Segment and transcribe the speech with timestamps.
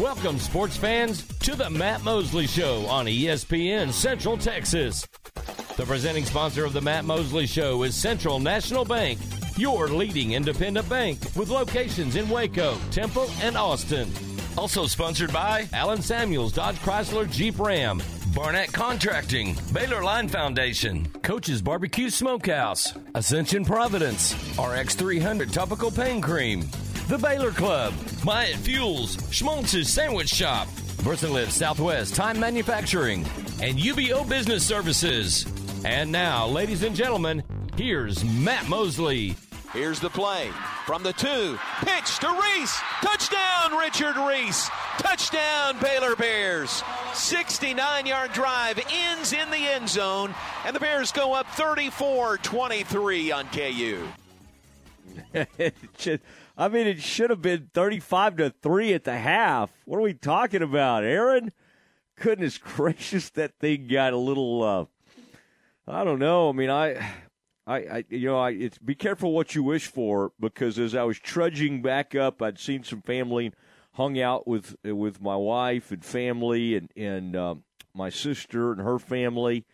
[0.00, 5.06] Welcome, sports fans, to the Matt Mosley Show on ESPN Central Texas.
[5.78, 9.18] The presenting sponsor of the Matt Mosley Show is Central National Bank,
[9.56, 14.12] your leading independent bank with locations in Waco, Temple, and Austin.
[14.58, 18.02] Also sponsored by Allen Samuels Dodge Chrysler Jeep Ram,
[18.34, 26.68] Barnett Contracting, Baylor Line Foundation, Coach's Barbecue Smokehouse, Ascension Providence, RX 300 Topical Pain Cream,
[27.08, 27.94] The Baylor Club,
[28.24, 30.66] Myatt Fuels, Schmaltz's Sandwich Shop,
[31.04, 33.20] Versalift Southwest Time Manufacturing,
[33.62, 35.46] and UBO Business Services.
[35.84, 37.44] And now, ladies and gentlemen,
[37.76, 39.36] here's Matt Mosley.
[39.72, 40.50] Here's the play
[40.84, 41.56] from the two.
[41.82, 42.76] Pitch to Reese.
[43.00, 44.68] Touchdown, Richard Reese.
[44.98, 46.82] Touchdown, Baylor Bears.
[47.14, 53.30] 69 yard drive ends in the end zone, and the Bears go up 34 23
[53.30, 54.08] on KU.
[56.56, 59.70] I mean, it should have been 35 to 3 at the half.
[59.84, 61.52] What are we talking about, Aaron?
[62.18, 64.62] Goodness gracious, that thing got a little.
[64.62, 64.84] Uh,
[65.86, 66.48] I don't know.
[66.48, 66.94] I mean, I,
[67.66, 71.02] I, I you know, I it's be careful what you wish for because as I
[71.02, 73.52] was trudging back up, I'd seen some family,
[73.92, 78.98] hung out with with my wife and family and and um, my sister and her
[78.98, 79.66] family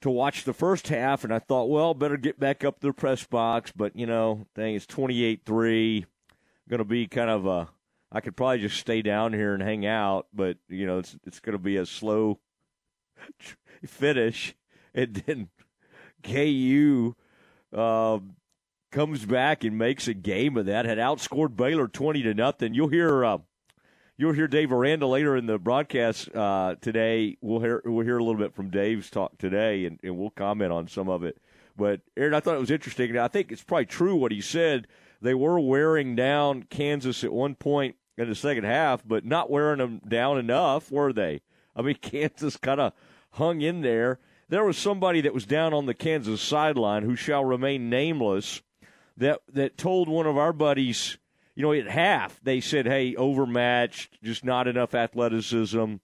[0.00, 2.92] to watch the first half, and I thought, well, better get back up to the
[2.92, 3.72] press box.
[3.74, 6.06] But you know, thing it's twenty eight three,
[6.68, 7.68] going to be kind of a.
[8.12, 11.40] I could probably just stay down here and hang out, but you know, it's it's
[11.40, 12.40] going to be a slow
[13.86, 14.54] finish,
[14.94, 15.48] and then
[16.24, 17.14] KU
[17.72, 18.18] uh,
[18.90, 20.86] comes back and makes a game of that.
[20.86, 22.74] Had outscored Baylor twenty to nothing.
[22.74, 23.24] You'll hear.
[23.24, 23.38] Uh,
[24.20, 27.38] You'll hear Dave Aranda later in the broadcast uh, today.
[27.40, 30.72] We'll hear we'll hear a little bit from Dave's talk today, and, and we'll comment
[30.72, 31.38] on some of it.
[31.74, 33.16] But Aaron, I thought it was interesting.
[33.16, 34.88] I think it's probably true what he said.
[35.22, 39.78] They were wearing down Kansas at one point in the second half, but not wearing
[39.78, 41.40] them down enough, were they?
[41.74, 42.92] I mean, Kansas kind of
[43.30, 44.18] hung in there.
[44.50, 48.60] There was somebody that was down on the Kansas sideline who shall remain nameless
[49.16, 51.16] that that told one of our buddies
[51.54, 55.96] you know, at half they said, "Hey, overmatched, just not enough athleticism."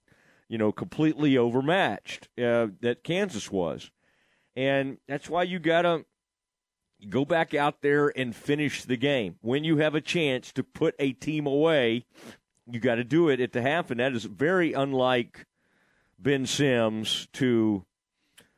[0.49, 2.29] You know, completely overmatched.
[2.39, 3.91] Uh, that Kansas was,
[4.55, 6.05] and that's why you gotta
[7.09, 10.95] go back out there and finish the game when you have a chance to put
[10.99, 12.05] a team away.
[12.71, 15.47] You got to do it at the half, and that is very unlike
[16.19, 17.85] Ben Sims to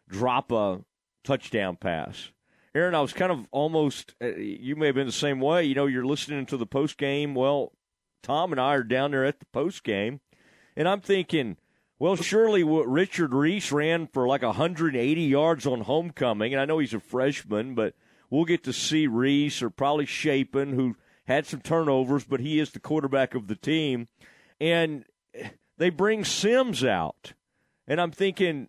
[0.09, 0.81] drop a
[1.25, 2.31] touchdown pass.
[2.75, 5.65] Aaron, I was kind of almost, uh, you may have been the same way.
[5.65, 7.35] You know, you're listening to the post game.
[7.35, 7.73] Well,
[8.23, 10.21] Tom and I are down there at the post game,
[10.77, 11.57] and I'm thinking,
[11.99, 16.79] well, surely what Richard Reese ran for like 180 yards on homecoming, and I know
[16.79, 17.95] he's a freshman, but
[18.31, 20.97] we'll get to see Reese or probably Shapen, who
[21.27, 24.09] had some turnovers, but he is the quarterback of the team.
[24.61, 25.05] And
[25.77, 27.33] they bring Sims out.
[27.87, 28.69] And I'm thinking,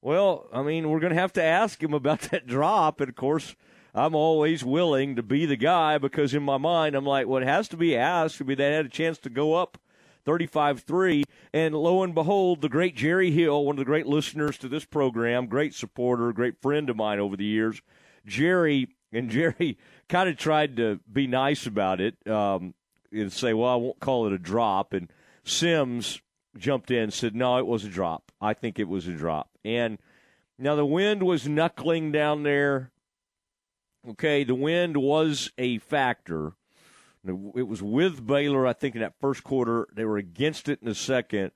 [0.00, 3.00] well, I mean, we're going to have to ask him about that drop.
[3.00, 3.56] And of course,
[3.94, 7.68] I'm always willing to be the guy because in my mind, I'm like, it has
[7.68, 8.40] to be asked.
[8.40, 9.78] I mean, they had a chance to go up
[10.24, 11.24] 35 3.
[11.52, 14.84] And lo and behold, the great Jerry Hill, one of the great listeners to this
[14.84, 17.80] program, great supporter, great friend of mine over the years,
[18.26, 19.78] Jerry, and Jerry
[20.08, 22.74] kind of tried to be nice about it um,
[23.10, 24.92] and say, well, I won't call it a drop.
[24.92, 25.10] And
[25.44, 26.20] Sims
[26.58, 28.32] jumped in said, no, it was a drop.
[28.40, 29.50] I think it was a drop.
[29.64, 29.98] And
[30.58, 32.90] now the wind was knuckling down there.
[34.10, 36.52] Okay, the wind was a factor.
[37.26, 39.86] It was with Baylor, I think, in that first quarter.
[39.92, 41.50] They were against it in the second.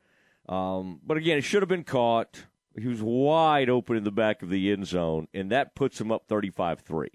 [0.48, 2.44] Um, but again, it should have been caught.
[2.78, 6.10] He was wide open in the back of the end zone, and that puts him
[6.10, 7.08] up 35 3.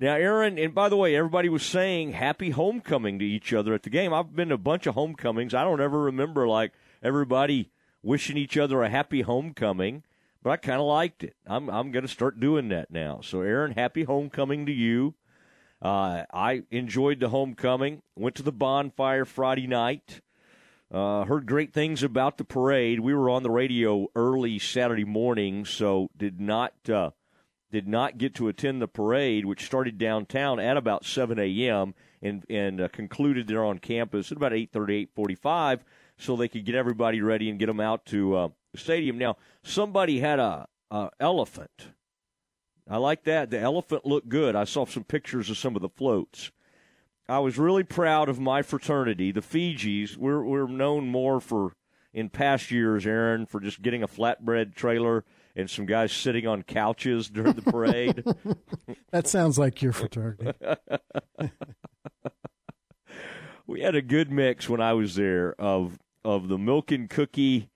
[0.00, 3.84] Now, Aaron, and by the way, everybody was saying happy homecoming to each other at
[3.84, 4.12] the game.
[4.12, 5.54] I've been to a bunch of homecomings.
[5.54, 7.70] I don't ever remember like everybody
[8.02, 10.02] wishing each other a happy homecoming
[10.42, 11.36] but I kind of liked it.
[11.46, 13.20] I'm I'm going to start doing that now.
[13.22, 15.14] So, Aaron, happy homecoming to you.
[15.80, 18.02] Uh, I enjoyed the homecoming.
[18.16, 20.20] Went to the bonfire Friday night.
[20.90, 23.00] Uh, heard great things about the parade.
[23.00, 27.10] We were on the radio early Saturday morning, so did not uh,
[27.70, 31.94] did not get to attend the parade, which started downtown at about 7 a.m.
[32.20, 35.80] and and uh, concluded there on campus at about 8:30, 8:45,
[36.18, 39.18] so they could get everybody ready and get them out to uh, stadium.
[39.18, 41.88] Now, somebody had a, a elephant.
[42.88, 43.50] I like that.
[43.50, 44.56] The elephant looked good.
[44.56, 46.50] I saw some pictures of some of the floats.
[47.28, 50.16] I was really proud of my fraternity, the Fijis.
[50.16, 51.72] We're we're known more for
[52.12, 55.24] in past years, Aaron, for just getting a flatbread trailer
[55.56, 58.24] and some guys sitting on couches during the parade.
[59.10, 60.52] that sounds like your fraternity.
[63.66, 67.68] we had a good mix when I was there of of the milk and cookie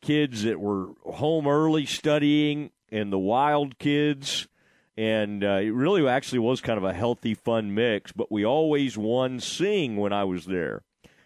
[0.00, 4.48] kids that were home early studying and the wild kids
[4.96, 8.12] and uh, it really actually was kind of a healthy, fun mix.
[8.12, 10.82] But we always won sing when I was there,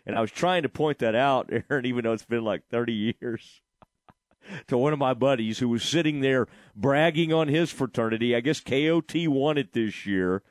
[0.07, 3.15] and I was trying to point that out, Aaron, even though it's been like thirty
[3.21, 3.63] years.
[4.69, 8.35] to one of my buddies who was sitting there bragging on his fraternity.
[8.35, 10.43] I guess KOT won it this year,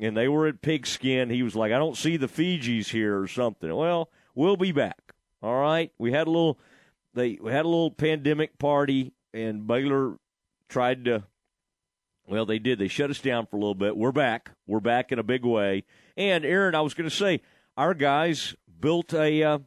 [0.00, 1.30] and they were at Pigskin.
[1.30, 5.14] He was like, "I don't see the Fijis here or something." Well, we'll be back.
[5.42, 6.58] All right, we had a little.
[7.14, 10.18] They we had a little pandemic party, and Baylor
[10.68, 11.24] tried to
[12.30, 12.78] well, they did.
[12.78, 13.96] They shut us down for a little bit.
[13.96, 14.52] We're back.
[14.64, 15.82] We're back in a big way.
[16.16, 17.42] And Aaron, I was going to say,
[17.76, 19.58] our guys built a uh,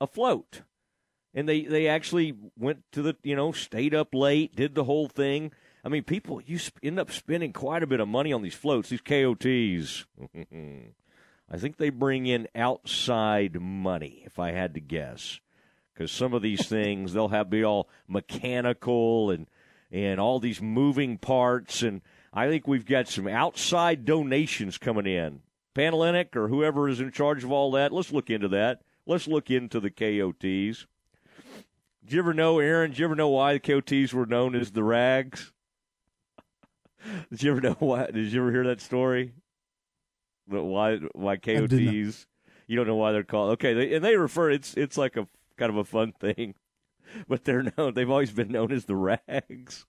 [0.00, 0.62] a float,
[1.34, 5.08] and they they actually went to the you know stayed up late, did the whole
[5.08, 5.52] thing.
[5.84, 8.88] I mean, people you end up spending quite a bit of money on these floats,
[8.88, 10.04] these KOTs.
[11.50, 15.40] I think they bring in outside money, if I had to guess,
[15.94, 19.46] because some of these things they'll have be all mechanical and
[19.90, 21.82] and all these moving parts.
[21.82, 22.02] And
[22.32, 25.40] I think we've got some outside donations coming in.
[25.74, 28.82] Panhellenic or whoever is in charge of all that, let's look into that.
[29.06, 30.86] Let's look into the KOTs.
[32.04, 32.90] Did you ever know, Aaron?
[32.90, 35.52] Did you ever know why the KOTs were known as the Rags?
[37.30, 38.06] Did you ever know why?
[38.06, 39.32] Did you ever hear that story?
[40.46, 40.96] But why?
[41.12, 42.26] Why KOTs?
[42.66, 43.52] You don't know why they're called?
[43.52, 44.50] Okay, they, and they refer.
[44.50, 46.54] It's it's like a kind of a fun thing.
[47.28, 47.94] but they're known.
[47.94, 49.86] They've always been known as the Rags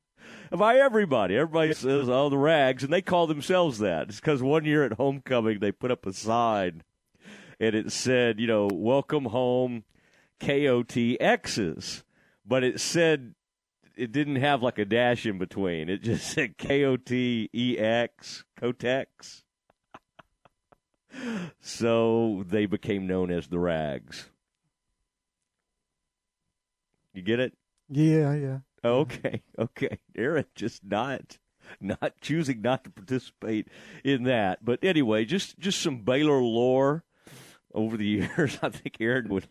[0.51, 1.35] by everybody.
[1.35, 4.09] Everybody says, "Oh, the Rags," and they call themselves that.
[4.09, 6.83] It's because one year at homecoming they put up a sign,
[7.59, 9.83] and it said, "You know, welcome home,
[10.39, 12.03] KOTXs,"
[12.45, 13.35] but it said
[13.99, 15.89] it didn't have like a dash in between.
[15.89, 19.43] It just said KOTEX, Kotex.
[21.59, 24.29] so they became known as the Rags.
[27.13, 27.53] You get it?
[27.89, 28.59] Yeah, yeah.
[28.83, 29.99] Oh, okay, okay.
[30.15, 31.37] Aaron just not
[31.81, 33.67] not choosing not to participate
[34.03, 34.63] in that.
[34.63, 37.03] But anyway, just just some Baylor lore
[37.73, 38.57] over the years.
[38.61, 39.47] I think Aaron would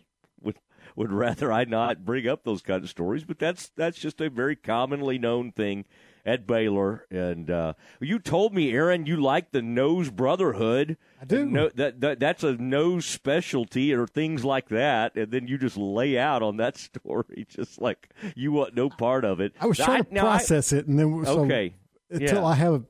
[0.99, 4.29] would rather I not bring up those kind of stories, but that's that's just a
[4.29, 5.85] very commonly known thing
[6.27, 7.07] at Baylor.
[7.09, 10.97] And uh, you told me, Aaron, you like the Noze Brotherhood.
[11.23, 11.47] I do.
[11.47, 15.77] No, that, that that's a nose specialty or things like that, and then you just
[15.77, 19.55] lay out on that story, just like you want no part of it.
[19.61, 21.75] I was trying I, to process I, it, and then so okay
[22.11, 22.45] until yeah.
[22.45, 22.83] I have a.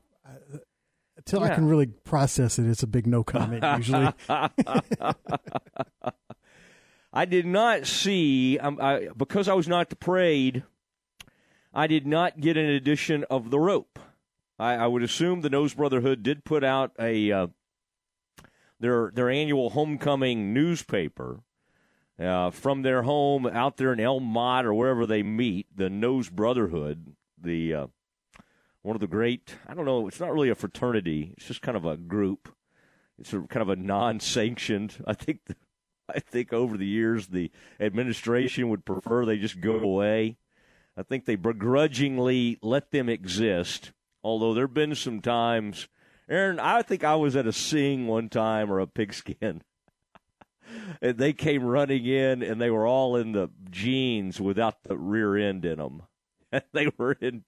[1.19, 1.53] Until yeah.
[1.53, 4.15] I can really process it, it's a big no comment usually.
[7.13, 10.63] I did not see um, I, because I was not parade.
[11.73, 13.99] I did not get an edition of the rope.
[14.59, 17.47] I, I would assume the Noze Brotherhood did put out a uh,
[18.81, 21.41] their their annual homecoming newspaper
[22.19, 25.67] uh, from their home out there in Elm Mott or wherever they meet.
[25.75, 27.87] The Noze Brotherhood, the uh,
[28.83, 29.55] one of the great.
[29.67, 30.09] I don't know.
[30.09, 31.35] It's not really a fraternity.
[31.37, 32.55] It's just kind of a group.
[33.19, 34.97] It's a, kind of a non-sanctioned.
[35.07, 35.41] I think.
[35.47, 35.57] The,
[36.15, 40.37] I think over the years the administration would prefer they just go away.
[40.97, 43.93] I think they begrudgingly let them exist.
[44.25, 45.89] Although there have been some times,
[46.29, 49.63] Aaron, I think I was at a sing one time or a pigskin.
[51.03, 55.37] and they came running in and they were all in the jeans without the rear
[55.37, 56.03] end in them.
[56.73, 57.45] they were in,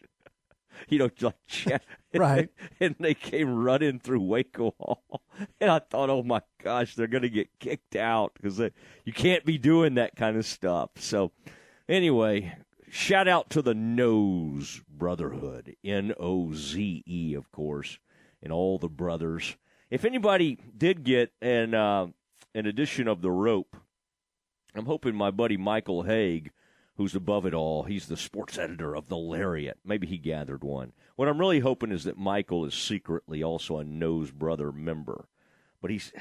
[0.88, 1.82] you know, like
[2.14, 2.48] right.
[2.80, 5.22] And they came running through Waco Hall,
[5.60, 8.60] and I thought, oh my gosh, they're going to get kicked out because
[9.04, 10.90] you can't be doing that kind of stuff.
[10.96, 11.32] So,
[11.88, 12.54] anyway,
[12.92, 18.00] Shout out to the Noze Brotherhood, N O Z E, of course,
[18.42, 19.56] and all the brothers.
[19.90, 22.08] If anybody did get an uh,
[22.52, 23.76] an edition of the rope,
[24.74, 26.50] I'm hoping my buddy Michael Haig,
[27.00, 29.78] who's above it all, he's the sports editor of the Lariat.
[29.82, 30.92] Maybe he gathered one.
[31.16, 35.26] What I'm really hoping is that Michael is secretly also a Noze Brother member,
[35.80, 36.12] but he's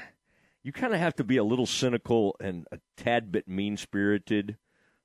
[0.62, 4.56] you kind of have to be a little cynical and a tad bit mean spirited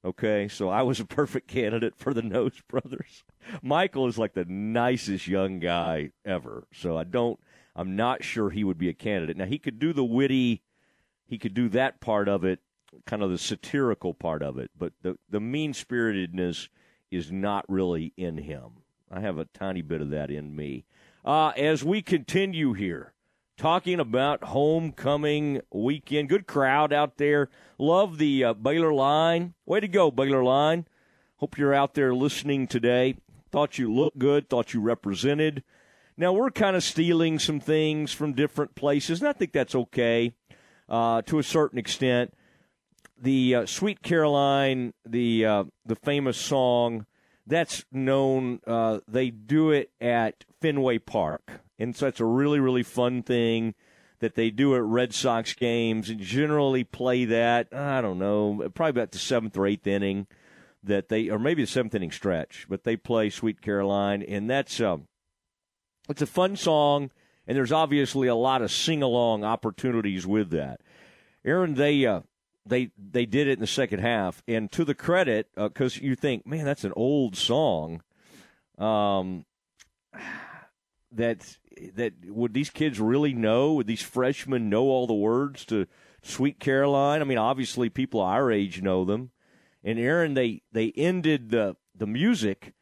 [0.05, 3.25] Okay, so I was a perfect candidate for the Noze Brothers.
[3.61, 7.37] Michael is like the nicest young guy ever, so I don't.
[7.75, 9.35] I'm not sure he would be a candidate.
[9.35, 10.61] Now he could do the witty,
[11.25, 12.59] he could do that part of it,
[13.05, 16.69] kind of the satirical part of it, but the the mean spiritedness
[17.11, 18.81] is not really in him.
[19.11, 20.85] I have a tiny bit of that in me.
[21.23, 23.13] Uh, as we continue here,
[23.57, 26.29] talking about homecoming weekend.
[26.29, 27.49] Good crowd out there.
[27.77, 29.53] Love the uh, Baylor line.
[29.65, 30.87] Way to go, Baylor line.
[31.37, 33.15] Hope you're out there listening today.
[33.51, 35.63] Thought you looked good, thought you represented.
[36.17, 40.33] Now, we're kind of stealing some things from different places, and I think that's okay.
[40.89, 42.33] uh, to a certain extent.
[43.17, 47.05] The uh, Sweet Caroline, the uh, the famous song,
[47.47, 48.59] that's known.
[48.67, 53.73] Uh, they do it at Fenway Park, and so it's a really really fun thing
[54.19, 57.67] that they do at Red Sox games and generally play that.
[57.73, 60.27] I don't know, probably about the seventh or eighth inning
[60.83, 64.79] that they, or maybe the seventh inning stretch, but they play Sweet Caroline, and that's
[64.79, 65.07] um,
[66.09, 67.11] it's a fun song,
[67.47, 70.81] and there's obviously a lot of sing along opportunities with that.
[71.43, 72.21] Aaron, they uh,
[72.65, 76.15] they they did it in the second half, and to the credit, because uh, you
[76.15, 78.01] think, man, that's an old song.
[78.77, 79.45] Um,
[81.11, 81.57] that
[81.93, 83.73] that would these kids really know?
[83.73, 85.87] Would these freshmen know all the words to
[86.23, 87.21] Sweet Caroline?
[87.21, 89.31] I mean, obviously, people our age know them.
[89.83, 92.73] And Aaron, they they ended the the music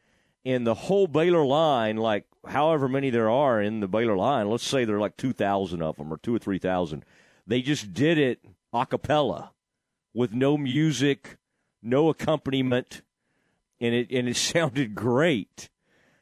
[0.46, 4.50] and the whole Baylor line, like however many there are in the Baylor line.
[4.50, 7.04] Let's say there are like two thousand of them or two or three thousand.
[7.46, 8.40] They just did it
[8.72, 9.52] a cappella
[10.14, 11.38] with no music,
[11.82, 13.02] no accompaniment,
[13.80, 15.70] and it and it sounded great.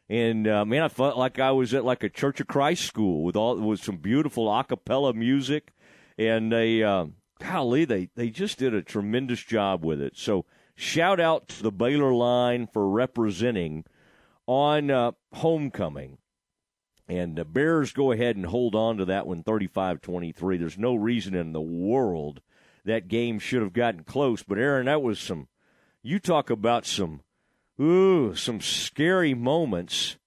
[0.09, 3.23] And uh, man, I felt like I was at like a Church of Christ school
[3.23, 5.73] with all with some beautiful a cappella music,
[6.17, 7.05] and they, uh,
[7.39, 10.17] golly, they they just did a tremendous job with it.
[10.17, 10.45] So
[10.75, 13.85] shout out to the Baylor line for representing
[14.47, 16.17] on uh, homecoming.
[17.07, 20.57] And the Bears go ahead and hold on to that one 35 23.
[20.57, 22.41] There's no reason in the world
[22.85, 24.43] that game should have gotten close.
[24.43, 25.47] But, Aaron, that was some,
[26.01, 27.21] you talk about some
[27.81, 30.17] Ooh, some scary moments.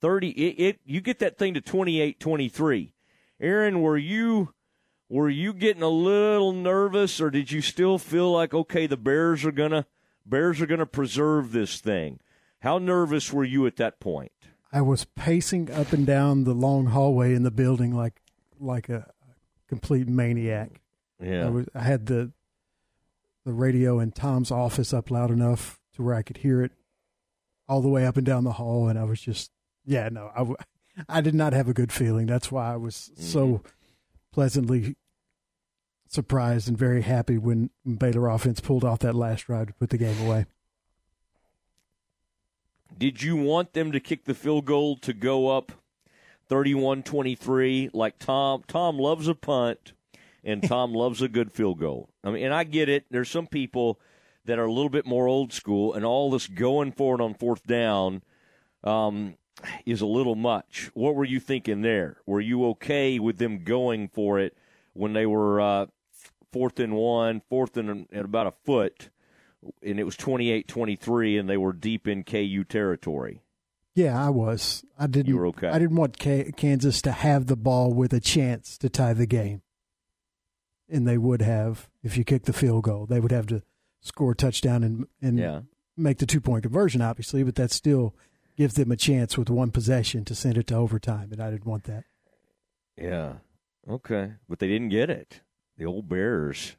[0.00, 2.92] 30 it, it you get that thing to 28-23.
[3.40, 4.52] Aaron, were you
[5.08, 9.44] were you getting a little nervous or did you still feel like okay, the Bears
[9.44, 9.86] are to
[10.26, 12.20] Bears are to preserve this thing?
[12.60, 14.32] How nervous were you at that point?
[14.72, 18.20] I was pacing up and down the long hallway in the building like
[18.58, 19.12] like a
[19.68, 20.80] complete maniac.
[21.20, 21.46] Yeah.
[21.46, 22.32] I was I had the
[23.44, 26.72] the radio in Tom's office up loud enough to where I could hear it
[27.68, 29.50] all the way up and down the hall, and I was just,
[29.84, 30.54] yeah, no, I,
[31.18, 32.26] I did not have a good feeling.
[32.26, 33.22] That's why I was mm-hmm.
[33.22, 33.62] so
[34.32, 34.96] pleasantly
[36.08, 39.98] surprised and very happy when Baylor offense pulled off that last drive to put the
[39.98, 40.46] game away.
[42.96, 45.72] Did you want them to kick the field goal to go up
[46.50, 49.92] 31-23 like Tom Tom loves a punt
[50.44, 52.08] and Tom loves a good field goal.
[52.24, 53.06] I mean, and I get it.
[53.10, 54.00] There's some people
[54.44, 57.34] that are a little bit more old school, and all this going for it on
[57.34, 58.22] fourth down
[58.84, 59.34] um,
[59.84, 60.90] is a little much.
[60.94, 62.18] What were you thinking there?
[62.26, 64.56] Were you okay with them going for it
[64.94, 65.86] when they were uh,
[66.52, 69.10] fourth and one, fourth and at about a foot,
[69.82, 73.42] and it was 28-23, and they were deep in KU territory?
[73.94, 74.84] Yeah, I was.
[74.96, 75.26] I didn't.
[75.26, 75.68] You were okay.
[75.68, 79.26] I didn't want K- Kansas to have the ball with a chance to tie the
[79.26, 79.62] game,
[80.88, 83.06] and they would have if you kick the field goal.
[83.06, 83.62] They would have to
[84.00, 85.60] score a touchdown and and yeah.
[85.96, 88.14] make the two point conversion, obviously, but that still
[88.56, 91.66] gives them a chance with one possession to send it to overtime, and I didn't
[91.66, 92.04] want that.
[92.96, 93.34] Yeah.
[93.88, 94.32] Okay.
[94.48, 95.42] But they didn't get it.
[95.76, 96.76] The old Bears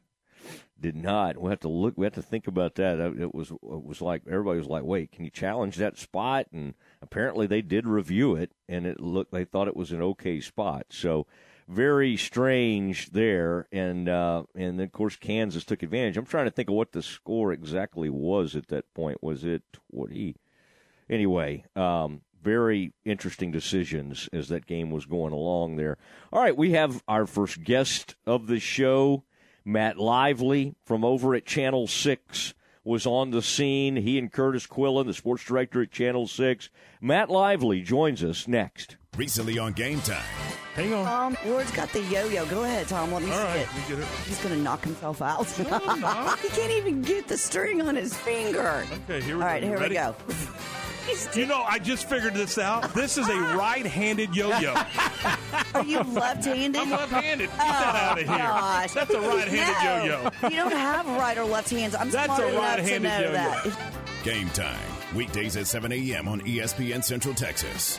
[0.78, 1.38] did not.
[1.38, 1.94] We have to look.
[1.96, 3.00] We have to think about that.
[3.00, 3.50] It was.
[3.50, 7.62] It was like everybody was like, "Wait, can you challenge that spot?" And apparently, they
[7.62, 9.32] did review it, and it looked.
[9.32, 10.86] They thought it was an okay spot.
[10.90, 11.26] So
[11.68, 16.16] very strange there, and uh, and of course Kansas took advantage.
[16.16, 19.22] I'm trying to think of what the score exactly was at that point.
[19.22, 20.36] Was it what he?
[21.08, 25.98] Anyway, um, very interesting decisions as that game was going along there.
[26.32, 29.24] All right, we have our first guest of the show,
[29.64, 33.96] Matt Lively from over at Channel Six was on the scene.
[33.96, 36.70] He and Curtis Quillen, the sports director at Channel 6.
[37.00, 38.96] Matt Lively joins us next.
[39.16, 40.22] Recently on Game Time.
[40.74, 41.34] Hang on.
[41.34, 42.46] Um, Ward's got the yo-yo.
[42.46, 43.12] Go ahead, Tom.
[43.12, 43.66] Let me All see right, it.
[43.66, 44.04] let me get it.
[44.26, 45.46] He's going to knock himself out.
[45.58, 48.86] No, I'm he can't even get the string on his finger.
[49.08, 49.46] Okay, here we go.
[49.46, 49.94] right, You here ready?
[49.94, 50.14] we go.
[51.34, 52.94] You know, I just figured this out.
[52.94, 54.74] This is a right-handed yo-yo.
[55.74, 56.80] Are you left-handed?
[56.80, 57.48] I'm left-handed.
[57.48, 58.38] Get Oh, that out of here.
[58.38, 58.92] Gosh.
[58.92, 60.48] That's a right-handed No, yo-yo.
[60.48, 61.96] You don't have right or left hands.
[61.96, 63.32] I'm That's smart a enough to right-handed know yo-yo.
[63.32, 63.92] that.
[64.22, 64.78] Game Time.
[65.16, 66.28] Weekdays at 7 a.m.
[66.28, 67.98] on ESPN Central Texas.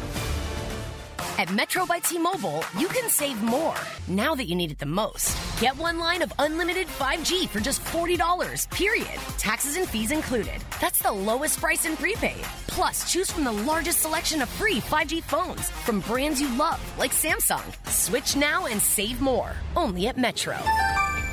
[1.41, 3.73] At Metro by T-Mobile, you can save more
[4.07, 5.35] now that you need it the most.
[5.59, 9.19] Get one line of unlimited 5G for just $40, period.
[9.39, 10.61] Taxes and fees included.
[10.79, 12.43] That's the lowest price in prepaid.
[12.67, 17.11] Plus, choose from the largest selection of free 5G phones from brands you love, like
[17.11, 17.65] Samsung.
[17.89, 19.51] Switch now and save more.
[19.75, 20.59] Only at Metro.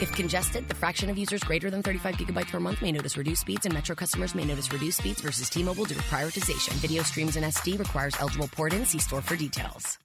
[0.00, 3.40] If congested, the fraction of users greater than 35 gigabytes per month may notice reduced
[3.40, 6.72] speeds, and Metro customers may notice reduced speeds versus T-Mobile due to prioritization.
[6.74, 8.86] Video streams in SD requires eligible port-in.
[8.86, 9.97] See store for details.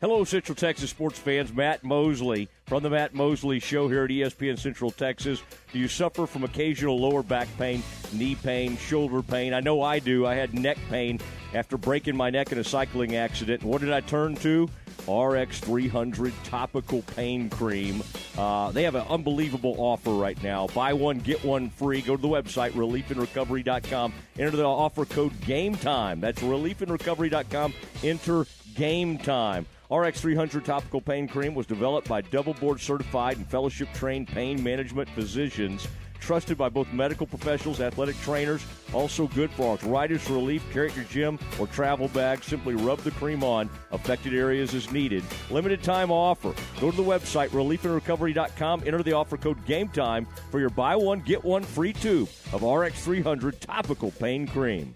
[0.00, 1.52] Hello, Central Texas sports fans.
[1.52, 5.42] Matt Mosley from the Matt Mosley Show here at ESPN Central Texas.
[5.72, 9.52] Do you suffer from occasional lower back pain, knee pain, shoulder pain?
[9.52, 10.24] I know I do.
[10.24, 11.18] I had neck pain
[11.52, 13.64] after breaking my neck in a cycling accident.
[13.64, 14.68] What did I turn to?
[15.08, 18.04] RX 300 topical pain cream.
[18.36, 20.68] Uh, they have an unbelievable offer right now.
[20.68, 22.02] Buy one, get one free.
[22.02, 24.12] Go to the website, reliefandrecovery.com.
[24.38, 26.20] Enter the offer code GAME TIME.
[26.20, 27.74] That's reliefandrecovery.com.
[28.04, 29.66] Enter GAME TIME.
[29.90, 34.62] RX 300 topical pain cream was developed by double board certified and fellowship trained pain
[34.62, 35.88] management physicians.
[36.20, 40.62] Trusted by both medical professionals, athletic trainers, also good for arthritis relief.
[40.72, 42.42] Carry your gym or travel bag.
[42.44, 45.24] Simply rub the cream on affected areas as needed.
[45.50, 46.54] Limited time offer.
[46.80, 48.82] Go to the website reliefandrecovery.com.
[48.84, 52.62] Enter the offer code Game Time for your buy one get one free tube of
[52.62, 54.92] RX 300 topical pain cream.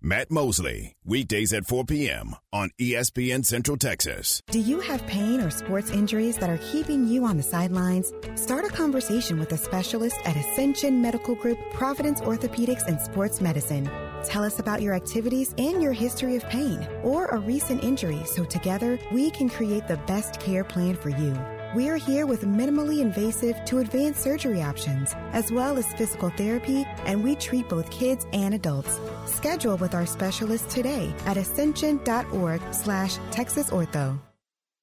[0.00, 2.36] Matt Mosley, weekdays at 4 p.m.
[2.52, 4.40] on ESPN Central Texas.
[4.48, 8.12] Do you have pain or sports injuries that are keeping you on the sidelines?
[8.36, 13.90] Start a conversation with a specialist at Ascension Medical Group, Providence Orthopedics and Sports Medicine.
[14.24, 18.44] Tell us about your activities and your history of pain or a recent injury so
[18.44, 21.36] together we can create the best care plan for you.
[21.74, 27.22] We're here with minimally invasive to advanced surgery options, as well as physical therapy, and
[27.22, 28.98] we treat both kids and adults.
[29.26, 34.18] Schedule with our specialist today at ascension.org slash Texas Ortho.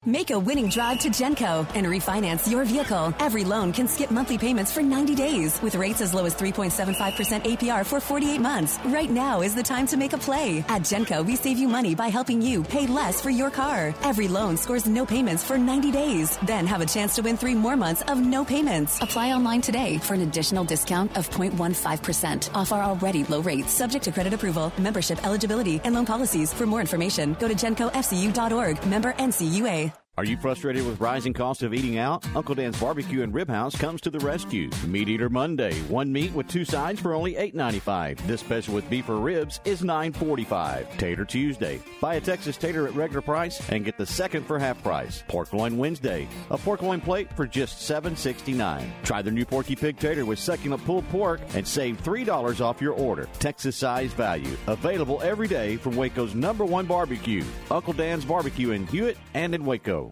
[0.06, 3.12] Make a winning drive to Genco and refinance your vehicle.
[3.18, 7.42] Every loan can skip monthly payments for 90 days with rates as low as 3.75%
[7.44, 8.78] APR for 48 months.
[8.84, 10.60] Right now is the time to make a play.
[10.68, 13.92] At Genco, we save you money by helping you pay less for your car.
[14.04, 16.38] Every loan scores no payments for 90 days.
[16.46, 19.02] Then have a chance to win three more months of no payments.
[19.02, 24.04] Apply online today for an additional discount of 0.15% off our already low rates, subject
[24.04, 26.52] to credit approval, membership eligibility, and loan policies.
[26.52, 28.86] For more information, go to GencoFCU.org.
[28.86, 29.95] Member NCUA.
[30.18, 32.24] Are you frustrated with rising cost of eating out?
[32.34, 34.70] Uncle Dan's Barbecue and Rib House comes to the rescue.
[34.86, 38.26] Meat Eater Monday, one meat with two sides for only $8.95.
[38.26, 40.96] This special with beef or ribs is $9.45.
[40.96, 44.82] Tater Tuesday, buy a Texas tater at regular price and get the second for half
[44.82, 45.22] price.
[45.28, 48.88] Pork loin Wednesday, a pork loin plate for just $7.69.
[49.02, 52.94] Try the new Porky Pig Tater with succulent pulled pork and save $3 off your
[52.94, 53.28] order.
[53.38, 54.56] Texas size value.
[54.66, 59.66] Available every day from Waco's number one barbecue, Uncle Dan's Barbecue in Hewitt and in
[59.66, 60.05] Waco.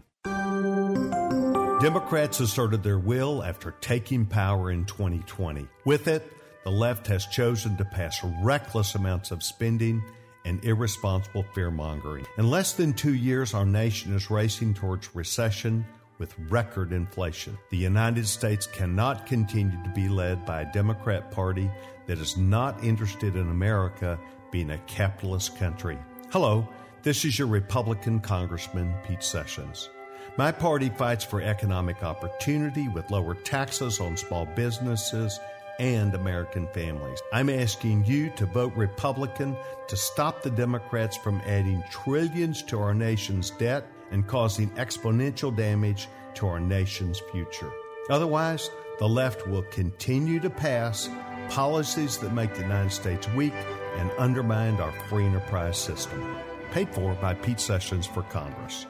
[1.81, 5.67] Democrats asserted their will after taking power in 2020.
[5.85, 6.31] With it,
[6.63, 10.03] the left has chosen to pass reckless amounts of spending
[10.45, 12.25] and irresponsible fear mongering.
[12.37, 15.85] In less than two years, our nation is racing towards recession
[16.17, 17.57] with record inflation.
[17.69, 21.69] The United States cannot continue to be led by a Democrat Party
[22.07, 24.19] that is not interested in America
[24.51, 25.97] being a capitalist country.
[26.31, 26.67] Hello,
[27.03, 29.89] this is your Republican Congressman, Pete Sessions.
[30.37, 35.39] My party fights for economic opportunity with lower taxes on small businesses
[35.79, 37.21] and American families.
[37.31, 39.55] I'm asking you to vote Republican
[39.87, 46.09] to stop the Democrats from adding trillions to our nation's debt and causing exponential damage
[46.33, 47.71] to our nation's future.
[48.09, 48.69] Otherwise,
[48.99, 51.09] the left will continue to pass
[51.47, 53.53] policies that make the United States weak
[53.95, 56.35] and undermine our free enterprise system.
[56.71, 58.85] Paid for by Pete Sessions for Congress.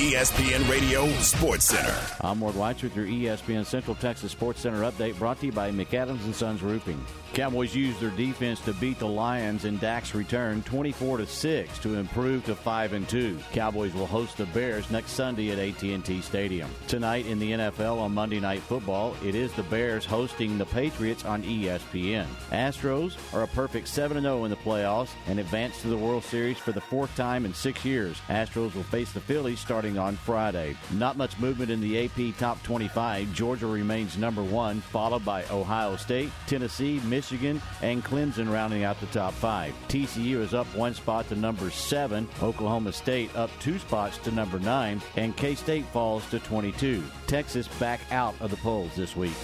[0.00, 1.94] ESPN Radio Sports Center.
[2.22, 5.70] I'm Ward White with your ESPN Central Texas Sports Center update brought to you by
[5.70, 6.98] McAdams and Sons Roofing.
[7.34, 11.94] Cowboys used their defense to beat the Lions in Dak's return 24 to 6 to
[11.94, 13.38] improve to 5 and 2.
[13.52, 16.68] Cowboys will host the Bears next Sunday at AT&T Stadium.
[16.88, 21.24] Tonight in the NFL on Monday Night Football, it is the Bears hosting the Patriots
[21.24, 22.26] on ESPN.
[22.50, 26.58] Astros are a perfect 7 0 in the playoffs and advance to the World Series
[26.58, 28.20] for the fourth time in 6 years.
[28.28, 30.76] Astros will face the Phillies starting on Friday.
[30.94, 33.32] Not much movement in the AP Top 25.
[33.32, 38.98] Georgia remains number 1, followed by Ohio State, Tennessee, Michigan, Michigan, and Clemson rounding out
[38.98, 39.74] the top five.
[39.88, 44.58] TCU is up one spot to number seven, Oklahoma State up two spots to number
[44.58, 47.04] nine, and K State falls to 22.
[47.26, 49.34] Texas back out of the polls this week.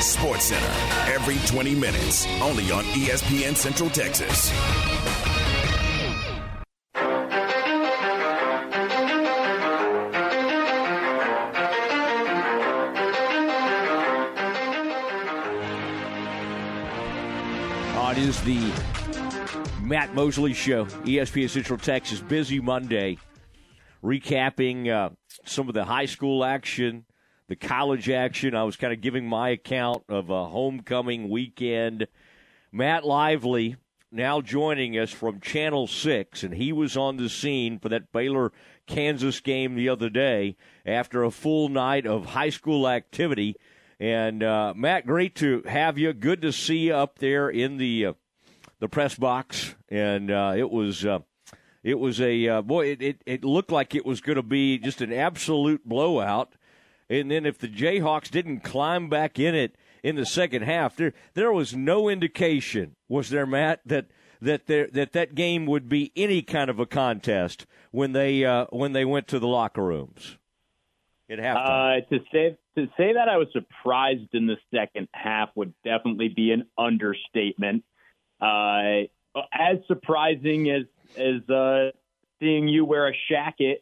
[0.00, 0.72] Sports Center,
[1.12, 4.50] every 20 minutes, only on ESPN Central Texas.
[18.46, 18.72] The
[19.82, 22.20] Matt Mosley Show, ESPN Central Texas.
[22.20, 23.18] Busy Monday,
[24.04, 25.10] recapping uh,
[25.44, 27.06] some of the high school action,
[27.48, 28.54] the college action.
[28.54, 32.06] I was kind of giving my account of a homecoming weekend.
[32.70, 33.78] Matt Lively
[34.12, 38.52] now joining us from Channel 6, and he was on the scene for that Baylor
[38.86, 40.56] Kansas game the other day
[40.86, 43.56] after a full night of high school activity.
[43.98, 46.12] And uh, Matt, great to have you.
[46.12, 48.12] Good to see you up there in the uh,
[48.80, 49.74] the press box.
[49.88, 51.20] And uh, it was uh,
[51.82, 52.86] it was a uh, boy.
[52.86, 56.54] It, it, it looked like it was going to be just an absolute blowout.
[57.08, 61.12] And then if the Jayhawks didn't climb back in it in the second half, there
[61.34, 64.06] there was no indication, was there, Matt, that
[64.40, 68.66] that there, that that game would be any kind of a contest when they uh,
[68.70, 70.38] when they went to the locker rooms.
[71.28, 72.02] It halftime.
[72.02, 76.28] Uh, to say to say that I was surprised in the second half would definitely
[76.28, 77.84] be an understatement.
[78.40, 79.08] Uh,
[79.52, 80.82] as surprising as
[81.16, 81.90] as uh,
[82.40, 83.76] seeing you wear a shacket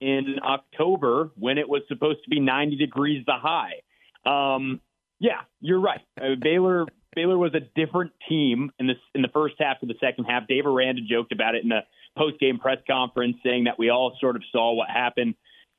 [0.00, 3.82] in October when it was supposed to be 90 degrees the high.
[4.26, 4.80] Um,
[5.20, 6.00] yeah, you're right.
[6.20, 9.94] Uh, Baylor Baylor was a different team in the in the first half to the
[10.00, 10.48] second half.
[10.48, 11.80] Dave Aranda joked about it in the
[12.16, 15.34] post game press conference, saying that we all sort of saw what happened,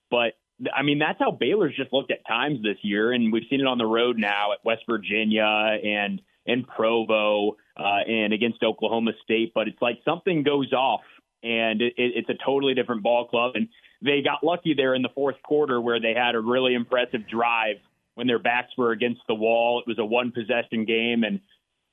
[0.09, 0.33] but
[0.73, 3.67] I mean, that's how Baylor's just looked at times this year, and we've seen it
[3.67, 9.53] on the road now at West Virginia and and Provo uh, and against Oklahoma State.
[9.53, 11.01] But it's like something goes off,
[11.41, 13.53] and it, it's a totally different ball club.
[13.55, 13.67] And
[14.01, 17.77] they got lucky there in the fourth quarter where they had a really impressive drive
[18.15, 19.79] when their backs were against the wall.
[19.79, 21.39] It was a one possession game, and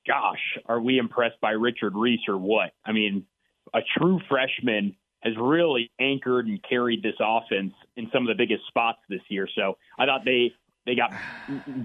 [0.07, 2.73] gosh, are we impressed by Richard Reese or what?
[2.85, 3.27] I mean,
[3.75, 8.67] a true freshman has really anchored and carried this offense in some of the biggest
[8.69, 9.47] spots this year.
[9.55, 10.53] So I thought they
[10.87, 11.13] they got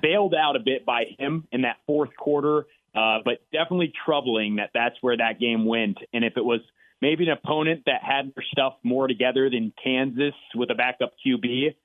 [0.01, 4.71] bailed out a bit by him in that fourth quarter, uh, but definitely troubling that
[4.73, 5.97] that's where that game went.
[6.13, 6.61] And if it was
[7.01, 11.75] maybe an opponent that had their stuff more together than Kansas with a backup QB,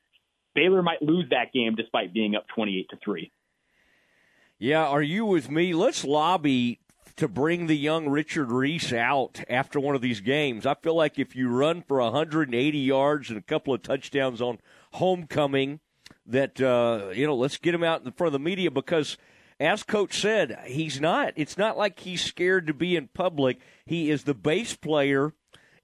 [0.55, 3.33] Baylor might lose that game despite being up twenty-eight to three.
[4.59, 5.73] Yeah, are you with me?
[5.73, 6.81] Let's lobby
[7.17, 10.67] to bring the young Richard Reese out after one of these games.
[10.67, 14.59] I feel like if you run for 180 yards and a couple of touchdowns on
[14.93, 15.81] homecoming,
[16.31, 19.17] that uh, you know, let's get him out in front of the media because,
[19.59, 21.33] as Coach said, he's not.
[21.37, 23.59] It's not like he's scared to be in public.
[23.85, 25.35] He is the bass player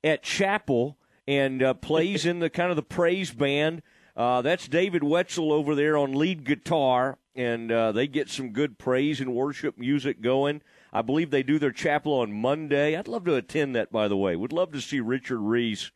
[0.02, 3.82] at Chapel and uh, plays in the kind of the praise band.
[4.16, 8.78] Uh, that's David Wetzel over there on lead guitar, and uh, they get some good
[8.78, 10.62] praise and worship music going.
[10.90, 12.96] I believe they do their chapel on Monday.
[12.96, 14.34] I'd love to attend that, by the way.
[14.34, 15.90] Would love to see Richard Reese.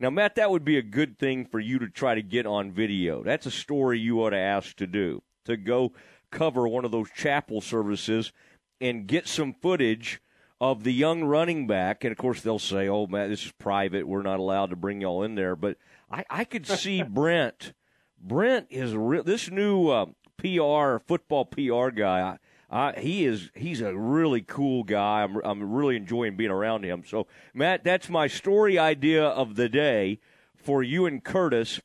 [0.00, 2.72] Now, Matt, that would be a good thing for you to try to get on
[2.72, 3.22] video.
[3.22, 5.92] That's a story you ought to ask to do, to go
[6.30, 8.32] cover one of those chapel services
[8.80, 10.22] and get some footage
[10.58, 12.02] of the young running back.
[12.02, 14.08] And, of course, they'll say, oh, man, this is private.
[14.08, 15.54] We're not allowed to bring y'all in there.
[15.54, 15.76] But
[16.10, 17.74] I, I could see Brent.
[18.18, 18.94] Brent is
[19.26, 20.06] this new uh,
[20.38, 22.38] PR, football PR guy.
[22.70, 25.22] Uh, he is he's a really cool guy.
[25.22, 27.02] I'm I'm really enjoying being around him.
[27.04, 30.20] So Matt, that's my story idea of the day
[30.54, 31.80] for you and Curtis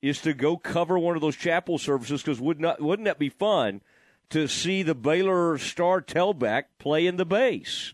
[0.00, 3.28] is to go cover one of those chapel services because would not wouldn't that be
[3.28, 3.82] fun
[4.30, 7.92] to see the Baylor star tailback play in the base?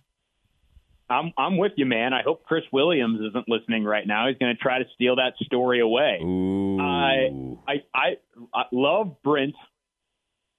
[1.08, 2.12] I'm I'm with you, man.
[2.12, 4.28] I hope Chris Williams isn't listening right now.
[4.28, 6.20] He's going to try to steal that story away.
[6.22, 6.80] Ooh.
[6.80, 7.28] I
[7.66, 8.16] I I,
[8.54, 9.54] I love Brent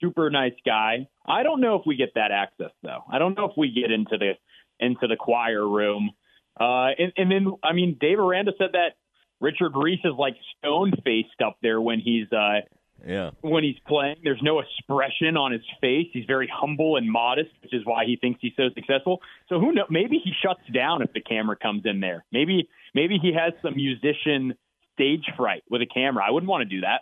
[0.02, 1.08] super nice guy.
[1.26, 3.04] I don't know if we get that access though.
[3.12, 4.34] I don't know if we get into the
[4.80, 6.12] into the choir room.
[6.60, 8.96] Uh, and, and then I mean, Dave Aranda said that
[9.40, 12.62] Richard Reese is like stone faced up there when he's uh,
[13.06, 14.18] yeah when he's playing.
[14.24, 16.08] There's no expression on his face.
[16.14, 19.22] He's very humble and modest, which is why he thinks he's so successful.
[19.50, 19.88] So who knows?
[19.90, 22.26] Maybe he shuts down if the camera comes in there.
[22.32, 24.56] Maybe maybe he has some musician
[24.94, 26.24] stage fright with a camera.
[26.28, 27.02] I wouldn't want to do that.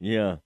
[0.00, 0.36] Yeah.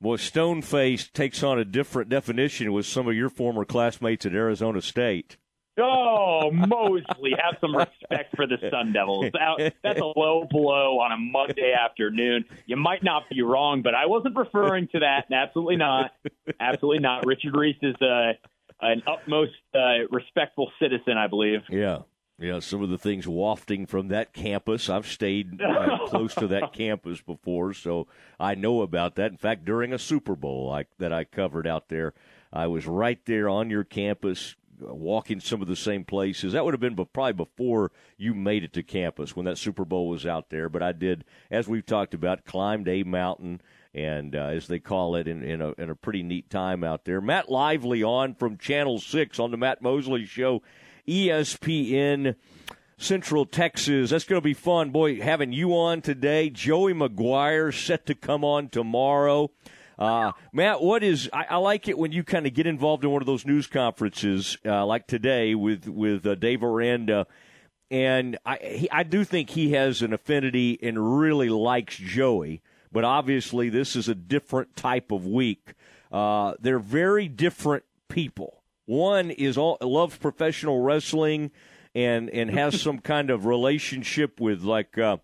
[0.00, 4.32] Boy, stone faced takes on a different definition with some of your former classmates at
[4.32, 5.36] Arizona State.
[5.78, 9.26] Oh, Mosley, have some respect for the Sun Devils.
[9.82, 12.44] That's a low blow on a Monday afternoon.
[12.66, 15.26] You might not be wrong, but I wasn't referring to that.
[15.32, 16.12] Absolutely not.
[16.58, 17.24] Absolutely not.
[17.26, 18.32] Richard Reese is uh,
[18.80, 21.60] an utmost uh, respectful citizen, I believe.
[21.68, 22.00] Yeah.
[22.40, 24.88] Yeah, some of the things wafting from that campus.
[24.88, 28.06] I've stayed uh, close to that campus before, so
[28.38, 29.30] I know about that.
[29.30, 32.14] In fact, during a Super Bowl I, that I covered out there,
[32.50, 36.54] I was right there on your campus, walking some of the same places.
[36.54, 40.08] That would have been probably before you made it to campus when that Super Bowl
[40.08, 40.70] was out there.
[40.70, 43.60] But I did, as we've talked about, climbed a mountain,
[43.92, 47.04] and uh, as they call it, in, in, a, in a pretty neat time out
[47.04, 47.20] there.
[47.20, 50.62] Matt Lively on from Channel 6 on the Matt Mosley Show,
[51.06, 52.36] ESPN.
[52.96, 54.10] Central Texas.
[54.10, 54.90] That's going to be fun.
[54.90, 56.50] Boy, having you on today.
[56.50, 59.50] Joey McGuire set to come on tomorrow.
[60.00, 61.28] Uh, Matt, what is?
[61.32, 63.66] I, I, like it when you kind of get involved in one of those news
[63.66, 67.26] conferences, uh, like today with with uh, Dave Aranda,
[67.90, 72.62] and I he, I do think he has an affinity and really likes Joey.
[72.90, 75.74] But obviously, this is a different type of week.
[76.10, 78.59] Uh, they're very different people.
[78.90, 81.52] One is all loves professional wrestling
[81.94, 85.18] and and has some kind of relationship with like uh,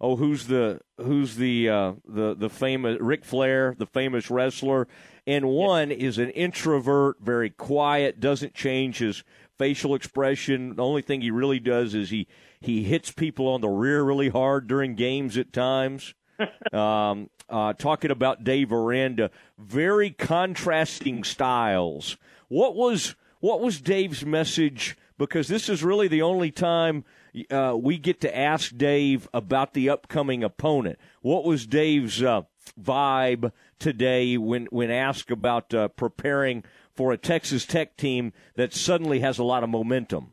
[0.00, 4.88] oh, who's the who's the uh, the the famous Ric Flair, the famous wrestler,
[5.24, 9.22] and one is an introvert, very quiet, doesn't change his
[9.56, 10.74] facial expression.
[10.74, 12.26] The only thing he really does is he
[12.58, 16.12] he hits people on the rear really hard during games at times.
[16.72, 22.16] um, uh, talking about Dave Aranda, very contrasting styles.
[22.48, 24.96] What was what was Dave's message?
[25.18, 27.04] Because this is really the only time
[27.50, 30.98] uh, we get to ask Dave about the upcoming opponent.
[31.22, 32.42] What was Dave's uh,
[32.80, 39.20] vibe today when when asked about uh, preparing for a Texas Tech team that suddenly
[39.20, 40.32] has a lot of momentum?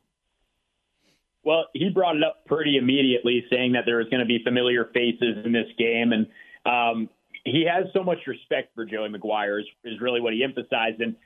[1.44, 4.86] Well, he brought it up pretty immediately, saying that there was going to be familiar
[4.94, 6.28] faces in this game, and
[6.66, 7.10] um,
[7.44, 9.60] he has so much respect for Joey McGuire.
[9.60, 11.18] Is, is really what he emphasized, and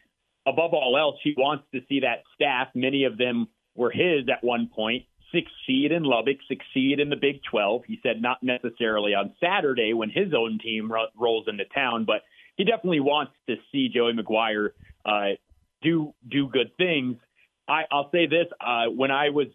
[0.48, 2.70] above all else, he wants to see that staff.
[2.74, 7.42] Many of them were his at one point succeed in Lubbock, succeed in the Big
[7.50, 7.84] 12.
[7.86, 12.22] He said not necessarily on Saturday when his own team ro- rolls into town, but
[12.56, 14.70] he definitely wants to see Joey McGuire
[15.06, 15.36] uh,
[15.82, 17.18] do do good things.
[17.68, 19.48] I, I'll say this: uh, when I was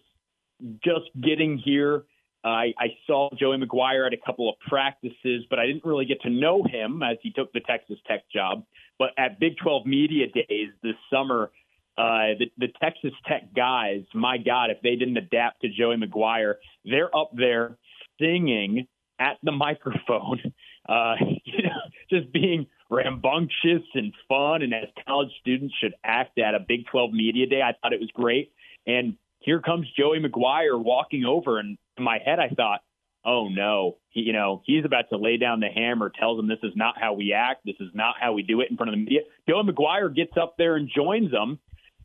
[0.85, 2.05] just getting here,
[2.45, 6.21] I, I saw Joey McGuire at a couple of practices, but I didn't really get
[6.23, 8.65] to know him as he took the Texas Tech job.
[8.99, 11.51] But at Big 12 Media Days this summer,
[11.97, 16.55] uh, the, the Texas Tech guys, my God, if they didn't adapt to Joey McGuire,
[16.85, 17.77] they're up there
[18.21, 20.41] singing at the microphone,
[20.89, 21.71] uh, you know,
[22.11, 27.13] just being rambunctious and fun, and as college students should act at a Big 12
[27.13, 27.63] media day.
[27.63, 28.53] I thought it was great.
[28.87, 32.81] And here comes Joey McGuire walking over, and in my head, I thought,
[33.25, 36.59] oh no, he, you know, he's about to lay down the hammer, tells them this
[36.63, 38.95] is not how we act, this is not how we do it in front of
[38.95, 39.21] the media.
[39.49, 41.59] Joey McGuire gets up there and joins them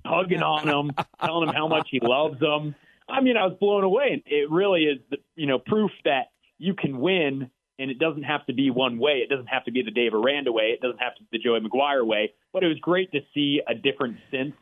[0.06, 0.92] hugging on him,
[1.24, 2.76] telling him how much he loves them.
[3.10, 4.22] I mean, I was blown away.
[4.26, 8.46] It really is, the, you know, proof that you can win, and it doesn't have
[8.48, 9.24] to be one way.
[9.24, 10.72] It doesn't have to be the Dave Aranda way.
[10.74, 12.34] It doesn't have to be the Joey McGuire way.
[12.52, 14.56] But it was great to see a different sense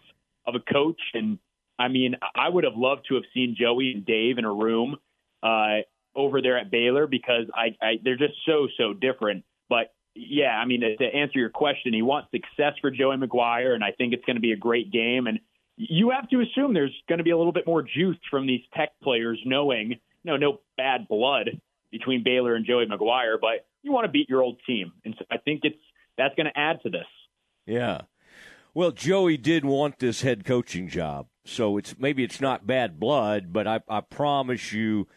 [0.45, 0.99] of a coach.
[1.13, 1.39] And
[1.79, 4.97] I mean, I would have loved to have seen Joey and Dave in a room
[5.43, 5.81] uh,
[6.15, 9.43] over there at Baylor because I, I they're just so so different.
[9.69, 13.73] But yeah, I mean, to, to answer your question, he wants success for Joey McGuire,
[13.73, 15.27] and I think it's going to be a great game.
[15.27, 15.39] And
[15.77, 18.61] you have to assume there's going to be a little bit more juice from these
[18.75, 23.91] Tech players, knowing you know no bad blood between Baylor and Joey McGuire, but you
[23.91, 25.77] want to beat your old team, and so I think it's
[26.17, 27.05] that's going to add to this.
[27.65, 28.01] Yeah.
[28.73, 33.53] Well, Joey did want this head coaching job, so it's maybe it's not bad blood,
[33.53, 35.07] but I, I promise you,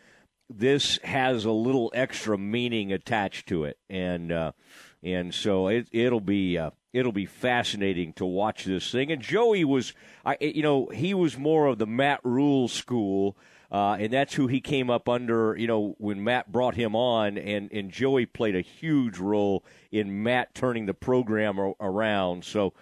[0.50, 4.32] this has a little extra meaning attached to it, and.
[4.32, 4.52] Uh,
[5.00, 9.12] and so it, it'll be uh, it'll be fascinating to watch this thing.
[9.12, 9.92] And Joey was,
[10.24, 13.36] I, you know, he was more of the Matt Rhule school.
[13.70, 17.36] Uh, and that's who he came up under, you know, when Matt brought him on,
[17.36, 22.46] and, and Joey played a huge role in Matt turning the program around.
[22.46, 22.72] So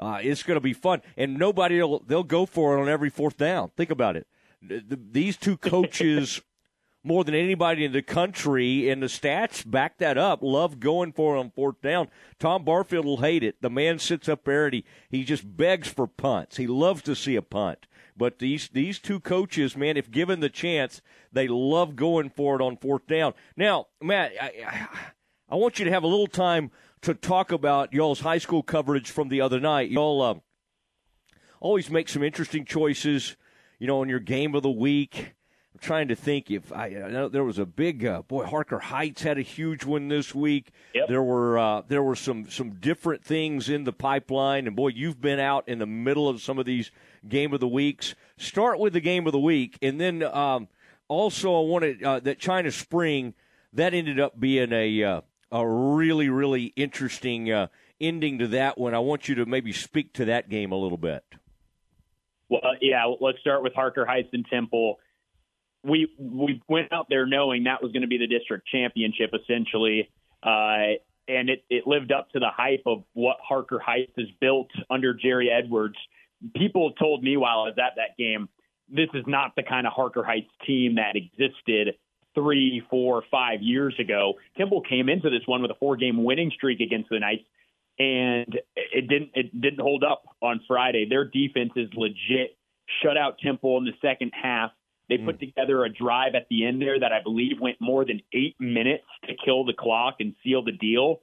[0.00, 3.08] uh, it's going to be fun, and nobody will they'll go for it on every
[3.08, 3.70] fourth down.
[3.76, 4.26] Think about it.
[4.60, 6.40] The, the, these two coaches
[7.04, 10.40] more than anybody in the country, and the stats back that up.
[10.42, 12.08] Love going for it on fourth down.
[12.38, 13.60] Tom Barfield will hate it.
[13.60, 16.56] The man sits up there and he, he just begs for punts.
[16.56, 17.86] He loves to see a punt.
[18.16, 21.00] But these these two coaches, man, if given the chance,
[21.32, 23.34] they love going for it on fourth down.
[23.56, 24.86] Now, Matt, I,
[25.48, 29.10] I, want you to have a little time to talk about y'all's high school coverage
[29.10, 29.90] from the other night.
[29.90, 30.34] Y'all uh,
[31.58, 33.36] always make some interesting choices,
[33.78, 35.34] you know, on your game of the week.
[35.74, 38.44] I'm trying to think if I, I know there was a big uh, boy.
[38.44, 40.70] Harker Heights had a huge one this week.
[40.94, 41.08] Yep.
[41.08, 45.20] There were uh, there were some some different things in the pipeline, and boy, you've
[45.20, 46.90] been out in the middle of some of these
[47.26, 48.14] game of the weeks.
[48.36, 50.68] Start with the game of the week, and then um,
[51.08, 53.32] also I wanted uh, that China Spring
[53.72, 58.94] that ended up being a uh, a really really interesting uh, ending to that one.
[58.94, 61.24] I want you to maybe speak to that game a little bit.
[62.50, 64.98] Well, yeah, let's start with Harker Heights and Temple.
[65.84, 70.08] We we went out there knowing that was going to be the district championship essentially,
[70.42, 74.68] uh, and it, it lived up to the hype of what Harker Heights has built
[74.90, 75.96] under Jerry Edwards.
[76.54, 78.48] People told me while I was at that game,
[78.88, 81.96] this is not the kind of Harker Heights team that existed
[82.34, 84.34] three, four, five years ago.
[84.56, 87.44] Temple came into this one with a four-game winning streak against the Knights,
[87.98, 91.06] and it didn't it didn't hold up on Friday.
[91.08, 92.56] Their defense is legit.
[93.02, 94.70] Shut out Temple in the second half.
[95.08, 98.20] They put together a drive at the end there that I believe went more than
[98.32, 101.20] eight minutes to kill the clock and seal the deal.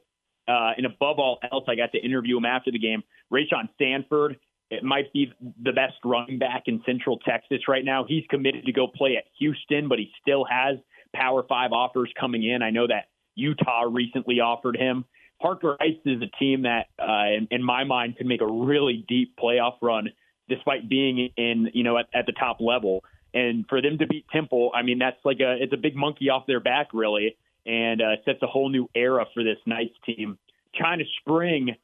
[0.48, 3.04] Uh, and above all else, I got to interview him after the game.
[3.32, 4.38] Rayshon Sanford,
[4.70, 5.32] it might be
[5.64, 8.06] the best running back in Central Texas right now.
[8.08, 10.78] He's committed to go play at Houston, but he still has
[11.16, 12.62] Power Five offers coming in.
[12.62, 15.06] I know that Utah recently offered him.
[15.42, 19.06] Harker Heights is a team that, uh, in, in my mind, could make a really
[19.08, 20.10] deep playoff run
[20.50, 23.04] despite being in, you know, at, at the top level.
[23.34, 26.30] And for them to beat Temple, I mean, that's like a it's a big monkey
[26.30, 30.38] off their back, really, and uh, sets a whole new era for this Knights team.
[30.74, 31.76] China Spring,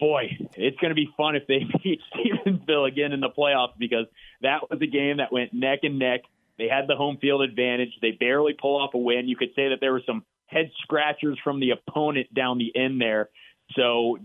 [0.00, 4.06] boy, it's going to be fun if they beat Stephenville again in the playoffs because
[4.42, 6.22] that was a game that went neck and neck.
[6.56, 7.90] They had the home field advantage.
[8.00, 9.28] They barely pull off a win.
[9.28, 13.00] You could say that there were some head scratchers from the opponent down the end
[13.00, 13.30] there.
[13.76, 14.18] So,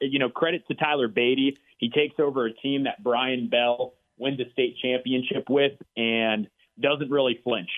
[0.00, 1.58] you know, credit to Tyler Beatty.
[1.78, 7.10] He takes over a team that Brian Bell wins a state championship with and doesn't
[7.10, 7.70] really flinch.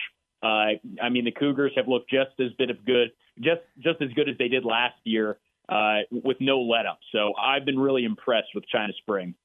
[0.43, 4.09] Uh, I mean, the Cougars have looked just as bit of good, just just as
[4.09, 5.37] good as they did last year,
[5.69, 6.99] uh, with no let up.
[7.13, 9.35] So I've been really impressed with China Spring.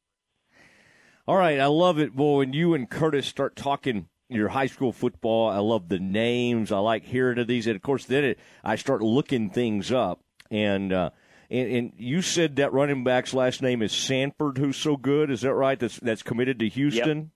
[1.27, 2.15] All right, I love it.
[2.15, 6.73] Well, when you and Curtis start talking your high school football, I love the names.
[6.73, 10.21] I like hearing of these, and of course, then it, I start looking things up.
[10.51, 11.11] And, uh,
[11.51, 15.31] and and you said that running back's last name is Sanford, who's so good.
[15.31, 15.79] Is that right?
[15.79, 17.31] That's that's committed to Houston.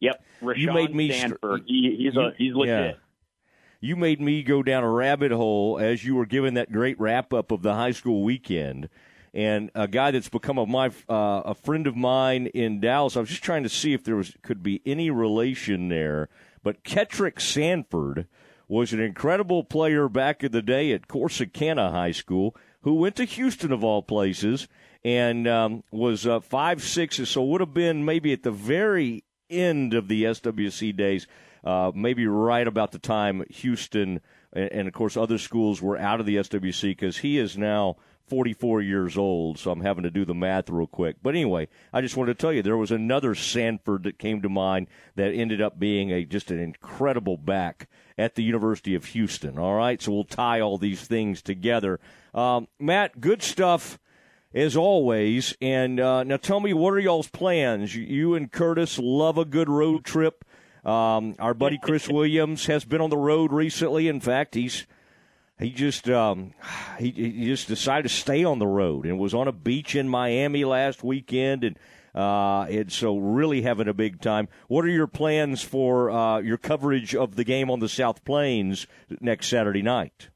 [0.00, 1.62] Yep, Rashawn you made me Sanford.
[1.66, 2.68] He, he's a, he's legit.
[2.68, 2.92] Yeah.
[3.82, 7.32] You made me go down a rabbit hole as you were giving that great wrap
[7.32, 8.90] up of the high school weekend.
[9.32, 13.16] And a guy that's become a my uh, a friend of mine in Dallas.
[13.16, 16.28] I was just trying to see if there was could be any relation there.
[16.62, 18.26] But Ketric Sanford
[18.68, 23.24] was an incredible player back in the day at Corsicana High School, who went to
[23.24, 24.68] Houston of all places,
[25.04, 27.30] and um, was uh, five sixes.
[27.30, 31.26] So would have been maybe at the very end of the SWC days,
[31.64, 34.20] uh, maybe right about the time Houston
[34.52, 37.96] and, and, of course other schools were out of the SWC because he is now
[38.28, 39.58] 44 years old.
[39.58, 41.16] So I'm having to do the math real quick.
[41.22, 44.48] But anyway, I just wanted to tell you there was another Sanford that came to
[44.48, 49.58] mind that ended up being a just an incredible back at the University of Houston.
[49.58, 51.98] All right, so we'll tie all these things together.
[52.34, 53.98] Um, Matt, good stuff
[54.54, 55.56] as always.
[55.60, 57.94] And uh, now tell me, what are y'all's plans?
[57.94, 60.44] You and Curtis love a good road trip.
[60.84, 64.08] Um, our buddy Chris Williams has been on the road recently.
[64.08, 64.86] In fact, he's
[65.58, 66.54] he just um,
[66.98, 70.08] he, he just decided to stay on the road and was on a beach in
[70.08, 71.78] Miami last weekend and.
[72.12, 74.48] Uh, and so really having a big time.
[74.66, 78.88] What are your plans for uh, your coverage of the game on the South Plains
[79.20, 80.28] next Saturday night?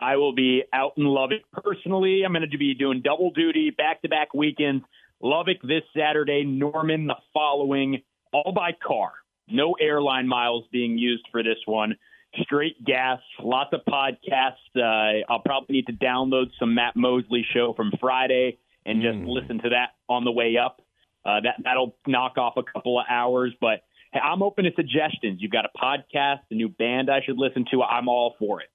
[0.00, 2.22] I will be out in Lubbock personally.
[2.24, 4.84] I'm going to be doing double duty, back to back weekends.
[5.20, 9.12] Lubbock this Saturday, Norman the following, all by car.
[9.48, 11.96] No airline miles being used for this one.
[12.42, 14.52] Straight gas, lots of podcasts.
[14.76, 19.26] Uh, I'll probably need to download some Matt Mosley show from Friday and just Mm.
[19.28, 20.80] listen to that on the way up.
[21.24, 23.82] Uh, that that'll knock off a couple of hours, but
[24.12, 25.40] hey, I'm open to suggestions.
[25.42, 27.82] You've got a podcast, a new band I should listen to.
[27.82, 28.68] I'm all for it.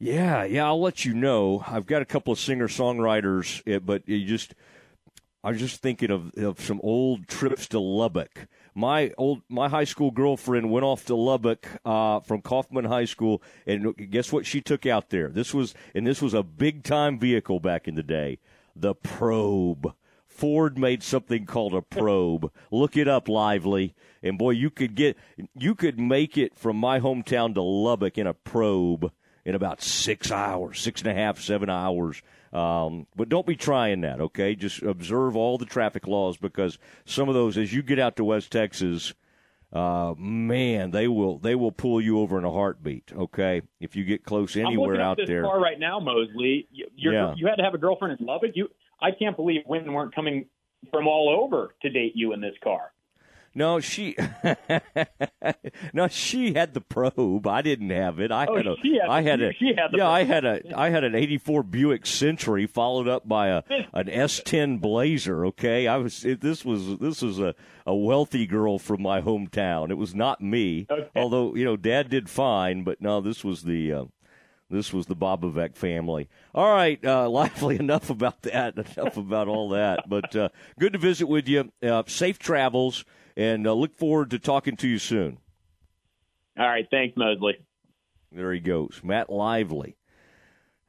[0.00, 1.62] Yeah, yeah, I'll let you know.
[1.68, 4.54] I've got a couple of singer songwriters, eh, but you just,
[5.44, 9.84] I was just thinking of, of some old trips to Lubbock my old my high
[9.84, 14.60] school girlfriend went off to Lubbock uh, from Kaufman High School, and guess what she
[14.60, 15.28] took out there?
[15.28, 18.38] This was and this was a big time vehicle back in the day,
[18.74, 19.94] the Probe.
[20.26, 22.50] Ford made something called a probe.
[22.70, 25.18] Look it up, lively, and boy, you could get
[25.54, 29.12] you could make it from my hometown to Lubbock in a probe
[29.44, 32.22] in about six hours, six and a half, seven hours.
[32.52, 34.54] Um, but don't be trying that, okay?
[34.54, 38.24] Just observe all the traffic laws because some of those, as you get out to
[38.24, 39.14] West Texas,
[39.72, 43.12] uh, man, they will they will pull you over in a heartbeat.
[43.16, 45.42] Okay, if you get close anywhere out this there.
[45.42, 46.66] Car right now, Mosley.
[46.72, 47.34] You're, yeah.
[47.36, 48.50] You had to have a girlfriend in Lubbock.
[48.54, 48.68] You,
[49.00, 50.46] I can't believe women weren't coming
[50.90, 52.92] from all over to date you in this car.
[53.52, 54.16] No, she.
[55.92, 57.46] no, she had the probe.
[57.48, 58.30] I didn't have it.
[58.30, 58.76] I oh, had a.
[58.80, 59.52] She had, I had a.
[59.54, 60.12] She had the yeah, probe.
[60.12, 60.78] I had a.
[60.78, 65.46] I had an '84 Buick Century followed up by a an S10 Blazer.
[65.46, 66.24] Okay, I was.
[66.24, 69.90] It, this was this was a a wealthy girl from my hometown.
[69.90, 70.86] It was not me.
[70.88, 71.08] Okay.
[71.16, 73.92] Although you know, Dad did fine, but no, this was the.
[73.92, 74.04] Uh,
[74.70, 76.28] this was the Bobovec family.
[76.54, 77.80] All right, uh, lively.
[77.80, 78.74] Enough about that.
[78.78, 80.08] Enough about all that.
[80.08, 81.72] But uh, good to visit with you.
[81.82, 83.04] Uh, safe travels
[83.40, 85.38] and uh, look forward to talking to you soon.
[86.58, 87.56] All right, thanks, Mosley.
[88.30, 89.96] There he goes, Matt Lively.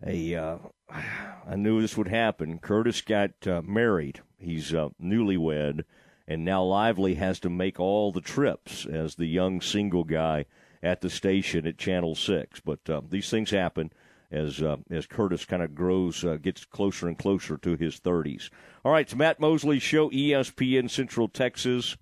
[0.03, 0.57] Hey, uh,
[0.89, 2.59] I knew this would happen.
[2.59, 4.19] Curtis got uh, married.
[4.37, 5.85] He's uh, newlywed,
[6.27, 10.45] and now Lively has to make all the trips as the young single guy
[10.83, 12.59] at the station at Channel Six.
[12.59, 13.93] But uh, these things happen
[14.29, 18.49] as uh, as Curtis kind of grows, uh, gets closer and closer to his thirties.
[18.83, 21.95] All right, it's Matt Mosley Show, ESPN Central Texas.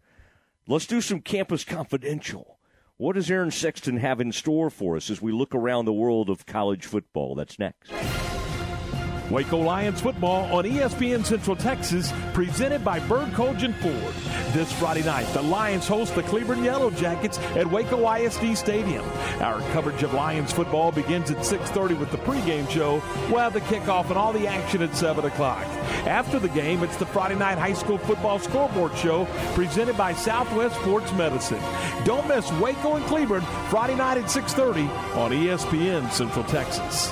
[0.69, 2.59] Let's do some Campus Confidential.
[2.97, 6.29] What does Aaron Sexton have in store for us as we look around the world
[6.29, 7.33] of college football?
[7.33, 7.91] That's next.
[9.29, 14.13] Waco Lions football on ESPN Central Texas, presented by Bird Kultgen Ford.
[14.53, 19.05] This Friday night, the Lions host the Cleveland Yellow Jackets at Waco ISD Stadium.
[19.39, 23.03] Our coverage of Lions football begins at 6:30 with the pregame show.
[23.29, 25.63] We'll have the kickoff and all the action at 7 o'clock.
[26.07, 30.75] After the game, it's the Friday night high school football scoreboard show presented by Southwest
[30.77, 31.61] Sports Medicine.
[32.03, 37.11] Don't miss Waco and Cleveland Friday night at 6:30 on ESPN Central Texas.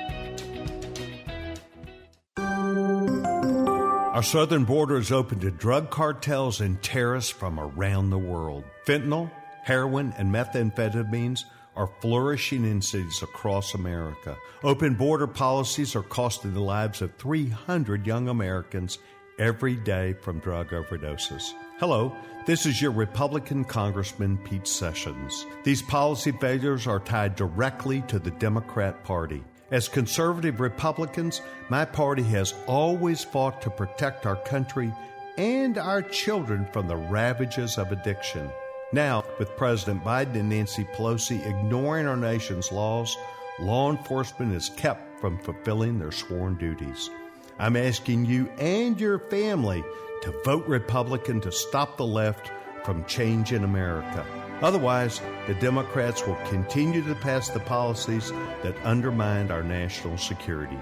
[4.11, 8.65] Our southern border is open to drug cartels and terrorists from around the world.
[8.85, 9.31] Fentanyl,
[9.63, 11.45] heroin, and methamphetamines
[11.77, 14.35] are flourishing in cities across America.
[14.63, 18.97] Open border policies are costing the lives of 300 young Americans
[19.39, 21.53] every day from drug overdoses.
[21.79, 22.13] Hello,
[22.45, 25.45] this is your Republican Congressman Pete Sessions.
[25.63, 29.41] These policy failures are tied directly to the Democrat Party.
[29.71, 34.93] As conservative Republicans, my party has always fought to protect our country
[35.37, 38.51] and our children from the ravages of addiction.
[38.91, 43.17] Now, with President Biden and Nancy Pelosi ignoring our nation's laws,
[43.59, 47.09] law enforcement is kept from fulfilling their sworn duties.
[47.57, 49.83] I'm asking you and your family
[50.23, 52.51] to vote Republican to stop the left
[52.83, 54.25] from changing America.
[54.61, 58.31] Otherwise, the Democrats will continue to pass the policies
[58.63, 60.77] that undermine our national security.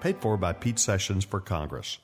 [0.00, 1.98] Paid for by Pete Sessions for Congress.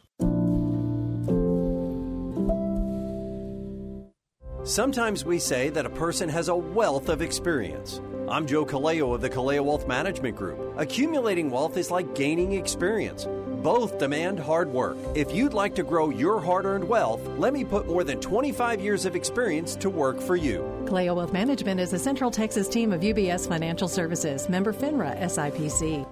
[4.64, 8.00] Sometimes we say that a person has a wealth of experience.
[8.28, 10.74] I'm Joe Kaleo of the Kaleo Wealth Management Group.
[10.76, 13.26] Accumulating wealth is like gaining experience.
[13.62, 14.96] Both demand hard work.
[15.14, 18.80] If you'd like to grow your hard earned wealth, let me put more than 25
[18.80, 20.60] years of experience to work for you.
[20.84, 26.06] Kaleo Wealth Management is a Central Texas team of UBS Financial Services, member FINRA SIPC.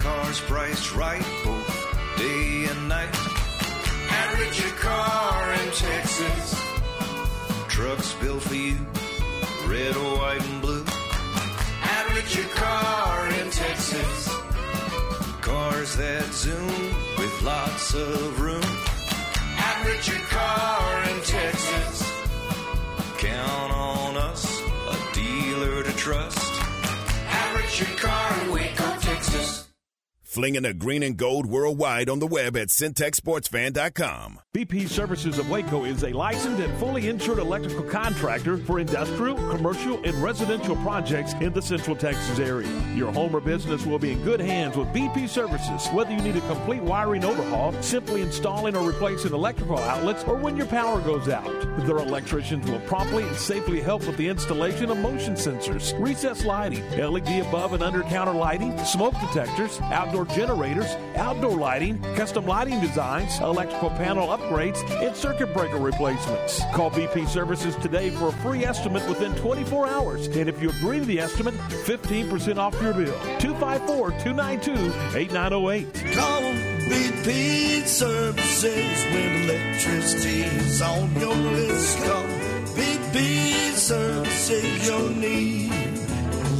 [0.00, 1.29] Cars priced right
[17.94, 18.40] of
[30.30, 34.38] Flinging the green and gold worldwide on the web at syntechsportsfan.com.
[34.54, 40.00] BP Services of Waco is a licensed and fully insured electrical contractor for industrial, commercial,
[40.04, 42.68] and residential projects in the Central Texas area.
[42.94, 46.36] Your home or business will be in good hands with BP Services, whether you need
[46.36, 51.28] a complete wiring overhaul, simply installing or replacing electrical outlets, or when your power goes
[51.28, 51.50] out.
[51.86, 56.88] Their electricians will promptly and safely help with the installation of motion sensors, recessed lighting,
[56.96, 63.38] LED above and under counter lighting, smoke detectors, outdoor generators, outdoor lighting, custom lighting designs,
[63.40, 66.60] electrical panel upgrades, and circuit breaker replacements.
[66.74, 70.26] Call BP Services today for a free estimate within 24 hours.
[70.28, 73.18] And if you agree to the estimate, 15% off your bill.
[73.38, 74.72] 254 292
[75.16, 75.94] 8908.
[76.14, 76.42] Call
[76.90, 81.98] BP Services when electricity's on your list.
[81.98, 82.22] Call
[82.74, 85.70] BP Services your need.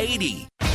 [0.00, 0.69] 8080.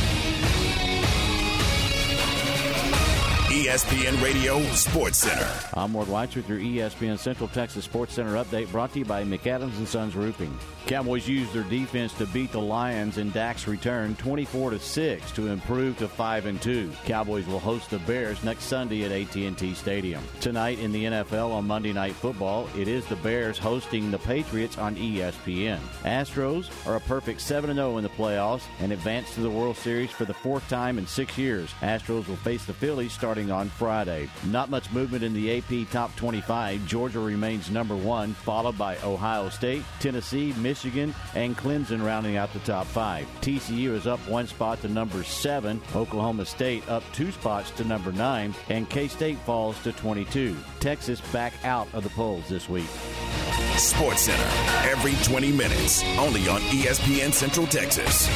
[3.66, 5.50] ESPN Radio Sports Center.
[5.74, 9.24] I'm Ward Weitz with your ESPN Central Texas Sports Center update brought to you by
[9.24, 10.56] McAdams and Sons Roofing.
[10.86, 15.48] Cowboys used their defense to beat the Lions in Dak's return 24 to 6 to
[15.48, 16.92] improve to 5 and 2.
[17.06, 20.22] Cowboys will host the Bears next Sunday at AT&T Stadium.
[20.40, 24.78] Tonight in the NFL on Monday Night Football, it is the Bears hosting the Patriots
[24.78, 25.80] on ESPN.
[26.04, 30.12] Astros are a perfect 7 0 in the playoffs and advance to the World Series
[30.12, 31.72] for the fourth time in 6 years.
[31.80, 34.28] Astros will face the Phillies starting on Friday.
[34.44, 36.86] Not much movement in the AP Top 25.
[36.86, 42.58] Georgia remains number 1, followed by Ohio State, Tennessee, Michigan, and Clemson rounding out the
[42.60, 43.26] top 5.
[43.40, 48.12] TCU is up one spot to number 7, Oklahoma State up two spots to number
[48.12, 50.56] 9, and K-State falls to 22.
[50.80, 52.88] Texas back out of the polls this week.
[53.76, 58.28] Sports Center every 20 minutes, only on ESPN Central Texas.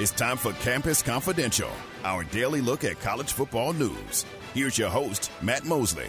[0.00, 1.68] It's time for Campus Confidential,
[2.04, 4.24] our daily look at college football news.
[4.54, 6.08] Here's your host, Matt Mosley.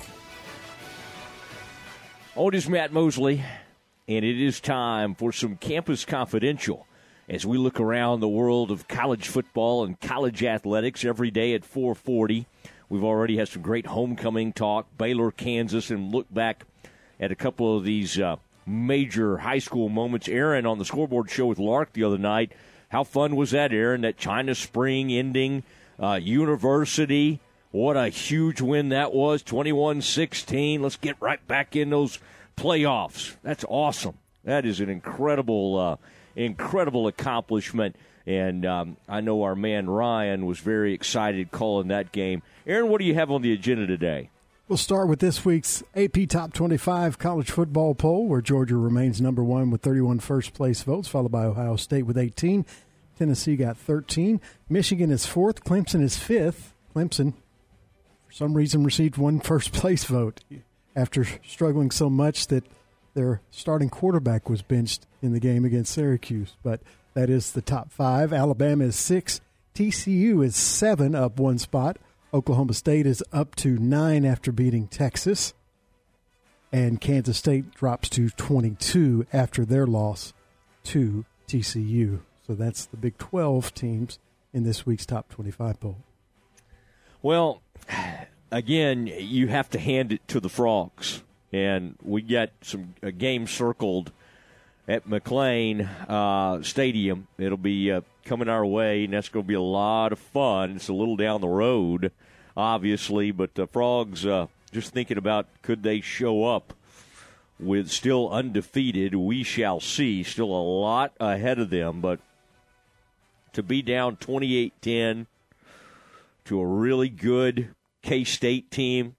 [2.37, 3.43] Oh, it is Matt Mosley,
[4.07, 6.87] and it is time for some Campus Confidential
[7.27, 11.65] as we look around the world of college football and college athletics every day at
[11.65, 12.45] 440.
[12.87, 16.63] We've already had some great homecoming talk, Baylor, Kansas, and look back
[17.19, 20.29] at a couple of these uh, major high school moments.
[20.29, 22.53] Aaron on the scoreboard show with Lark the other night.
[22.91, 24.01] How fun was that, Aaron?
[24.01, 25.63] That China Spring ending,
[25.97, 27.39] uh, University.
[27.71, 30.81] What a huge win that was, 21 16.
[30.81, 32.19] Let's get right back in those
[32.57, 33.35] playoffs.
[33.43, 34.15] That's awesome.
[34.43, 35.95] That is an incredible, uh,
[36.35, 37.95] incredible accomplishment.
[38.27, 42.43] And um, I know our man Ryan was very excited calling that game.
[42.67, 44.29] Aaron, what do you have on the agenda today?
[44.71, 49.43] We'll start with this week's AP Top 25 college football poll, where Georgia remains number
[49.43, 52.65] one with 31 first place votes, followed by Ohio State with 18.
[53.19, 54.39] Tennessee got 13.
[54.69, 55.65] Michigan is fourth.
[55.65, 56.73] Clemson is fifth.
[56.95, 57.33] Clemson,
[58.25, 60.39] for some reason, received one first place vote
[60.95, 62.63] after struggling so much that
[63.13, 66.55] their starting quarterback was benched in the game against Syracuse.
[66.63, 66.79] But
[67.13, 68.31] that is the top five.
[68.31, 69.41] Alabama is six.
[69.75, 71.97] TCU is seven, up one spot.
[72.33, 75.53] Oklahoma State is up to nine after beating Texas,
[76.71, 80.33] and Kansas State drops to 22 after their loss
[80.85, 82.21] to TCU.
[82.47, 84.17] So that's the Big 12 teams
[84.53, 85.97] in this week's top 25 poll.
[87.21, 87.61] Well,
[88.51, 93.45] again, you have to hand it to the Frogs, and we got some a game
[93.45, 94.13] circled
[94.87, 97.27] at McLane uh, Stadium.
[97.37, 100.75] It'll be uh, coming our way, and that's going to be a lot of fun.
[100.75, 102.11] It's a little down the road,
[102.55, 106.73] obviously, but the Frogs uh, just thinking about could they show up
[107.59, 109.15] with still undefeated.
[109.15, 110.23] We shall see.
[110.23, 112.19] Still a lot ahead of them, but
[113.53, 115.27] to be down 28 10
[116.45, 119.15] to a really good K State team.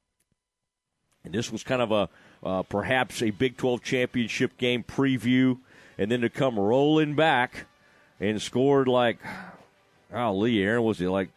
[1.24, 2.09] And this was kind of a
[2.42, 5.59] uh, perhaps a Big 12 championship game preview,
[5.96, 7.66] and then to come rolling back
[8.23, 9.18] and scored like,
[10.12, 11.31] oh, Lee Aaron was it like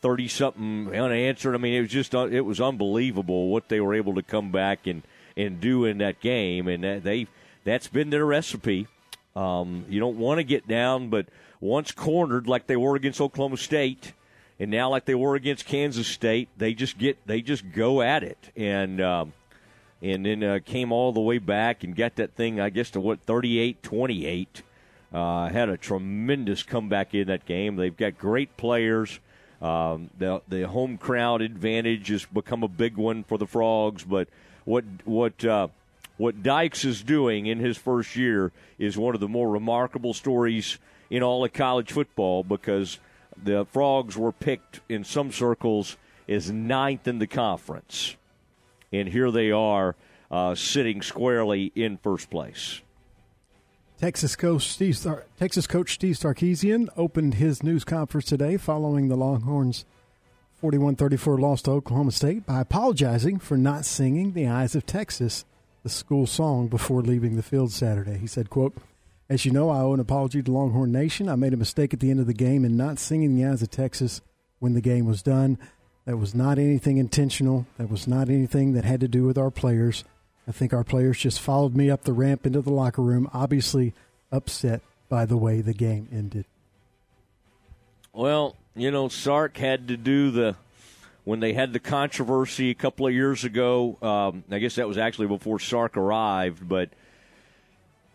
[0.00, 1.54] thirty something unanswered?
[1.54, 4.52] I mean, it was just uh, it was unbelievable what they were able to come
[4.52, 5.02] back and
[5.36, 7.26] and do in that game, and that they
[7.64, 8.86] that's been their recipe.
[9.34, 11.26] Um, you don't want to get down, but
[11.60, 14.12] once cornered like they were against Oklahoma State
[14.58, 18.22] and now like they were against Kansas State, they just get they just go at
[18.22, 19.32] it, and um,
[20.00, 23.00] and then uh, came all the way back and got that thing, I guess, to
[23.00, 24.46] what 38-28.
[25.16, 27.76] Uh, had a tremendous comeback in that game.
[27.76, 29.18] They've got great players.
[29.62, 34.28] Um, the the home crowd advantage has become a big one for the Frogs, but
[34.66, 35.68] what what uh,
[36.18, 40.76] what Dykes is doing in his first year is one of the more remarkable stories
[41.08, 42.98] in all of college football because
[43.42, 45.96] the Frogs were picked in some circles
[46.28, 48.16] as ninth in the conference.
[48.92, 49.96] And here they are
[50.30, 52.82] uh, sitting squarely in first place.
[53.98, 59.16] Texas coach Steve Star- Texas coach Steve Sarkisian opened his news conference today following the
[59.16, 59.86] Longhorns'
[60.62, 65.46] 41-34 loss to Oklahoma State by apologizing for not singing "The Eyes of Texas,"
[65.82, 68.18] the school song, before leaving the field Saturday.
[68.18, 68.74] He said, "quote
[69.30, 71.28] As you know, I owe an apology to Longhorn Nation.
[71.30, 73.62] I made a mistake at the end of the game in not singing "The Eyes
[73.62, 74.20] of Texas"
[74.58, 75.56] when the game was done.
[76.04, 77.66] That was not anything intentional.
[77.78, 80.04] That was not anything that had to do with our players."
[80.48, 83.94] I think our players just followed me up the ramp into the locker room, obviously
[84.30, 86.44] upset by the way the game ended.
[88.12, 90.56] Well, you know, Sark had to do the
[91.24, 93.98] when they had the controversy a couple of years ago.
[94.00, 96.90] Um, I guess that was actually before Sark arrived, but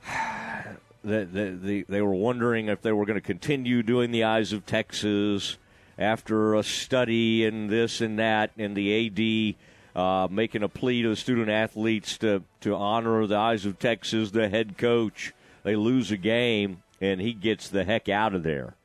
[1.04, 4.54] the, the, the, they were wondering if they were going to continue doing the Eyes
[4.54, 5.58] of Texas
[5.98, 9.56] after a study and this and that, and the AD
[9.96, 14.32] uh, making a plea to the student athletes to, to honor the Eyes of Texas,
[14.32, 15.34] the head coach.
[15.64, 18.76] They lose a game, and he gets the heck out of there.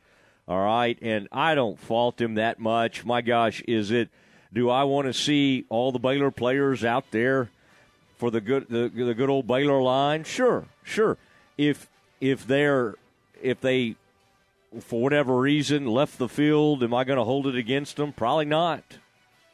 [0.48, 3.04] All right, and I don't fault him that much.
[3.04, 4.08] My gosh, is it?
[4.52, 7.50] Do I want to see all the Baylor players out there
[8.16, 10.22] for the good the, the good old Baylor line?
[10.22, 11.18] Sure, sure.
[11.58, 11.88] If
[12.20, 12.94] if they're
[13.42, 13.96] if they
[14.80, 18.12] for whatever reason left the field, am I going to hold it against them?
[18.12, 18.84] Probably not.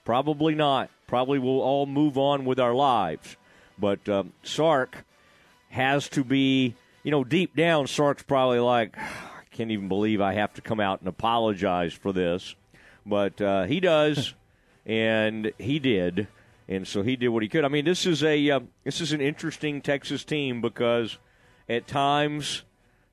[0.04, 0.90] Probably not.
[1.12, 3.36] Probably we'll all move on with our lives.
[3.78, 5.04] But um, Sark
[5.68, 10.32] has to be, you know, deep down, Sark's probably like, I can't even believe I
[10.32, 12.54] have to come out and apologize for this.
[13.04, 14.32] But uh, he does,
[14.86, 16.28] and he did.
[16.66, 17.66] And so he did what he could.
[17.66, 21.18] I mean, this is a uh, this is an interesting Texas team because
[21.68, 22.62] at times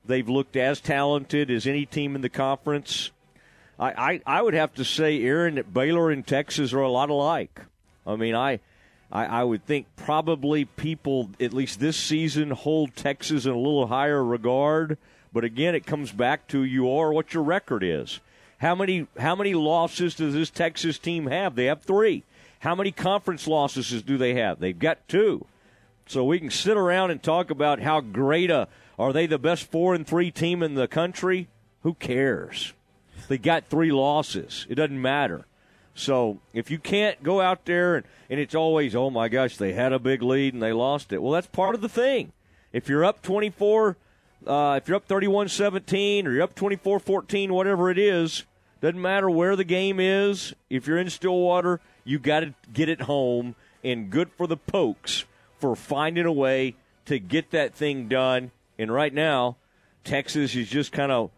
[0.06, 3.10] they've looked as talented as any team in the conference.
[3.78, 7.10] I, I, I would have to say, Aaron, that Baylor and Texas are a lot
[7.10, 7.60] alike.
[8.12, 8.60] I mean, I,
[9.10, 13.86] I, I would think probably people, at least this season, hold Texas in a little
[13.86, 14.98] higher regard.
[15.32, 18.20] But again, it comes back to you are what your record is.
[18.58, 21.54] How many how many losses does this Texas team have?
[21.54, 22.24] They have three.
[22.58, 24.60] How many conference losses do they have?
[24.60, 25.46] They've got two.
[26.06, 29.70] So we can sit around and talk about how great a are they the best
[29.70, 31.48] four and three team in the country?
[31.84, 32.74] Who cares?
[33.28, 34.66] They got three losses.
[34.68, 35.46] It doesn't matter.
[36.00, 39.74] So if you can't go out there and, and it's always, oh my gosh, they
[39.74, 41.22] had a big lead and they lost it.
[41.22, 42.32] Well, that's part of the thing.
[42.72, 43.96] If you're up 24,
[44.46, 48.44] uh, if you're up 31 17 or you're up 24 14, whatever it is,
[48.80, 50.54] doesn't matter where the game is.
[50.70, 53.54] If you're in Stillwater, you got to get it home.
[53.84, 55.24] And good for the Pokes
[55.58, 56.76] for finding a way
[57.06, 58.52] to get that thing done.
[58.78, 59.56] And right now,
[60.04, 61.30] Texas is just kind of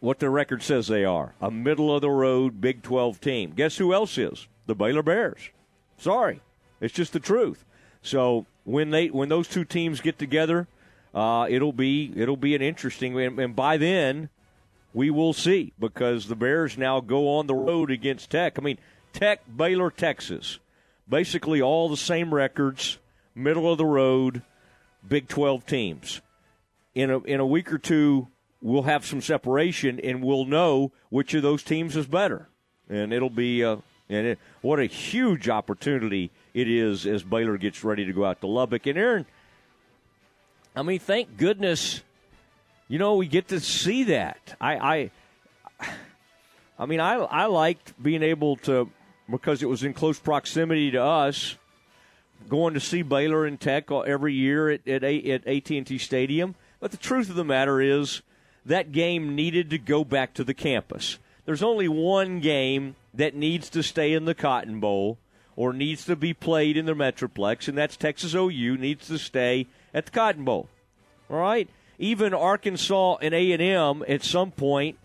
[0.00, 3.52] what their record says they are a middle of the road Big 12 team.
[3.54, 4.46] Guess who else is?
[4.66, 5.50] The Baylor Bears.
[5.96, 6.40] Sorry.
[6.80, 7.64] It's just the truth.
[8.02, 10.68] So when they when those two teams get together,
[11.14, 14.28] uh, it'll be it'll be an interesting and, and by then
[14.94, 18.58] we will see because the Bears now go on the road against Tech.
[18.58, 18.78] I mean,
[19.12, 20.58] Tech, Baylor, Texas,
[21.08, 22.98] basically all the same records,
[23.34, 24.42] middle of the road,
[25.06, 26.20] Big 12 teams.
[26.94, 28.28] In a in a week or two,
[28.60, 32.48] we'll have some separation and we'll know which of those teams is better,
[32.88, 33.76] and it'll be uh,
[34.08, 38.40] and it, what a huge opportunity it is as Baylor gets ready to go out
[38.40, 38.86] to Lubbock.
[38.86, 39.26] And Aaron,
[40.74, 42.02] I mean, thank goodness,
[42.88, 44.56] you know, we get to see that.
[44.60, 45.10] I,
[45.80, 45.90] I,
[46.78, 48.90] I mean, I, I liked being able to
[49.30, 51.56] because it was in close proximity to us,
[52.48, 56.54] going to see Baylor and Tech every year at at, at AT&T Stadium.
[56.80, 58.22] But the truth of the matter is,
[58.68, 61.18] that game needed to go back to the campus.
[61.44, 65.18] There's only one game that needs to stay in the Cotton Bowl
[65.56, 69.66] or needs to be played in the Metroplex, and that's Texas OU needs to stay
[69.92, 70.68] at the Cotton Bowl.
[71.28, 71.68] All right?
[71.98, 74.98] Even Arkansas and A&M at some point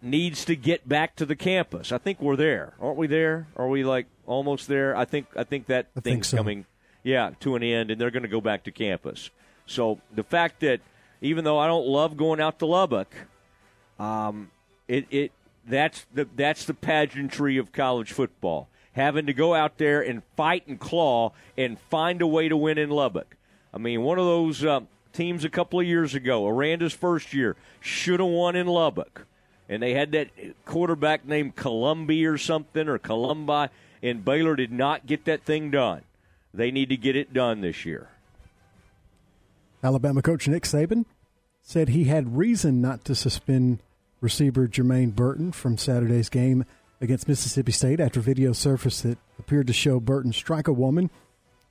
[0.00, 1.92] needs to get back to the campus.
[1.92, 2.74] I think we're there.
[2.80, 3.46] Aren't we there?
[3.56, 4.96] Are we like almost there?
[4.96, 6.36] I think I think that I thing's think so.
[6.38, 6.66] coming
[7.02, 9.30] yeah, to an end and they're going to go back to campus.
[9.66, 10.80] So the fact that
[11.20, 13.14] even though I don't love going out to Lubbock,
[13.98, 14.50] um,
[14.88, 15.32] it, it
[15.66, 18.68] that's the that's the pageantry of college football.
[18.92, 22.78] Having to go out there and fight and claw and find a way to win
[22.78, 23.36] in Lubbock.
[23.72, 27.56] I mean, one of those um, teams a couple of years ago, Aranda's first year,
[27.80, 29.26] should have won in Lubbock,
[29.68, 30.28] and they had that
[30.64, 36.02] quarterback named Colombi or something or Colombi, and Baylor did not get that thing done.
[36.52, 38.10] They need to get it done this year.
[39.84, 41.04] Alabama coach Nick Saban
[41.60, 43.80] said he had reason not to suspend
[44.22, 46.64] receiver Jermaine Burton from Saturday's game
[47.02, 51.10] against Mississippi State after video surfaced that appeared to show Burton strike a woman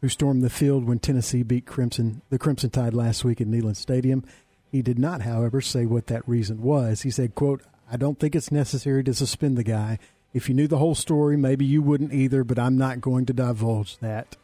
[0.02, 3.78] who stormed the field when Tennessee beat Crimson the Crimson Tide last week at Neyland
[3.78, 4.24] Stadium.
[4.72, 7.02] He did not, however, say what that reason was.
[7.02, 9.98] He said, quote, I don't think it's necessary to suspend the guy.
[10.34, 13.34] If you knew the whole story, maybe you wouldn't either, but I'm not going to
[13.34, 14.36] divulge that.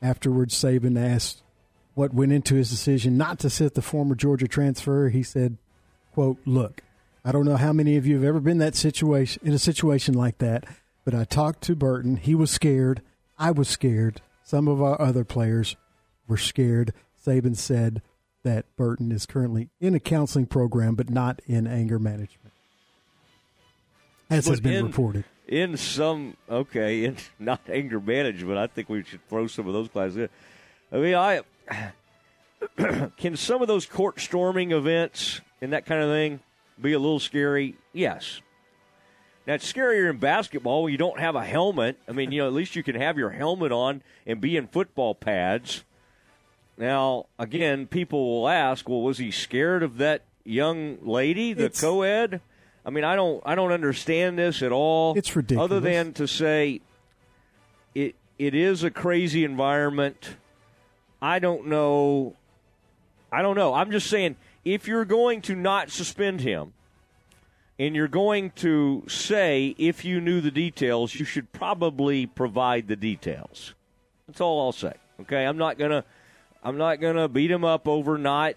[0.00, 1.42] Afterwards, Saban asked
[1.94, 5.08] what went into his decision not to sit the former Georgia transfer.
[5.08, 5.58] He said,
[6.14, 6.82] quote, look,
[7.24, 10.14] I don't know how many of you have ever been that situation in a situation
[10.14, 10.64] like that,
[11.04, 12.16] but I talked to Burton.
[12.16, 13.02] He was scared.
[13.38, 14.20] I was scared.
[14.42, 15.76] Some of our other players
[16.26, 16.92] were scared.
[17.24, 18.02] Saban said
[18.42, 22.52] that Burton is currently in a counseling program, but not in anger management,
[24.28, 25.24] as has been in- reported.
[25.46, 29.88] In some, okay, in not anger management, I think we should throw some of those
[29.88, 30.28] classes in.
[30.90, 31.42] I mean, I
[33.16, 36.40] can some of those court storming events and that kind of thing
[36.80, 37.76] be a little scary?
[37.92, 38.40] Yes.
[39.46, 41.98] Now it's scarier in basketball when you don't have a helmet.
[42.08, 44.68] I mean, you know, at least you can have your helmet on and be in
[44.68, 45.84] football pads.
[46.78, 51.80] Now, again, people will ask, well, was he scared of that young lady, the It's-
[51.80, 52.40] co-ed?
[52.84, 55.16] I mean, I don't, I don't understand this at all.
[55.16, 55.64] It's ridiculous.
[55.70, 56.80] Other than to say,
[57.94, 60.36] it, it is a crazy environment.
[61.22, 62.34] I don't know.
[63.30, 63.72] I don't know.
[63.72, 66.74] I'm just saying, if you're going to not suspend him,
[67.78, 72.96] and you're going to say if you knew the details, you should probably provide the
[72.96, 73.74] details.
[74.26, 74.92] That's all I'll say.
[75.22, 76.04] Okay, I'm not gonna,
[76.62, 78.56] I'm not gonna beat him up over not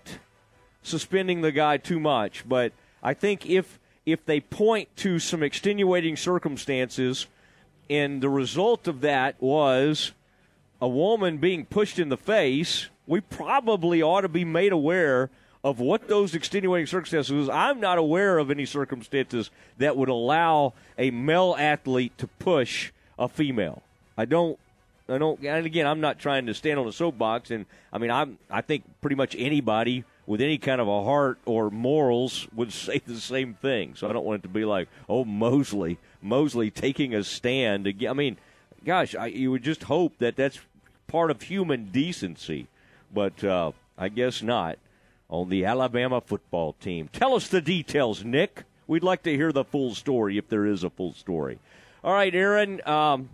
[0.83, 6.15] suspending the guy too much, but I think if if they point to some extenuating
[6.15, 7.27] circumstances,
[7.89, 10.11] and the result of that was
[10.81, 15.29] a woman being pushed in the face, we probably ought to be made aware
[15.63, 17.49] of what those extenuating circumstances.
[17.49, 19.49] I'm not aware of any circumstances
[19.79, 23.81] that would allow a male athlete to push a female.
[24.17, 24.59] I don't
[25.09, 28.11] I don't and again I'm not trying to stand on a soapbox and I mean
[28.11, 32.71] I'm I think pretty much anybody with any kind of a heart or morals would
[32.83, 33.95] say the same thing.
[33.95, 37.91] So I don't want it to be like, oh Mosley, Mosley taking a stand.
[38.07, 38.37] I mean,
[38.85, 40.59] gosh, I, you would just hope that that's
[41.07, 42.67] part of human decency,
[43.13, 44.77] but uh, I guess not.
[45.27, 48.63] On the Alabama football team, tell us the details, Nick.
[48.85, 51.57] We'd like to hear the full story if there is a full story.
[52.03, 52.79] All right, Aaron.
[52.87, 53.29] Um,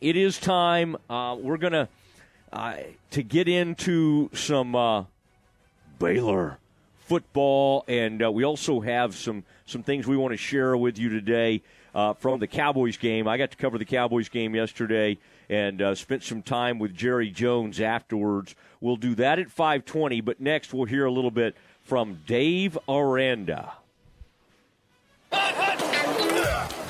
[0.00, 0.96] it is time.
[1.10, 1.90] Uh, we're gonna
[2.52, 2.76] uh,
[3.10, 5.04] to get into some uh,
[5.98, 6.58] Baylor
[7.06, 11.08] football, and uh, we also have some some things we want to share with you
[11.08, 11.62] today
[11.94, 13.26] uh, from the Cowboys game.
[13.28, 17.30] I got to cover the Cowboys game yesterday and uh, spent some time with Jerry
[17.30, 18.54] Jones afterwards.
[18.80, 22.76] We'll do that at five twenty, but next we'll hear a little bit from Dave
[22.88, 23.72] Aranda.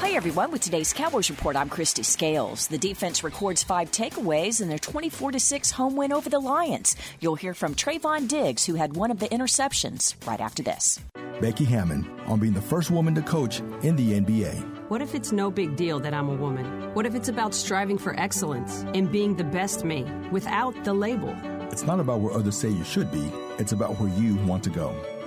[0.07, 0.53] Hi, everyone.
[0.53, 2.69] With today's Cowboys report, I'm Christy Scales.
[2.69, 6.95] The defense records five takeaways in their 24 6 home win over the Lions.
[7.19, 11.01] You'll hear from Trevon Diggs, who had one of the interceptions, right after this.
[11.41, 14.89] Becky Hammon, on being the first woman to coach in the NBA.
[14.91, 16.95] What if it's no big deal that I'm a woman?
[16.95, 21.35] What if it's about striving for excellence and being the best me without the label?
[21.73, 24.71] It's not about where others say you should be, it's about where you want to
[24.71, 24.95] go.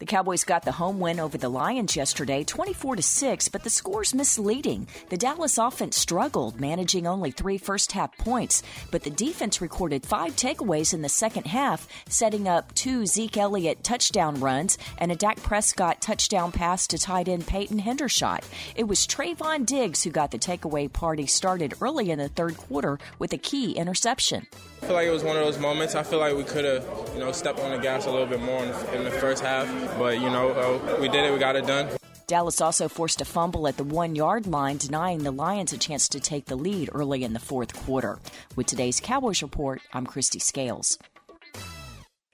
[0.00, 3.70] The Cowboys got the home win over the Lions yesterday, 24 to 6, but the
[3.70, 4.86] score's misleading.
[5.08, 10.36] The Dallas offense struggled, managing only three first half points, but the defense recorded five
[10.36, 15.42] takeaways in the second half, setting up two Zeke Elliott touchdown runs and a Dak
[15.42, 18.44] Prescott touchdown pass to tight end Peyton Hendershot.
[18.76, 23.00] It was Trevon Diggs who got the takeaway party started early in the third quarter
[23.18, 24.46] with a key interception.
[24.88, 25.94] I feel like it was one of those moments.
[25.94, 26.82] I feel like we could have,
[27.12, 29.42] you know, stepped on the gas a little bit more in the, in the first
[29.42, 29.68] half,
[29.98, 31.30] but you know, uh, we did it.
[31.30, 31.90] We got it done.
[32.26, 36.08] Dallas also forced a fumble at the one yard line, denying the Lions a chance
[36.08, 38.18] to take the lead early in the fourth quarter.
[38.56, 40.98] With today's Cowboys Report, I'm Christy Scales.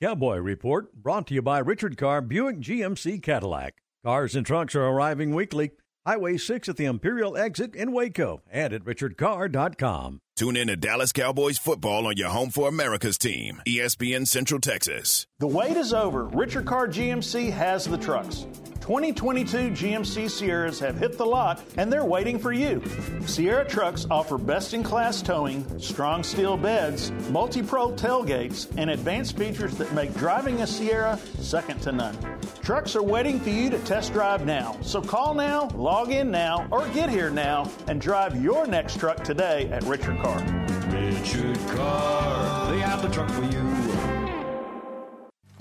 [0.00, 3.74] Cowboy Report brought to you by Richard Carr Buick GMC Cadillac.
[4.04, 5.72] Cars and trucks are arriving weekly.
[6.06, 10.20] Highway 6 at the Imperial exit in Waco and at richardcarr.com.
[10.36, 15.28] Tune in to Dallas Cowboys football on your home for America's team, ESPN Central Texas.
[15.38, 16.24] The wait is over.
[16.24, 18.44] Richard Carr GMC has the trucks.
[18.80, 22.82] 2022 GMC Sierras have hit the lot and they're waiting for you.
[23.24, 29.38] Sierra trucks offer best in class towing, strong steel beds, multi pro tailgates, and advanced
[29.38, 32.18] features that make driving a Sierra second to none.
[32.60, 34.76] Trucks are waiting for you to test drive now.
[34.82, 39.24] So call now, log in now, or get here now and drive your next truck
[39.24, 40.40] today at Richard Carr.
[40.88, 43.60] Richard Carr, they have the truck for you.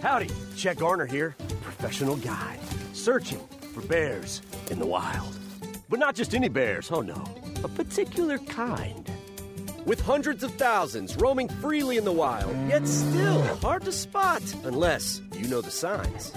[0.02, 2.60] Howdy, Chet Garner here, professional guide,
[2.94, 3.42] searching
[3.74, 4.42] for bears
[4.72, 5.38] in the wild.
[5.90, 7.26] But not just any bears, oh no,
[7.64, 9.10] a particular kind.
[9.86, 15.22] With hundreds of thousands roaming freely in the wild, yet still hard to spot unless
[15.34, 16.32] you know the signs.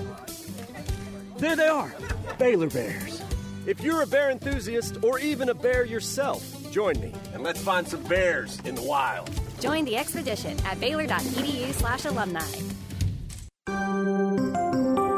[1.37, 1.95] There they are,
[2.39, 3.23] Baylor Bears.
[3.67, 7.87] If you're a bear enthusiast or even a bear yourself, join me and let's find
[7.87, 9.29] some bears in the wild.
[9.59, 12.47] Join the expedition at baylor.edu slash alumni.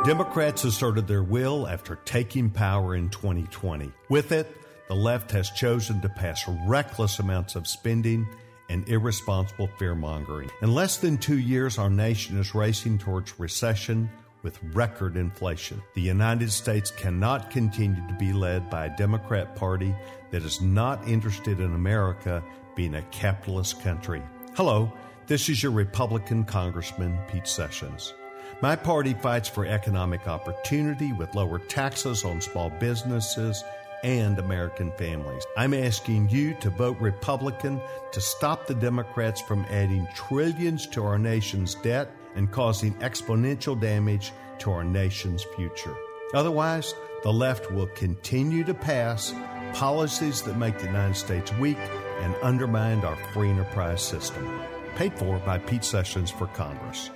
[0.07, 3.93] Democrats asserted their will after taking power in 2020.
[4.09, 4.51] With it,
[4.89, 8.27] the left has chosen to pass reckless amounts of spending
[8.71, 10.51] and irresponsible fear mongering.
[10.63, 14.09] In less than two years, our nation is racing towards recession
[14.43, 15.83] with record inflation.
[15.95, 19.95] The United States cannot continue to be led by a Democrat Party
[20.31, 22.43] that is not interested in America
[22.77, 24.23] being a capitalist country.
[24.55, 24.93] Hello,
[25.27, 28.15] this is your Republican Congressman, Pete Sessions.
[28.61, 33.63] My party fights for economic opportunity with lower taxes on small businesses
[34.05, 35.45] and American families.
[35.57, 37.81] I'm asking you to vote Republican
[38.13, 44.33] to stop the Democrats from adding trillions to our nation's debt and causing exponential damage
[44.59, 45.95] to our nation's future.
[46.35, 49.35] Otherwise, the left will continue to pass
[49.75, 51.79] policies that make the United States weak
[52.21, 54.61] and undermine our free enterprise system.
[54.97, 57.11] Paid for by Pete Sessions for Congress.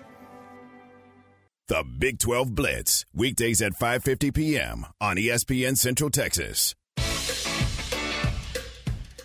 [1.68, 4.86] The Big 12 Blitz, weekdays at 5:50 p.m.
[5.00, 6.74] on ESPN Central Texas.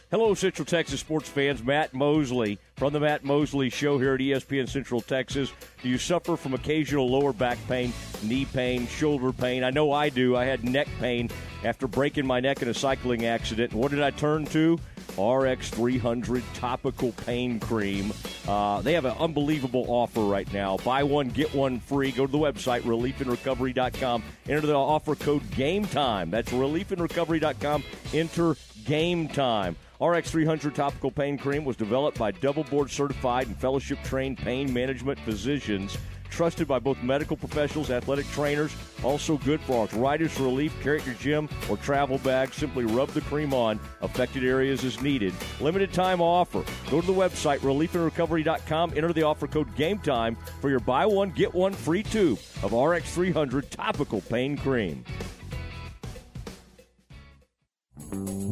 [0.09, 1.61] Hello, Central Texas sports fans.
[1.61, 5.51] Matt Mosley from the Matt Mosley Show here at ESPN Central Texas.
[5.83, 7.91] Do you suffer from occasional lower back pain,
[8.23, 9.65] knee pain, shoulder pain?
[9.65, 10.37] I know I do.
[10.37, 11.29] I had neck pain
[11.65, 13.73] after breaking my neck in a cycling accident.
[13.73, 14.79] What did I turn to?
[15.17, 18.13] RX 300 topical pain cream.
[18.47, 20.77] Uh, they have an unbelievable offer right now.
[20.77, 22.11] Buy one, get one free.
[22.11, 24.23] Go to the website, reliefinrecovery.com.
[24.47, 26.29] Enter the offer code GAME TIME.
[26.29, 27.83] That's reliefinrecovery.com.
[28.13, 28.55] Enter
[28.87, 29.75] GAME TIME.
[29.99, 34.71] RX 300 topical pain cream was developed by double board certified and fellowship trained pain
[34.71, 35.97] management physicians
[36.29, 38.75] trusted by both medical professionals, athletic trainers.
[39.03, 40.73] Also good for arthritis relief.
[40.81, 42.53] Carry your gym or travel bag.
[42.53, 45.33] Simply rub the cream on affected areas as needed.
[45.59, 46.63] Limited time offer.
[46.89, 48.93] Go to the website reliefandrecovery.com.
[48.95, 52.71] Enter the offer code Game Time for your buy one get one free tube of
[52.71, 55.03] RX300 topical pain cream.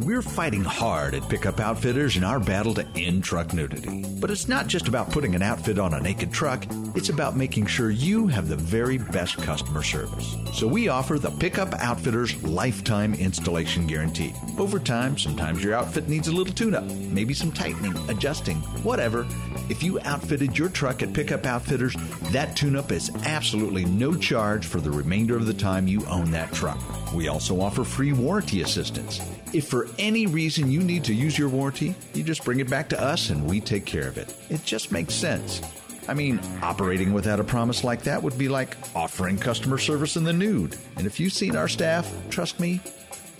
[0.05, 4.03] We're fighting hard at Pickup Outfitters in our battle to end truck nudity.
[4.19, 7.65] But it's not just about putting an outfit on a naked truck, it's about making
[7.65, 10.35] sure you have the very best customer service.
[10.53, 14.33] So we offer the Pickup Outfitters Lifetime Installation Guarantee.
[14.59, 19.25] Over time, sometimes your outfit needs a little tune up, maybe some tightening, adjusting, whatever.
[19.69, 21.95] If you outfitted your truck at Pickup Outfitters,
[22.31, 26.29] that tune up is absolutely no charge for the remainder of the time you own
[26.31, 26.77] that truck.
[27.13, 29.19] We also offer free warranty assistance.
[29.53, 32.89] If for any reason you need to use your warranty, you just bring it back
[32.89, 34.35] to us and we take care of it.
[34.49, 35.61] It just makes sense.
[36.07, 40.23] I mean, operating without a promise like that would be like offering customer service in
[40.23, 40.77] the nude.
[40.97, 42.81] And if you've seen our staff, trust me,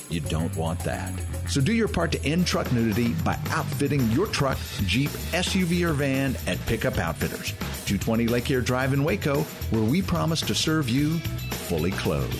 [0.09, 1.11] you don't want that.
[1.47, 5.93] So do your part to end truck nudity by outfitting your truck, Jeep, SUV, or
[5.93, 7.51] van at Pickup Outfitters,
[7.85, 9.41] 220 Lake Air Drive in Waco,
[9.71, 11.17] where we promise to serve you
[11.49, 12.39] fully clothed.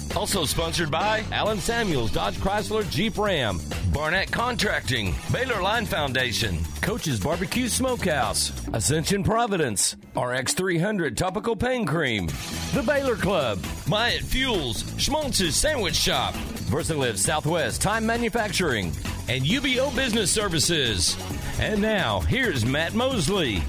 [0.15, 3.59] Also sponsored by Allen Samuels Dodge Chrysler Jeep Ram,
[3.93, 12.27] Barnett Contracting, Baylor Line Foundation, Coach's Barbecue Smokehouse, Ascension Providence, RX 300 Topical Pain Cream,
[12.73, 16.33] The Baylor Club, Myatt Fuels, Schmaltz's Sandwich Shop,
[16.69, 18.87] VersaLive Southwest Time Manufacturing,
[19.29, 21.15] and UBO Business Services.
[21.59, 23.63] And now, here's Matt Mosley.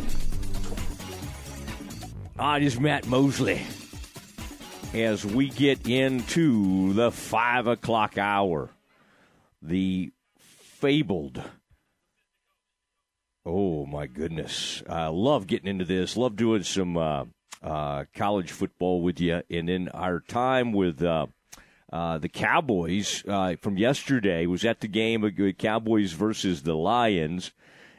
[2.38, 3.62] Ah, is Matt Mosley.
[4.94, 8.68] As we get into the five o'clock hour,
[9.62, 11.42] the fabled.
[13.46, 14.82] Oh my goodness!
[14.86, 16.14] I love getting into this.
[16.14, 17.24] Love doing some uh,
[17.62, 21.26] uh, college football with you, and then our time with uh,
[21.90, 27.52] uh, the Cowboys uh, from yesterday was at the game of Cowboys versus the Lions,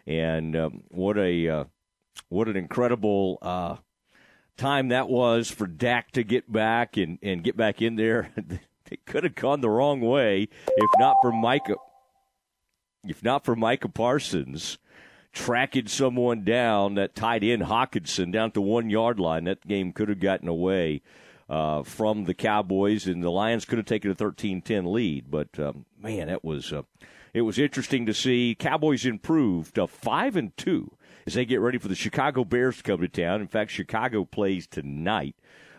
[0.05, 1.63] and um, what a uh,
[2.29, 3.77] what an incredible uh,
[4.57, 8.31] time that was for Dak to get back and, and get back in there.
[8.91, 11.77] it could have gone the wrong way if not for Micah.
[13.05, 14.77] If not for Micah Parsons
[15.33, 20.07] tracking someone down, that tied in Hockenson down to one yard line, that game could
[20.07, 21.01] have gotten away
[21.49, 25.29] uh, from the Cowboys, and the Lions could have taken a 13-10 lead.
[25.29, 26.83] But um, man, it was uh,
[27.33, 30.95] it was interesting to see Cowboys improve to five and two
[31.25, 33.41] as they get ready for the Chicago Bears to come to town.
[33.41, 35.35] In fact, Chicago plays tonight.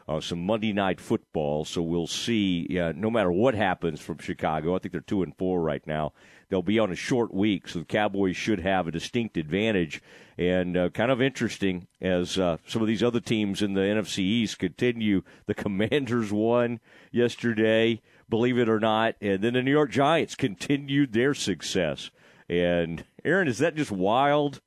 [0.07, 2.79] Uh, some Monday night football, so we'll see.
[2.79, 6.13] Uh, no matter what happens from Chicago, I think they're two and four right now.
[6.51, 10.03] They'll be on a short week, so the Cowboys should have a distinct advantage.
[10.37, 14.19] And uh, kind of interesting as uh, some of these other teams in the NFC
[14.19, 15.23] East continue.
[15.47, 16.81] The Commanders won
[17.11, 22.11] yesterday, believe it or not, and then the New York Giants continued their success.
[22.49, 24.61] And Aaron, is that just wild?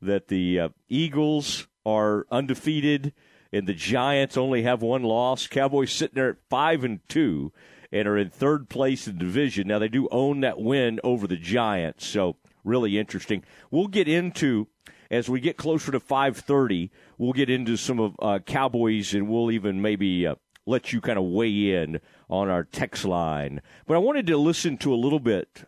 [0.00, 3.12] That the uh, Eagles are undefeated
[3.52, 5.46] and the Giants only have one loss.
[5.46, 7.52] Cowboys sitting there at five and two
[7.90, 9.68] and are in third place in the division.
[9.68, 13.42] Now they do own that win over the Giants, so really interesting.
[13.70, 14.68] We'll get into
[15.10, 16.90] as we get closer to five thirty.
[17.16, 20.34] We'll get into some of uh, Cowboys, and we'll even maybe uh,
[20.66, 23.62] let you kind of weigh in on our text line.
[23.86, 25.64] But I wanted to listen to a little bit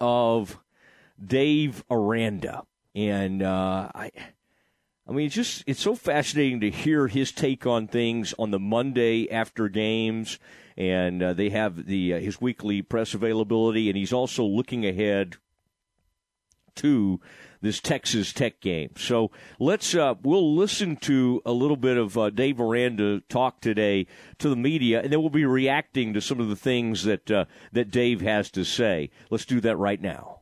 [0.00, 0.58] of
[1.24, 2.64] Dave Aranda
[2.96, 4.10] and uh, I.
[5.08, 8.58] I mean, it's just it's so fascinating to hear his take on things on the
[8.58, 10.40] Monday after games,
[10.76, 15.36] and uh, they have the uh, his weekly press availability, and he's also looking ahead
[16.74, 17.20] to
[17.62, 18.90] this Texas Tech game.
[18.96, 19.30] So
[19.60, 24.48] let's uh, we'll listen to a little bit of uh, Dave Aranda talk today to
[24.48, 27.92] the media, and then we'll be reacting to some of the things that uh, that
[27.92, 29.10] Dave has to say.
[29.30, 30.35] Let's do that right now.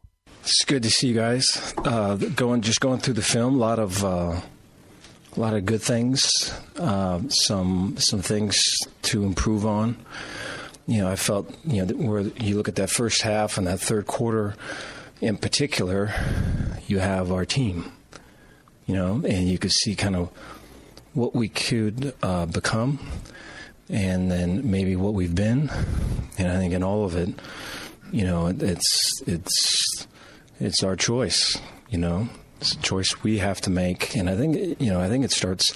[0.45, 1.75] It's good to see you guys.
[1.79, 4.41] Uh, going just going through the film, a lot of uh,
[5.37, 6.31] a lot of good things,
[6.77, 8.57] uh, some some things
[9.03, 9.97] to improve on.
[10.87, 13.81] You know, I felt you know where you look at that first half and that
[13.81, 14.55] third quarter,
[15.23, 16.13] in particular,
[16.87, 17.91] you have our team.
[18.87, 20.29] You know, and you could see kind of
[21.15, 22.99] what we could uh, become.
[23.89, 25.71] and then maybe what we've been.
[26.39, 27.31] And I think in all of it,
[28.13, 30.07] you know, it's it's
[30.61, 31.59] it's our choice.
[31.89, 32.29] You know,
[32.61, 34.17] it's a choice we have to make.
[34.17, 35.75] And I think you know, I think it starts.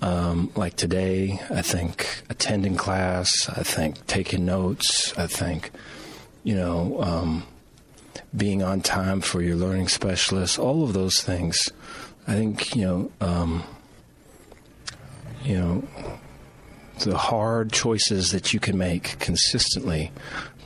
[0.00, 5.70] Um, like today, I think attending class, I think taking notes, I think,
[6.42, 7.44] you know, um,
[8.36, 11.70] being on time for your learning specialist, all of those things.
[12.26, 13.62] I think, you know, um,
[15.44, 15.88] you know,
[17.00, 20.12] the hard choices that you can make consistently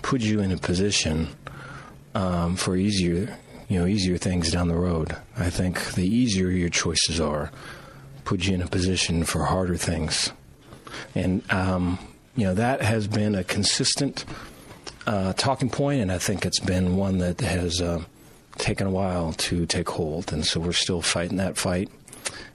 [0.03, 1.29] put you in a position
[2.17, 3.37] um, for easier,
[3.69, 5.15] you know, easier things down the road.
[5.37, 7.51] I think the easier your choices are,
[8.25, 10.33] put you in a position for harder things.
[11.15, 11.99] And, um,
[12.35, 14.25] you know, that has been a consistent
[15.07, 18.03] uh, talking point, and I think it's been one that has uh,
[18.57, 20.33] taken a while to take hold.
[20.33, 21.91] And so we're still fighting that fight.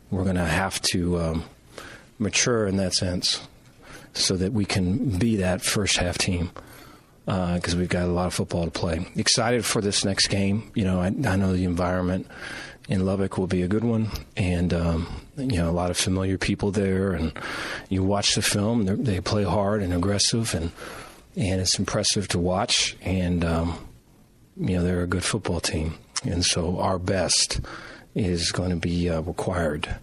[0.09, 1.43] We're going to have to um,
[2.17, 3.39] mature in that sense
[4.13, 6.49] so that we can be that first half team
[7.31, 9.05] because uh, we've got a lot of football to play.
[9.15, 10.69] Excited for this next game.
[10.75, 12.27] You know, I, I know the environment
[12.89, 15.07] in Lubbock will be a good one, and um,
[15.37, 17.13] you know a lot of familiar people there.
[17.13, 17.31] And
[17.87, 20.71] you watch the film; they play hard and aggressive, and
[21.37, 22.97] and it's impressive to watch.
[23.01, 23.87] And um,
[24.57, 25.93] you know they're a good football team,
[26.25, 27.61] and so our best
[28.13, 29.95] is going to be uh, required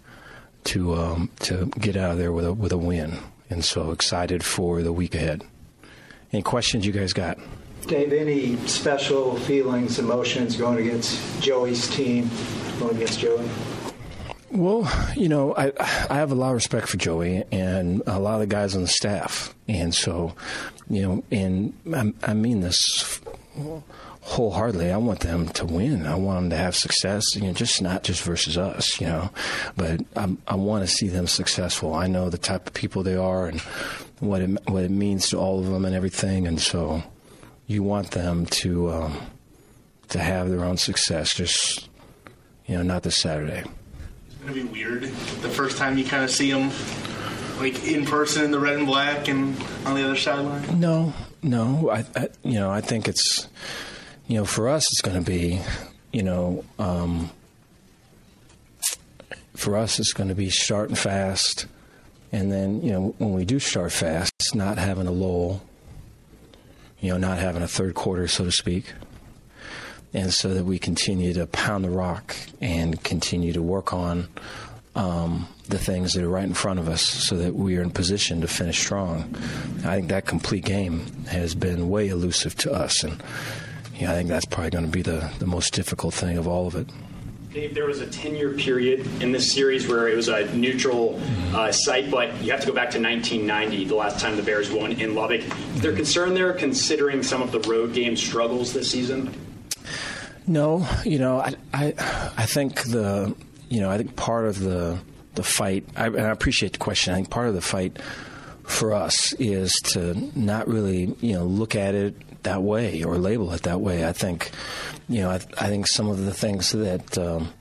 [0.63, 3.19] to um, to get out of there with a with a win.
[3.51, 5.43] And so excited for the week ahead.
[6.31, 7.37] Any questions you guys got?
[7.87, 12.29] Dave, any special feelings, emotions going against Joey's team,
[12.79, 13.49] going against Joey?
[14.51, 15.71] Well, you know, I
[16.09, 18.81] I have a lot of respect for Joey and a lot of the guys on
[18.81, 20.35] the staff, and so,
[20.89, 23.21] you know, and I, I mean this
[24.21, 24.91] wholeheartedly.
[24.91, 26.05] I want them to win.
[26.05, 27.35] I want them to have success.
[27.35, 28.99] You know, just not just versus us.
[28.99, 29.29] You know,
[29.75, 31.93] but I, I want to see them successful.
[31.93, 33.61] I know the type of people they are and
[34.19, 37.03] what it what it means to all of them and everything, and so
[37.67, 39.21] you want them to um,
[40.09, 41.33] to have their own success.
[41.33, 41.89] Just
[42.65, 43.63] you know, not this Saturday
[44.27, 46.71] It's gonna be weird the first time you kind of see them,
[47.59, 49.55] like in person in the red and black and
[49.85, 50.79] on the other sideline?
[50.79, 51.13] No,
[51.43, 51.89] no.
[51.89, 53.47] I, I you know, I think it's,
[54.27, 55.61] you know, for us, it's going to be,
[56.11, 57.31] you know, um,
[59.55, 61.65] for us, it's going to be starting fast,
[62.31, 65.61] and then you know, when we do start fast, not having a lull.
[67.01, 68.93] You know, not having a third quarter, so to speak
[70.13, 74.27] and so that we continue to pound the rock and continue to work on
[74.95, 77.91] um, the things that are right in front of us so that we are in
[77.91, 79.35] position to finish strong.
[79.85, 83.21] I think that complete game has been way elusive to us, and
[83.95, 86.67] yeah, I think that's probably going to be the, the most difficult thing of all
[86.67, 86.87] of it.
[87.59, 91.19] Dave, there was a 10 year period in this series where it was a neutral
[91.53, 94.71] uh, site, but you have to go back to 1990, the last time the Bears
[94.71, 95.41] won in Lubbock.
[95.75, 99.33] Is there concern there considering some of the road game struggles this season?
[100.47, 101.93] No, you know, I, I,
[102.37, 103.35] I think the,
[103.67, 104.97] you know, I think part of the
[105.35, 105.85] the fight.
[105.95, 107.13] I, and I appreciate the question.
[107.13, 108.01] I think part of the fight
[108.63, 111.93] for us is to not really, you know, look at
[112.43, 114.07] that way or label it that way.
[114.07, 114.51] I think,
[115.07, 117.53] you know, I, I think some of the things that um,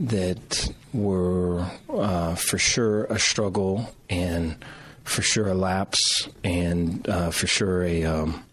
[0.00, 4.56] that were uh, for sure a struggle and
[5.04, 8.44] for sure a lapse and uh, for sure a um,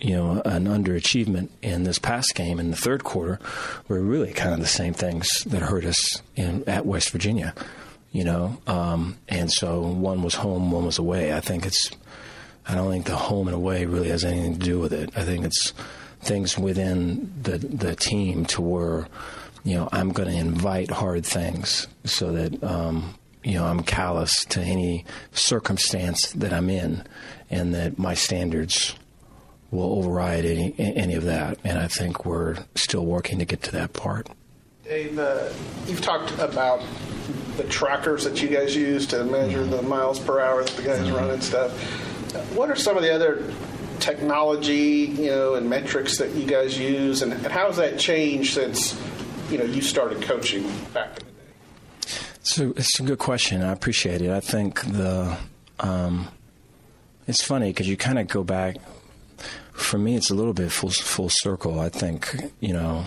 [0.00, 3.38] you know, an underachievement in this past game in the third quarter
[3.88, 7.54] were really kind of the same things that hurt us in, at West Virginia,
[8.12, 8.58] you know.
[8.66, 11.32] Um, and so one was home, one was away.
[11.32, 11.90] I think it's,
[12.68, 15.10] I don't think the home and away really has anything to do with it.
[15.16, 15.72] I think it's
[16.20, 19.08] things within the the team to where,
[19.64, 22.62] you know, I'm going to invite hard things so that.
[22.62, 27.04] Um, you know, I'm callous to any circumstance that I'm in,
[27.48, 28.96] and that my standards
[29.70, 31.58] will override any any of that.
[31.62, 34.28] And I think we're still working to get to that part.
[34.82, 35.48] Dave, uh,
[35.86, 36.82] you've talked about
[37.56, 39.70] the trackers that you guys use to measure mm-hmm.
[39.70, 41.14] the miles per hour that the guys mm-hmm.
[41.14, 41.72] run and stuff.
[42.54, 43.52] What are some of the other
[44.00, 48.54] technology, you know, and metrics that you guys use, and, and how has that changed
[48.54, 49.00] since
[49.50, 52.06] you know you started coaching back in the day?
[52.42, 53.62] So it's a good question.
[53.62, 54.30] I appreciate it.
[54.30, 55.36] I think the
[55.80, 56.28] um,
[57.26, 58.76] it's funny because you kind of go back
[59.76, 61.78] for me, it's a little bit full full circle.
[61.78, 63.06] I think you know,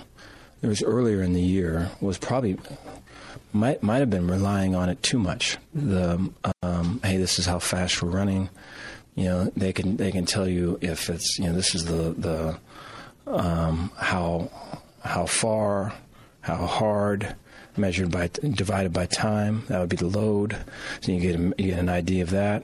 [0.61, 2.57] it was earlier in the year was probably
[3.51, 5.57] might might have been relying on it too much.
[5.73, 6.31] The
[6.63, 8.49] um, hey, this is how fast we're running.
[9.19, 12.15] You know, they can they can tell you if it's you know this is the
[12.17, 12.57] the
[13.27, 14.49] um, how
[15.03, 15.91] how far,
[16.39, 17.35] how hard,
[17.75, 19.63] measured by divided by time.
[19.67, 20.55] That would be the load.
[21.01, 22.63] So you get a, you get an idea of that.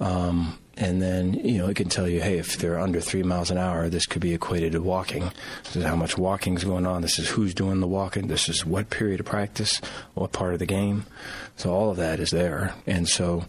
[0.00, 3.52] Um, and then you know it can tell you, hey, if they're under three miles
[3.52, 5.30] an hour, this could be equated to walking.
[5.66, 7.02] This is how much walking is going on.
[7.02, 8.26] This is who's doing the walking.
[8.26, 9.80] This is what period of practice,
[10.14, 11.06] what part of the game.
[11.54, 13.44] So all of that is there, and so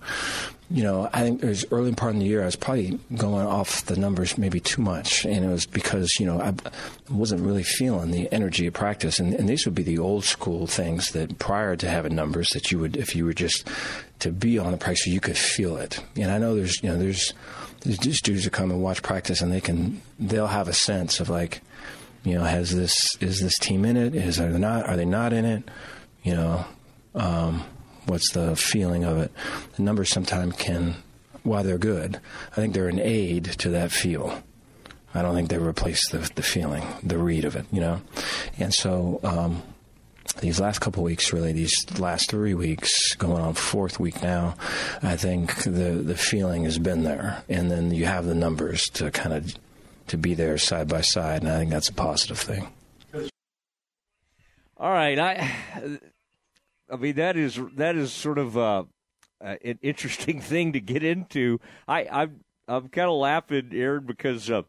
[0.70, 2.42] you know, I think it was early part in the year.
[2.42, 6.26] I was probably going off the numbers maybe too much, and it was because you
[6.26, 6.54] know I
[7.10, 9.18] wasn't really feeling the energy of practice.
[9.18, 12.70] And, and these would be the old school things that prior to having numbers that
[12.70, 13.70] you would, if you were just
[14.20, 16.04] to be on the practice, you could feel it.
[16.18, 17.34] And I know there's you know there's
[17.82, 21.22] there's just dudes that come and watch practice, and they can they'll have a sense
[21.22, 21.62] of like,
[22.26, 24.14] you know, has this is this team in it?
[24.14, 24.86] Is are they not?
[24.86, 25.64] Are they not in it?
[26.24, 26.66] You know.
[27.16, 27.64] Um,
[28.08, 29.32] what's the feeling of it.
[29.76, 30.96] The numbers sometimes can,
[31.44, 32.20] while they're good,
[32.52, 34.42] I think they're an aid to that feel.
[35.14, 38.02] I don't think they replace the the feeling, the read of it, you know.
[38.60, 39.64] And so um,
[40.42, 44.56] these last couple weeks, really, these last three weeks, going on fourth week now,
[45.02, 49.12] I think the the feeling has been there, and then you have the numbers to
[49.12, 49.56] kind of
[50.08, 52.68] to be there side by side, and I think that's a positive thing.
[54.80, 56.00] All right, I
[56.90, 58.84] I mean that is that is sort of uh,
[59.44, 61.60] uh, an interesting thing to get into.
[61.88, 64.64] I I'm I'm kind of laughing, Aaron, because uh,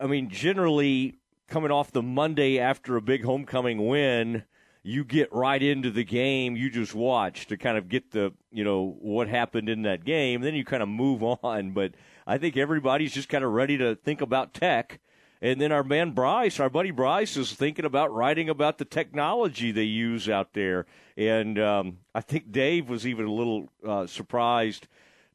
[0.00, 1.16] I mean generally
[1.48, 4.44] coming off the Monday after a big homecoming win,
[4.82, 6.56] you get right into the game.
[6.56, 10.40] You just watch to kind of get the you know what happened in that game.
[10.40, 11.72] Then you kind of move on.
[11.72, 11.92] But
[12.26, 15.00] I think everybody's just kind of ready to think about tech
[15.46, 19.70] and then our man Bryce, our buddy Bryce, is thinking about writing about the technology
[19.70, 20.86] they use out there.
[21.16, 24.88] And um, I think Dave was even a little uh, surprised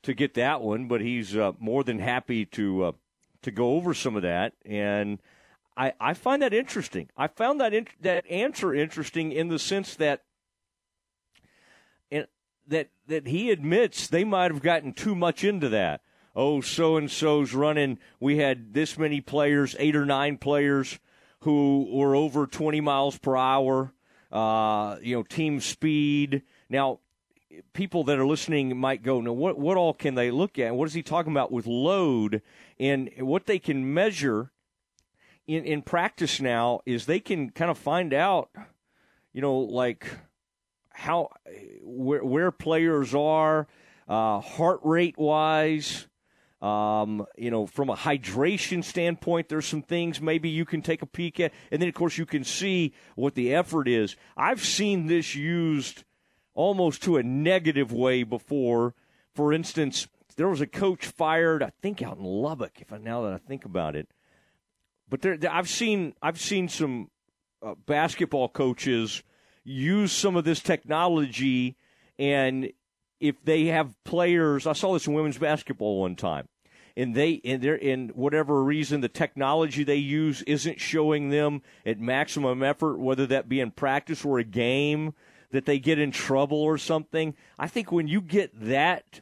[0.03, 2.91] to get that one, but he's uh, more than happy to uh,
[3.43, 4.51] to go over some of that.
[4.65, 5.19] And
[5.77, 7.07] I, I find that interesting.
[7.15, 10.23] I found that in, that answer interesting in the sense that
[12.09, 12.27] in,
[12.67, 16.01] that that he admits they might have gotten too much into that
[16.35, 17.99] oh, so and so's running.
[18.19, 20.99] We had this many players, eight or nine players,
[21.41, 23.93] who were over 20 miles per hour.
[24.31, 26.43] Uh, you know, team speed.
[26.69, 26.99] Now,
[27.73, 30.75] people that are listening might go, "No, what what all can they look at?
[30.75, 32.41] What is he talking about with load?
[32.79, 34.51] And what they can measure
[35.47, 38.49] in in practice now is they can kind of find out,
[39.33, 40.07] you know, like
[40.91, 41.29] how
[41.81, 43.67] where where players are,
[44.07, 46.07] uh, heart rate wise,
[46.61, 51.07] um, you know, from a hydration standpoint, there's some things maybe you can take a
[51.07, 51.51] peek at.
[51.71, 54.15] And then, of course, you can see what the effort is.
[54.37, 56.03] I've seen this used
[56.53, 58.93] almost to a negative way before.
[59.33, 62.79] For instance, there was a coach fired, I think, out in Lubbock.
[62.79, 64.07] If I, now that I think about it,
[65.09, 67.09] but there, I've seen I've seen some
[67.61, 69.23] uh, basketball coaches
[69.63, 71.75] use some of this technology
[72.17, 72.71] and
[73.21, 76.47] if they have players, I saw this in women's basketball one time,
[76.95, 81.99] and they in their in whatever reason the technology they use isn't showing them at
[81.99, 85.13] maximum effort, whether that be in practice or a game,
[85.51, 87.35] that they get in trouble or something.
[87.57, 89.21] I think when you get that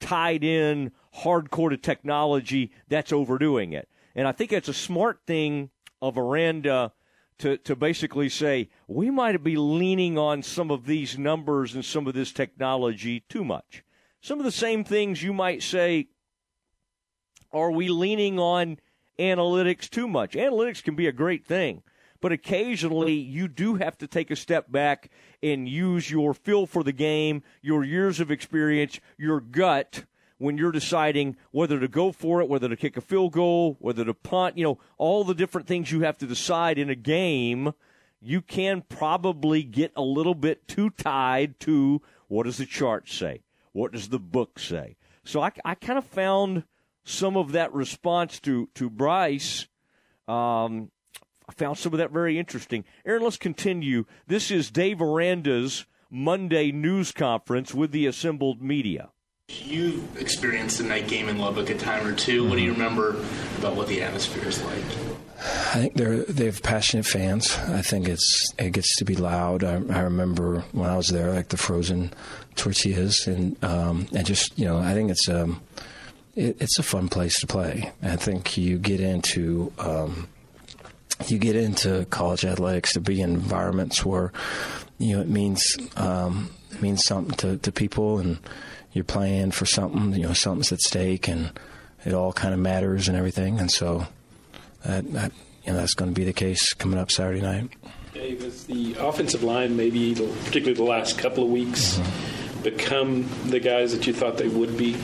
[0.00, 3.88] tied in hardcore to technology, that's overdoing it.
[4.14, 5.70] And I think it's a smart thing
[6.02, 6.92] of Aranda
[7.38, 12.06] to, to basically say we might be leaning on some of these numbers and some
[12.06, 13.82] of this technology too much.
[14.20, 16.08] Some of the same things you might say,
[17.52, 18.78] are we leaning on
[19.18, 20.32] analytics too much?
[20.32, 21.82] Analytics can be a great thing,
[22.20, 25.10] but occasionally you do have to take a step back
[25.42, 30.04] and use your feel for the game, your years of experience, your gut
[30.40, 34.06] when you're deciding whether to go for it, whether to kick a field goal, whether
[34.06, 37.74] to punt, you know, all the different things you have to decide in a game,
[38.22, 43.42] you can probably get a little bit too tied to what does the chart say?
[43.72, 44.96] What does the book say?
[45.24, 46.64] So I, I kind of found
[47.04, 49.66] some of that response to, to Bryce.
[50.28, 50.90] Um,
[51.48, 52.84] I found some of that very interesting.
[53.04, 54.04] Aaron, let's continue.
[54.26, 59.10] This is Dave Aranda's Monday news conference with the assembled media.
[59.48, 63.16] You've experienced the night game in Lubbock a time or 2 What do you remember
[63.58, 64.84] about what the atmosphere is like?
[65.40, 67.56] I think they're they have passionate fans.
[67.58, 69.64] I think it's it gets to be loud.
[69.64, 72.12] I, I remember when I was there, like the frozen
[72.56, 75.62] tortillas, and um, and just you know, I think it's um,
[76.34, 77.92] it, it's a fun place to play.
[78.02, 80.28] I think you get into um,
[81.26, 84.32] you get into college athletics to be in environments where
[84.98, 88.38] you know it means um, it means something to, to people and
[88.92, 91.52] you're playing for something, you know, something's at stake, and
[92.04, 93.60] it all kind of matters and everything.
[93.60, 94.08] And so
[94.84, 95.32] that, that
[95.64, 97.70] you know that's going to be the case coming up Saturday night.
[98.14, 102.62] Dave, has the offensive line, maybe particularly the last couple of weeks, Mm-hmm.
[102.62, 104.96] become the guys that you thought they would be?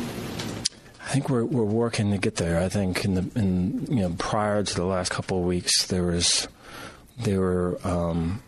[1.07, 2.59] I think we're we're working to get there.
[2.59, 6.03] I think in the in you know prior to the last couple of weeks there
[6.03, 6.49] was
[7.19, 8.43] there were um,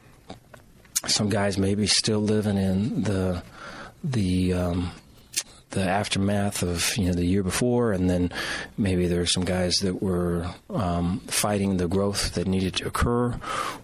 [1.07, 3.43] some guys maybe still living in the
[4.03, 4.91] the um,
[5.71, 8.33] the aftermath of you know the year before, and then
[8.77, 13.39] maybe there were some guys that were um, fighting the growth that needed to occur,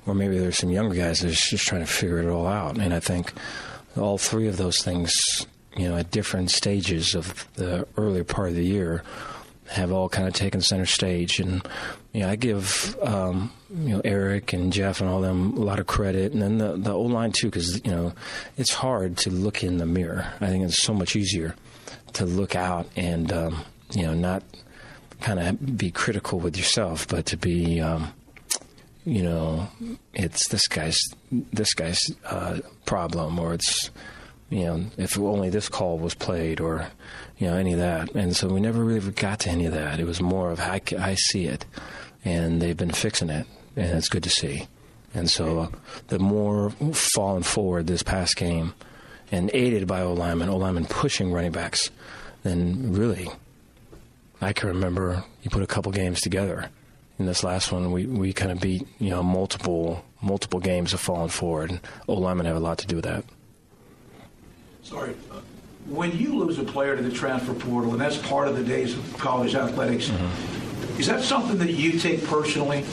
[0.07, 2.79] or maybe there's some younger guys that are just trying to figure it all out.
[2.79, 3.33] And I think
[3.97, 5.15] all three of those things,
[5.77, 9.03] you know, at different stages of the earlier part of the year,
[9.69, 11.41] have all kind of taken center stage.
[11.41, 11.67] And
[12.13, 15.79] you know, I give um, you know Eric and Jeff and all them a lot
[15.79, 18.13] of credit, and then the the O line too, because you know
[18.57, 20.33] it's hard to look in the mirror.
[20.41, 21.55] I think it's so much easier
[22.15, 24.43] to look out and um, you know not
[25.21, 28.13] kind of be critical with yourself, but to be um,
[29.05, 29.69] you know
[30.13, 33.91] it's this guy's this guy's uh, problem, or it's
[34.51, 36.89] you know if only this call was played, or
[37.39, 38.15] you know any of that.
[38.15, 40.01] And so we never really got to any of that.
[40.01, 41.65] It was more of I, I see it,
[42.25, 43.47] and they've been fixing it,
[43.77, 44.69] and it's good to see.
[45.15, 45.69] And so uh,
[46.09, 48.75] the more falling forward this past game,
[49.31, 51.91] and aided by O linemen pushing running backs,
[52.43, 53.29] then really,
[54.41, 56.69] I can remember you put a couple games together.
[57.19, 61.01] In this last one, we, we kind of beat you know multiple multiple games of
[61.01, 63.25] falling forward, and have a lot to do with that.
[64.85, 65.15] Sorry.
[65.87, 68.97] When you lose a player to the transfer portal, and that's part of the days
[68.97, 70.11] of college athletics,
[70.99, 72.85] is that something that you take personally?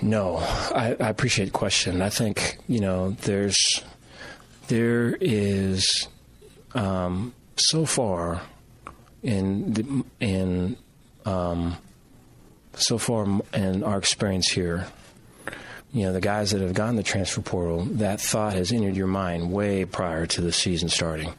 [0.00, 2.02] No, I, I appreciate the question.
[2.02, 3.56] I think you know there's
[4.68, 6.08] there is
[6.74, 8.42] um, so far
[9.22, 10.76] in the, in
[11.24, 11.76] um,
[12.74, 14.86] so far in our experience here.
[15.92, 19.06] You know, the guys that have gone the transfer portal, that thought has entered your
[19.06, 21.34] mind way prior to the season starting.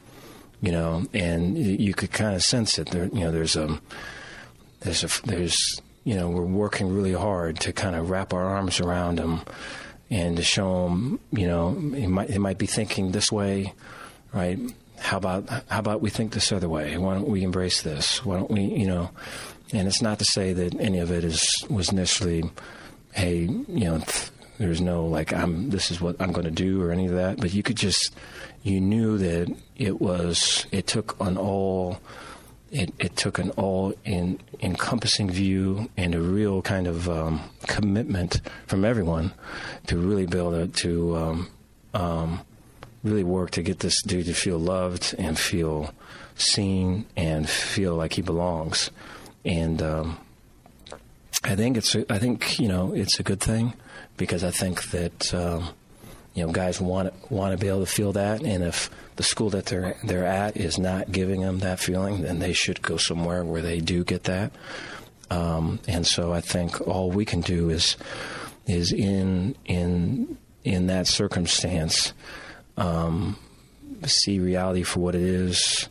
[0.60, 2.88] You know, and you could kind of sense it.
[2.90, 3.78] There, you know, there's a
[4.80, 8.80] there's a there's you know we're working really hard to kind of wrap our arms
[8.80, 9.40] around them
[10.10, 13.72] and to show them you know he might he might be thinking this way
[14.32, 14.58] right
[14.98, 18.36] how about how about we think this other way why don't we embrace this why
[18.36, 19.10] don't we you know
[19.72, 22.48] and it's not to say that any of it is was necessarily
[23.12, 26.82] hey you know th- there's no like I'm this is what I'm going to do
[26.82, 28.14] or any of that but you could just
[28.62, 32.00] you knew that it was it took an all
[32.70, 38.40] it, it took an all in, encompassing view and a real kind of um, commitment
[38.66, 39.32] from everyone
[39.86, 41.48] to really able to, to um,
[41.94, 42.40] um,
[43.04, 45.94] really work to get this dude to feel loved and feel
[46.34, 48.90] seen and feel like he belongs.
[49.44, 50.18] And um,
[51.44, 53.74] I think it's a, I think you know it's a good thing
[54.16, 55.68] because I think that um,
[56.34, 59.50] you know guys want want to be able to feel that, and if the school
[59.50, 63.44] that they're they're at is not giving them that feeling, then they should go somewhere
[63.44, 64.52] where they do get that.
[65.30, 67.96] Um, and so I think all we can do is
[68.66, 72.12] is in in in that circumstance
[72.76, 73.38] um,
[74.06, 75.88] see reality for what it is.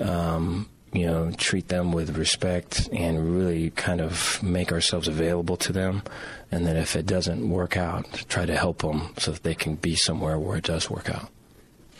[0.00, 5.72] Um, you know, treat them with respect and really kind of make ourselves available to
[5.72, 6.02] them.
[6.50, 9.74] And then if it doesn't work out, try to help them so that they can
[9.74, 11.28] be somewhere where it does work out.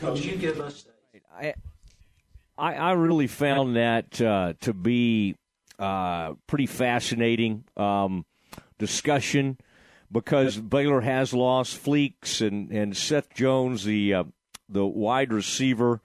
[0.01, 0.87] Could you give us?
[1.37, 1.55] I,
[2.57, 5.37] I, I really found that uh, to be
[5.79, 8.25] uh, pretty fascinating um,
[8.79, 9.59] discussion
[10.11, 14.25] because Baylor has lost Fleeks and, and Seth Jones, the uh,
[14.69, 16.01] the wide receiver.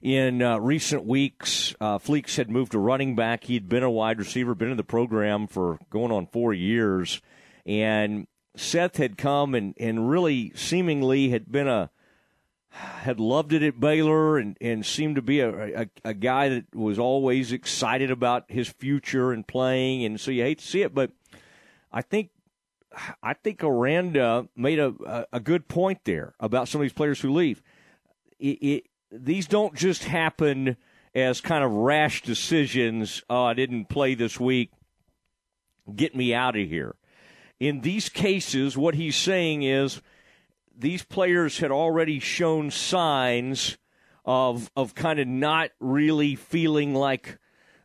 [0.00, 3.44] In uh, recent weeks, uh, Fleeks had moved to running back.
[3.44, 7.20] He'd been a wide receiver, been in the program for going on four years,
[7.66, 11.90] and Seth had come and, and really seemingly had been a
[12.70, 16.74] had loved it at Baylor and, and seemed to be a, a, a guy that
[16.74, 20.04] was always excited about his future and playing.
[20.04, 21.10] And so you hate to see it, but
[21.90, 22.30] I think
[23.22, 27.32] I think Aranda made a, a, good point there about some of these players who
[27.32, 27.62] leave.
[28.38, 30.76] It, it, these don't just happen
[31.14, 33.22] as kind of rash decisions.
[33.28, 34.70] Oh, I didn't play this week.
[35.94, 36.94] Get me out of here.
[37.58, 40.00] In these cases, what he's saying is
[40.76, 43.78] these players had already shown signs
[44.24, 47.38] of of kind of not really feeling like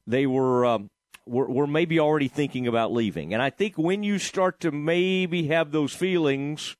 [0.06, 0.90] they were um,
[1.26, 3.34] were, were maybe already thinking about leaving.
[3.34, 6.76] And I think when you start to maybe have those feelings,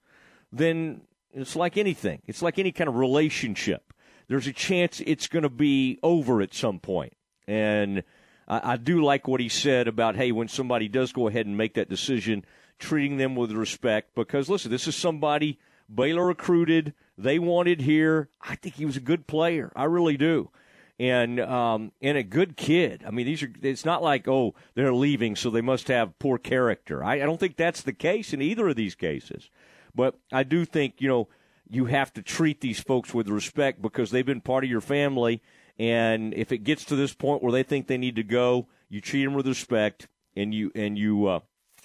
[0.52, 1.02] then
[1.32, 2.22] it's like anything.
[2.28, 3.93] It's like any kind of relationship.
[4.34, 7.14] There's a chance it's going to be over at some point.
[7.48, 8.02] And
[8.48, 11.56] I, I do like what he said about hey, when somebody does go ahead and
[11.56, 12.44] make that decision,
[12.80, 15.60] treating them with respect because listen, this is somebody
[15.94, 16.96] Baylor recruited.
[17.16, 18.30] They wanted here.
[18.42, 19.72] I think he was a good player.
[19.76, 20.50] I really do.
[20.98, 23.04] And um, and a good kid.
[23.06, 23.54] I mean, these are.
[23.62, 27.04] It's not like oh they're leaving, so they must have poor character.
[27.04, 29.52] I, I don't think that's the case in either of these cases.
[29.94, 31.28] But I do think you know
[31.70, 35.42] you have to treat these folks with respect because they've been part of your family.
[35.80, 39.02] And if it gets to this point where they think they need to go, you
[39.02, 41.40] treat them with respect and you and you uh,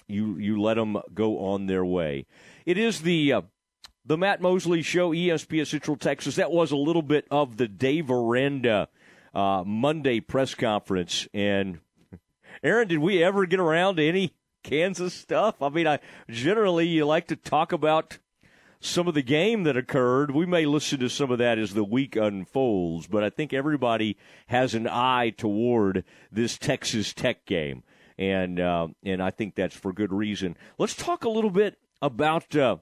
[0.07, 2.25] you you let them go on their way.
[2.65, 3.41] It is the uh,
[4.05, 6.35] the Matt Mosley Show, ESPN Central Texas.
[6.35, 8.89] That was a little bit of the Dave Aranda
[9.33, 11.27] uh, Monday press conference.
[11.33, 11.79] And
[12.63, 14.33] Aaron, did we ever get around to any
[14.63, 15.61] Kansas stuff?
[15.61, 15.99] I mean, I
[16.29, 18.17] generally you like to talk about
[18.79, 20.31] some of the game that occurred.
[20.31, 24.17] We may listen to some of that as the week unfolds, but I think everybody
[24.47, 27.83] has an eye toward this Texas Tech game,
[28.17, 30.55] and uh, and I think that's for good reason.
[30.77, 32.77] Let's talk a little bit about uh,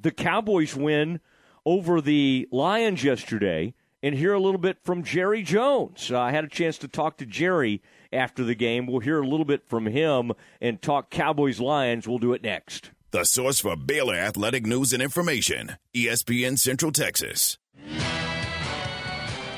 [0.00, 1.20] the Cowboys' win
[1.64, 6.10] over the Lions yesterday, and hear a little bit from Jerry Jones.
[6.10, 7.82] Uh, I had a chance to talk to Jerry
[8.12, 8.86] after the game.
[8.86, 12.08] We'll hear a little bit from him and talk Cowboys Lions.
[12.08, 12.90] We'll do it next.
[13.12, 17.58] The source for Baylor athletic news and information, ESPN Central Texas.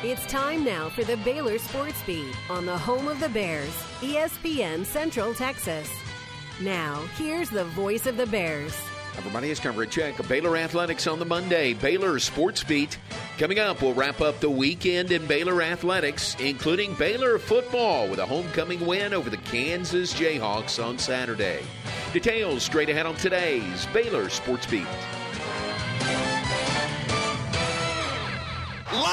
[0.03, 3.69] It's time now for the Baylor Sports Beat on the home of the Bears,
[4.01, 5.91] ESPN Central Texas.
[6.63, 8.75] Now, here's the voice of the Bears.
[9.19, 11.75] Everybody, it's coverage check Baylor Athletics on the Monday.
[11.75, 12.99] Baylor Sports Beat.
[13.37, 18.27] Coming up, we'll wrap up the weekend in Baylor Athletics, including Baylor football with a
[18.27, 21.63] homecoming win over the Kansas Jayhawks on Saturday.
[22.15, 24.87] Details straight ahead on today's Baylor Sports Beat.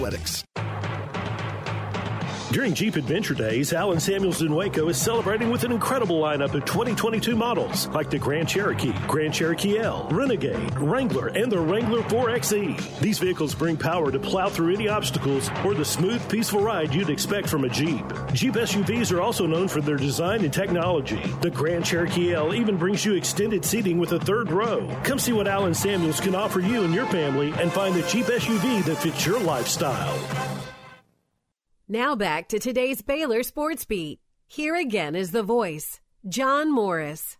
[0.00, 0.44] athletics.
[2.52, 6.64] During Jeep Adventure Days, Allen Samuels in Waco is celebrating with an incredible lineup of
[6.64, 12.98] 2022 models like the Grand Cherokee, Grand Cherokee L, Renegade, Wrangler, and the Wrangler 4xe.
[12.98, 17.08] These vehicles bring power to plow through any obstacles or the smooth, peaceful ride you'd
[17.08, 18.04] expect from a Jeep.
[18.32, 21.22] Jeep SUVs are also known for their design and technology.
[21.42, 24.88] The Grand Cherokee L even brings you extended seating with a third row.
[25.04, 28.26] Come see what Allen Samuels can offer you and your family and find the Jeep
[28.26, 30.59] SUV that fits your lifestyle.
[31.92, 34.20] Now back to today's Baylor Sports Beat.
[34.46, 35.98] Here again is the voice,
[36.28, 37.36] John Morris.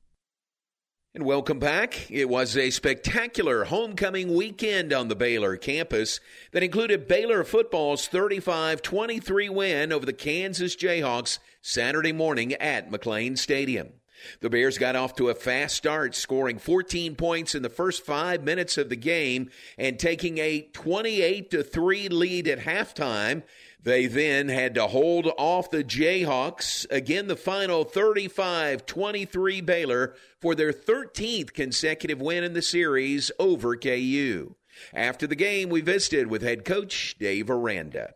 [1.15, 2.11] And welcome back.
[2.11, 6.19] It was a spectacular homecoming weekend on the Baylor campus
[6.51, 13.39] that included Baylor football's 35 23 win over the Kansas Jayhawks Saturday morning at McLane
[13.39, 13.93] Stadium.
[14.41, 18.43] The Bears got off to a fast start, scoring 14 points in the first five
[18.43, 23.43] minutes of the game and taking a 28 3 lead at halftime.
[23.83, 26.87] They then had to hold off the Jayhawks.
[26.91, 33.77] Again, the final 35 23 Baylor for their 13th consecutive win in the series over
[33.77, 34.55] KU.
[34.95, 38.15] After the game, we visited with head coach Dave Aranda.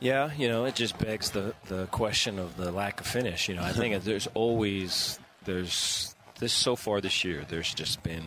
[0.00, 3.48] Yeah, you know, it just begs the, the question of the lack of finish.
[3.48, 8.24] You know, I think there's always, there's this so far this year, there's just been,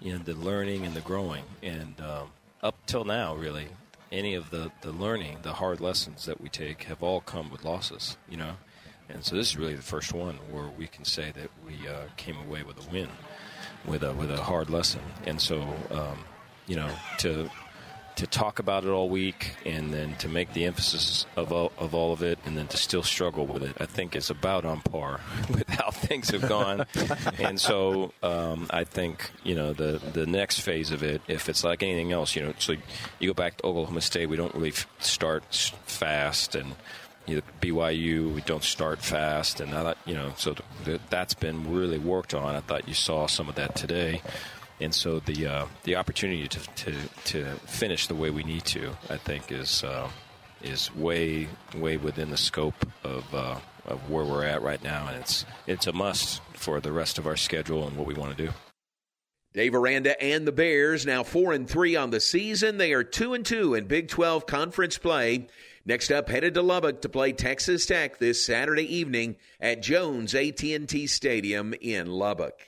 [0.00, 1.44] you know, the learning and the growing.
[1.62, 2.30] And um,
[2.62, 3.68] up till now, really,
[4.12, 7.64] any of the, the learning, the hard lessons that we take have all come with
[7.64, 8.54] losses, you know.
[9.08, 12.04] And so this is really the first one where we can say that we uh,
[12.16, 13.08] came away with a win,
[13.84, 15.00] with a with a hard lesson.
[15.26, 16.24] And so, um,
[16.66, 17.50] you know, to
[18.20, 21.94] to talk about it all week and then to make the emphasis of all, of
[21.94, 24.82] all of it and then to still struggle with it, I think is about on
[24.82, 26.84] par with how things have gone.
[27.38, 31.64] and so um, I think, you know, the, the next phase of it, if it's
[31.64, 32.74] like anything else, you know, so
[33.20, 35.42] you go back to Oklahoma State, we don't really start
[35.86, 36.74] fast and
[37.26, 41.72] you BYU, we don't start fast, and I thought, you know, so th- that's been
[41.72, 42.56] really worked on.
[42.56, 44.20] I thought you saw some of that today
[44.80, 46.94] and so the uh, the opportunity to, to,
[47.24, 50.10] to finish the way we need to, I think, is uh,
[50.62, 55.16] is way way within the scope of uh, of where we're at right now, and
[55.18, 58.46] it's it's a must for the rest of our schedule and what we want to
[58.46, 58.52] do.
[59.52, 62.78] Dave Aranda and the Bears now four and three on the season.
[62.78, 65.48] They are two and two in Big Twelve conference play.
[65.84, 71.06] Next up, headed to Lubbock to play Texas Tech this Saturday evening at Jones AT&T
[71.06, 72.60] Stadium in Lubbock.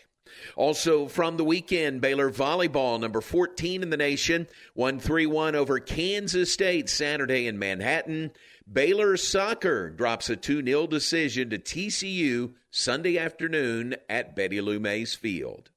[0.56, 5.78] Also from the weekend, Baylor volleyball, number 14 in the nation, won 3 1 over
[5.78, 8.32] Kansas State Saturday in Manhattan.
[8.70, 15.14] Baylor soccer drops a 2 0 decision to TCU Sunday afternoon at Betty Lou Mays
[15.14, 15.70] Field.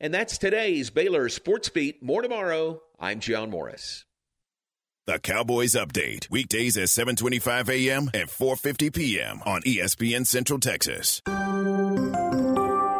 [0.00, 2.02] And that's today's Baylor Sports Beat.
[2.02, 2.82] More tomorrow.
[2.98, 4.04] I'm John Morris.
[5.06, 8.10] The Cowboys Update, weekdays at 7:25 a.m.
[8.14, 9.40] and 4:50 p.m.
[9.44, 11.20] on ESPN Central Texas.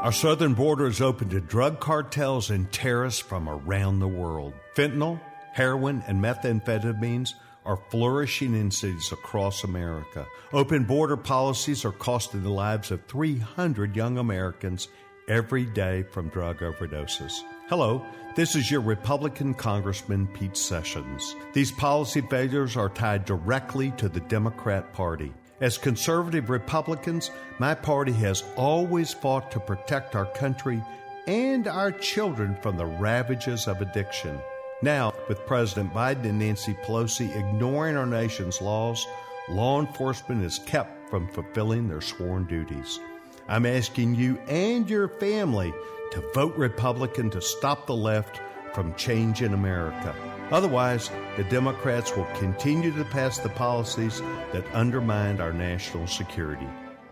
[0.02, 4.52] Our southern border is open to drug cartels and terrorists from around the world.
[4.74, 5.20] Fentanyl,
[5.52, 7.34] heroin, and methamphetamines
[7.64, 10.26] are flourishing in cities across America.
[10.52, 14.88] Open border policies are costing the lives of 300 young Americans
[15.28, 17.40] every day from drug overdoses.
[17.68, 18.04] Hello,
[18.34, 21.36] this is your Republican Congressman Pete Sessions.
[21.52, 25.32] These policy failures are tied directly to the Democrat Party.
[25.62, 27.30] As conservative Republicans,
[27.60, 30.82] my party has always fought to protect our country
[31.28, 34.40] and our children from the ravages of addiction.
[34.82, 39.06] Now, with President Biden and Nancy Pelosi ignoring our nation's laws,
[39.48, 42.98] law enforcement is kept from fulfilling their sworn duties.
[43.46, 45.72] I'm asking you and your family
[46.10, 48.40] to vote Republican to stop the left
[48.74, 50.12] from changing America.
[50.52, 54.20] Otherwise, the Democrats will continue to pass the policies
[54.52, 56.68] that undermine our national security.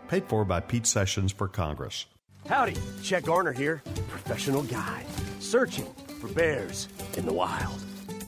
[0.07, 2.05] Paid for by Pete Sessions for Congress.
[2.47, 5.05] Howdy, Chet Garner here, professional guide,
[5.39, 5.87] searching
[6.19, 6.87] for bears
[7.17, 7.81] in the wild.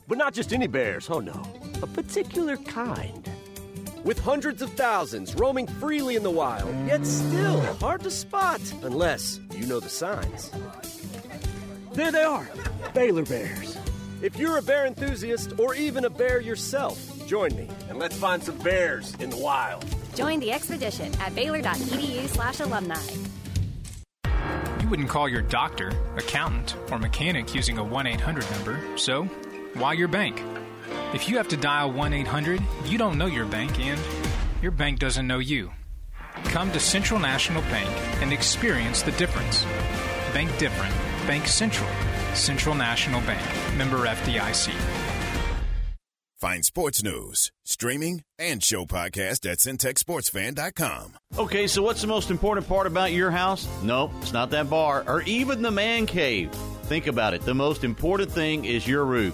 [0.07, 1.45] But not just any bears, oh no,
[1.83, 3.29] a particular kind.
[4.03, 9.39] With hundreds of thousands roaming freely in the wild, yet still hard to spot unless
[9.51, 10.51] you know the signs.
[11.93, 12.49] There they are,
[12.95, 13.77] Baylor Bears.
[14.23, 18.41] If you're a bear enthusiast or even a bear yourself, join me and let's find
[18.41, 19.83] some bears in the wild.
[20.15, 22.95] Join the expedition at baylor.edu slash alumni.
[24.81, 29.25] You wouldn't call your doctor, accountant, or mechanic using a 1 800 number, so
[29.73, 30.41] why your bank?
[31.13, 33.99] If you have to dial 1 800, you don't know your bank and
[34.61, 35.69] your bank doesn't know you.
[36.45, 37.89] Come to Central National Bank
[38.21, 39.65] and experience the difference.
[40.33, 40.95] Bank different.
[41.27, 41.89] Bank Central.
[42.35, 43.41] Central National Bank.
[43.77, 44.73] Member FDIC.
[46.43, 51.13] Find sports news, streaming, and show podcast at syntechsportsfan.com.
[51.37, 53.65] Okay, so what's the most important part about your house?
[53.81, 56.51] Nope, it's not that bar or even the man cave.
[56.83, 57.43] Think about it.
[57.43, 59.33] The most important thing is your roof.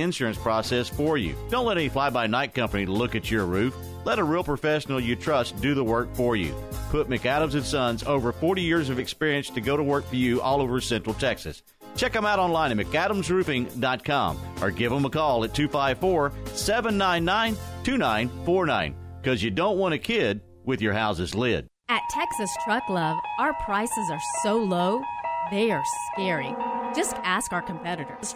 [0.00, 1.34] insurance process for you.
[1.50, 3.76] Don't let any fly-by-night company look at your roof.
[4.04, 6.54] Let a real professional you trust do the work for you.
[6.90, 10.40] Put McAdams and Sons over 40 years of experience to go to work for you
[10.40, 11.62] all over Central Texas.
[11.94, 18.94] Check them out online at McAdamsRoofing.com or give them a call at 254 799 2949
[19.20, 21.68] because you don't want a kid with your house's lid.
[21.88, 25.02] At Texas Truck Love, our prices are so low,
[25.50, 26.54] they are scary.
[26.94, 28.34] Just ask our competitors.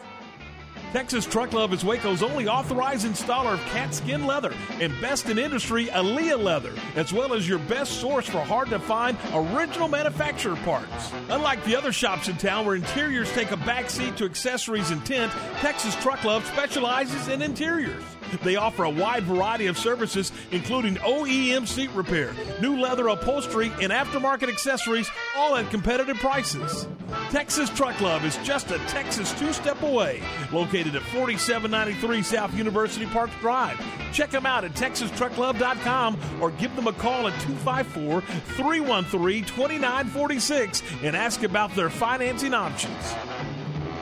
[0.96, 5.90] Texas Truck Love is Waco's only authorized installer of Katzkin leather and best in industry
[5.92, 11.12] Alea leather, as well as your best source for hard to find original manufacturer parts.
[11.28, 15.30] Unlike the other shops in town where interiors take a backseat to accessories and tint,
[15.58, 18.15] Texas Truck Love specializes in interiors.
[18.42, 23.92] They offer a wide variety of services, including OEM seat repair, new leather upholstery, and
[23.92, 26.86] aftermarket accessories, all at competitive prices.
[27.30, 30.22] Texas Truck Love is just a Texas two step away,
[30.52, 33.80] located at 4793 South University Park Drive.
[34.12, 41.16] Check them out at texastrucklove.com or give them a call at 254 313 2946 and
[41.16, 43.14] ask about their financing options.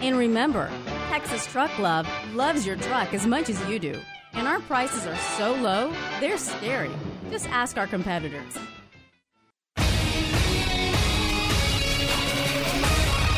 [0.00, 0.70] And remember,
[1.08, 4.00] Texas Truck Love loves your truck as much as you do.
[4.34, 6.90] And our prices are so low, they're scary.
[7.30, 8.58] Just ask our competitors.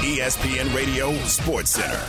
[0.01, 2.02] ESPN Radio Sports Center.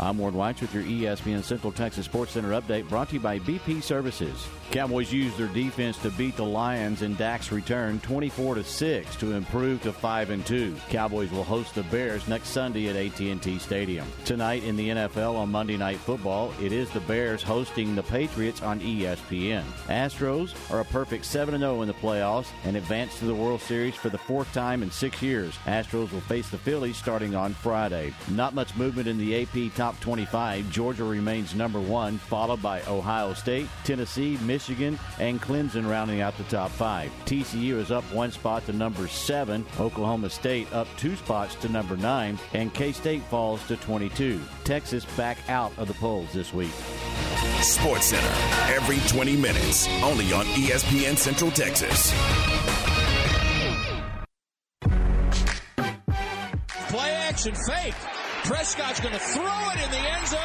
[0.00, 3.38] I'm Ward White with your ESPN Central Texas Sports Center update brought to you by
[3.38, 4.46] BP Services.
[4.70, 9.32] Cowboys used their defense to beat the Lions in Dak's return 24 to 6 to
[9.32, 10.76] improve to 5 and 2.
[10.88, 14.06] Cowboys will host the Bears next Sunday at AT&T Stadium.
[14.24, 18.62] Tonight in the NFL on Monday Night Football, it is the Bears hosting the Patriots
[18.62, 19.64] on ESPN.
[19.88, 23.96] Astros are a perfect 7 0 in the playoffs and advance to the World Series
[23.96, 25.56] for the fourth time in 6 years.
[25.66, 28.14] Astros will face the Phillies starting on Friday.
[28.30, 32.82] Not much movement in the AP top top 25, Georgia remains number one, followed by
[32.82, 34.57] Ohio State, Tennessee, Michigan,
[35.18, 37.10] and Clemson rounding out the top five.
[37.26, 41.96] TCU is up one spot to number seven, Oklahoma State up two spots to number
[41.96, 44.40] nine, and K State falls to 22.
[44.64, 46.72] Texas back out of the polls this week.
[47.60, 52.12] Sports Center, every 20 minutes, only on ESPN Central Texas.
[56.88, 57.94] Play action fake.
[58.44, 60.38] Prescott's going to throw it in the end zone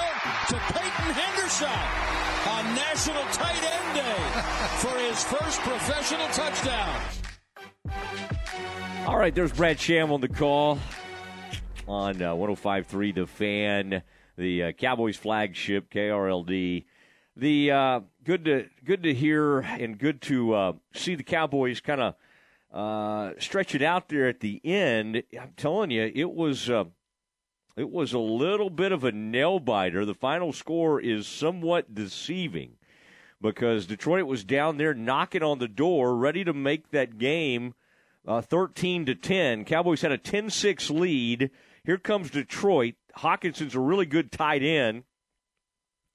[0.49, 4.41] to Peyton Hendershot on National Tight End Day
[4.79, 7.01] for his first professional touchdown.
[9.05, 10.79] All right, there's Brad Sham on the call
[11.87, 14.03] on uh, 105.3 The Fan,
[14.37, 16.85] the uh, Cowboys flagship, KRLD.
[17.35, 22.01] The uh, good to good to hear and good to uh, see the Cowboys kind
[22.01, 22.15] of
[22.71, 25.23] uh, stretch it out there at the end.
[25.39, 26.85] I'm telling you, it was uh,
[27.75, 30.05] it was a little bit of a nail biter.
[30.05, 32.73] The final score is somewhat deceiving
[33.41, 37.73] because Detroit was down there knocking on the door, ready to make that game
[38.27, 39.65] uh, 13 to 10.
[39.65, 41.51] Cowboys had a 10 6 lead.
[41.83, 42.95] Here comes Detroit.
[43.17, 45.03] Hockenson's a really good tight end.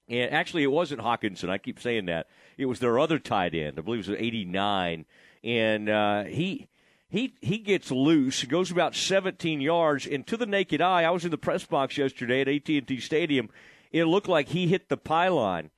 [0.09, 1.51] And actually, it wasn't Hockenson.
[1.51, 2.29] I keep saying that.
[2.57, 3.79] It was their other tight end.
[3.79, 5.05] I believe it was 89.
[5.45, 6.69] And uh, he
[7.09, 11.25] he he gets loose, goes about 17 yards, and to the naked eye, I was
[11.25, 13.49] in the press box yesterday at AT&T Stadium.
[13.91, 15.71] It looked like he hit the pylon.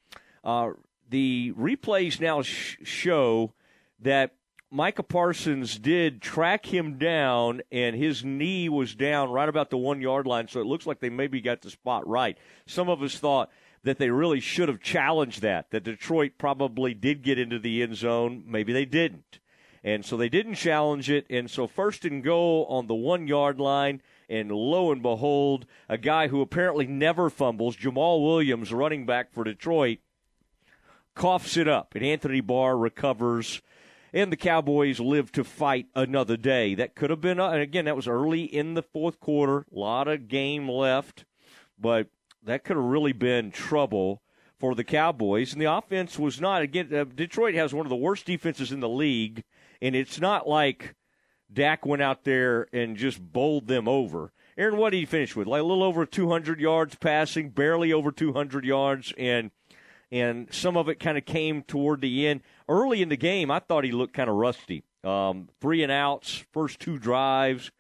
[0.43, 0.70] Uh,
[1.09, 3.52] the replays now sh- show
[4.01, 4.35] that
[4.73, 10.01] Micah Parsons did track him down, and his knee was down right about the one
[10.01, 10.48] yard line.
[10.48, 12.39] So it looks like they maybe got the spot right.
[12.66, 13.51] Some of us thought
[13.82, 15.70] that they really should have challenged that.
[15.70, 18.44] That Detroit probably did get into the end zone.
[18.47, 19.40] Maybe they didn't.
[19.82, 21.27] And so they didn't challenge it.
[21.31, 24.02] And so first and goal on the one yard line.
[24.28, 29.43] And lo and behold, a guy who apparently never fumbles, Jamaal Williams, running back for
[29.43, 29.98] Detroit,
[31.15, 31.94] coughs it up.
[31.94, 33.62] And Anthony Barr recovers.
[34.12, 36.74] And the Cowboys live to fight another day.
[36.74, 39.66] That could have been, uh, and again, that was early in the fourth quarter.
[39.74, 41.24] A lot of game left.
[41.78, 42.09] But
[42.43, 44.20] that could have really been trouble
[44.59, 45.52] for the Cowboys.
[45.52, 48.81] And the offense was not, again, uh, Detroit has one of the worst defenses in
[48.81, 49.44] the league
[49.82, 50.94] and it's not like
[51.52, 54.32] Dak went out there and just bowled them over.
[54.57, 55.47] Aaron, what did he finish with?
[55.47, 59.51] Like a little over 200 yards passing, barely over 200 yards, and
[60.12, 62.43] and some of it kind of came toward the end.
[62.69, 64.82] Early in the game, I thought he looked kind of rusty.
[65.05, 67.70] Um, three and outs, first two drives.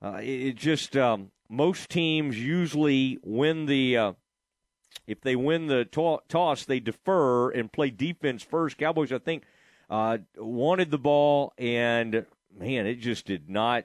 [0.00, 4.12] Uh, it, it, just um, most teams usually win the uh,
[5.06, 8.78] if they win the to- toss, they defer and play defense first.
[8.78, 9.42] Cowboys, I think
[9.90, 13.84] uh, wanted the ball, and man, it just did not.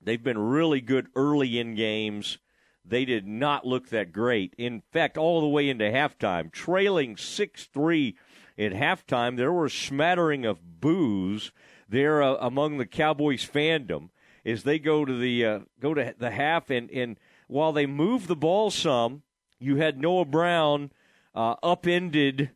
[0.00, 2.38] They've been really good early in games.
[2.84, 4.54] They did not look that great.
[4.56, 8.16] In fact, all the way into halftime, trailing 6 3
[8.58, 11.50] at halftime, there were a smattering of boos
[11.88, 14.10] there uh, among the Cowboys fandom
[14.44, 17.18] as they go to the uh, go to the half and and
[17.48, 19.22] while they moved the ball some,
[19.60, 20.90] you had Noah Brown
[21.34, 22.50] uh, upended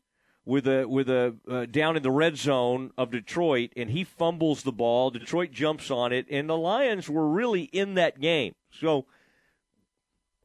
[0.50, 4.64] with a with a uh, down in the red zone of Detroit, and he fumbles
[4.64, 5.12] the ball.
[5.12, 8.56] Detroit jumps on it, and the Lions were really in that game.
[8.72, 9.06] So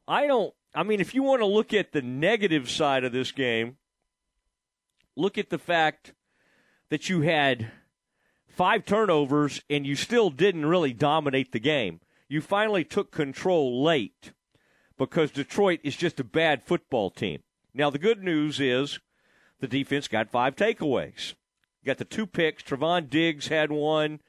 [0.06, 0.54] I don't.
[0.72, 3.78] I mean, if you want to look at the negative side of this game,
[5.16, 6.14] look at the fact
[6.88, 7.72] that you had
[8.46, 12.00] five turnovers and you still didn't really dominate the game.
[12.28, 14.30] You finally took control late
[14.96, 17.42] because Detroit is just a bad football team.
[17.74, 19.00] Now, the good news is
[19.60, 21.34] the defense got five takeaways.
[21.84, 22.62] Got the two picks.
[22.62, 24.20] Trevon Diggs had one,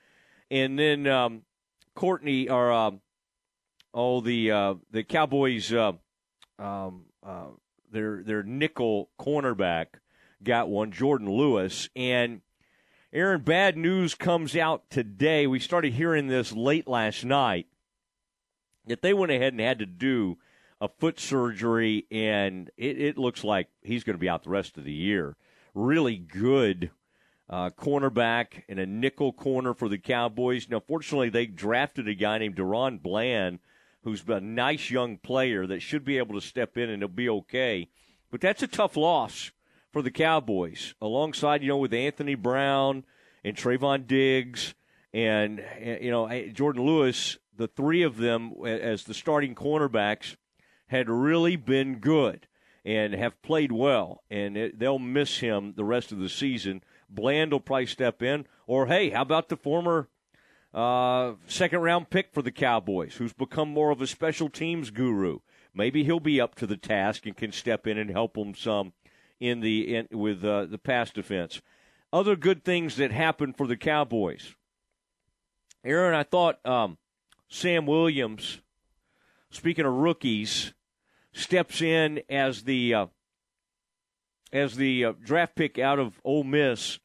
[0.52, 1.42] and then um,
[1.96, 3.02] Courtney or um,
[3.94, 5.94] oh the uh, the Cowboys uh,
[6.60, 7.48] um, uh,
[7.92, 9.88] their their nickel cornerback
[10.44, 10.92] got one.
[10.92, 12.42] Jourdan Lewis and
[13.12, 13.42] Aaron.
[13.42, 15.48] Bad news comes out today.
[15.48, 17.66] We started hearing this late last night
[18.86, 20.38] that they went ahead and had to do
[20.80, 24.78] a foot surgery, and it, it looks like he's going to be out the rest
[24.78, 25.36] of the year.
[25.74, 26.92] Really good
[27.50, 30.70] uh, cornerback and a nickel corner for the Cowboys.
[30.70, 33.60] Now, fortunately, they drafted a guy named DaRon Bland
[34.04, 37.30] who's a nice young player that should be able to step in and it'll be
[37.30, 37.90] okay.
[38.32, 39.52] But that's a tough loss
[39.92, 43.04] for the Cowboys, alongside, you know, with Anthony Brown
[43.44, 44.76] and Trevon Diggs
[45.14, 45.64] and,
[46.02, 50.36] you know, Jourdan Lewis, the three of them as the starting cornerbacks
[50.88, 52.48] had really been good
[52.86, 56.82] and have played well, and it, they'll miss him the rest of the season.
[57.10, 60.08] Bland will probably step in, or hey, how about the former
[60.74, 65.40] uh, second round pick for the Cowboys, who's become more of a special teams guru?
[65.74, 68.94] Maybe he'll be up to the task and can step in and help them some
[69.40, 71.62] in the in, with uh, the pass defense.
[72.12, 74.56] Other good things that happened for the Cowboys.
[75.84, 76.98] Aaron, I thought um,
[77.50, 78.62] Sam Williams.
[79.50, 80.74] Speaking of rookies,
[81.34, 83.06] steps in as the uh,
[84.52, 87.00] as the uh, draft pick out of Ole Miss,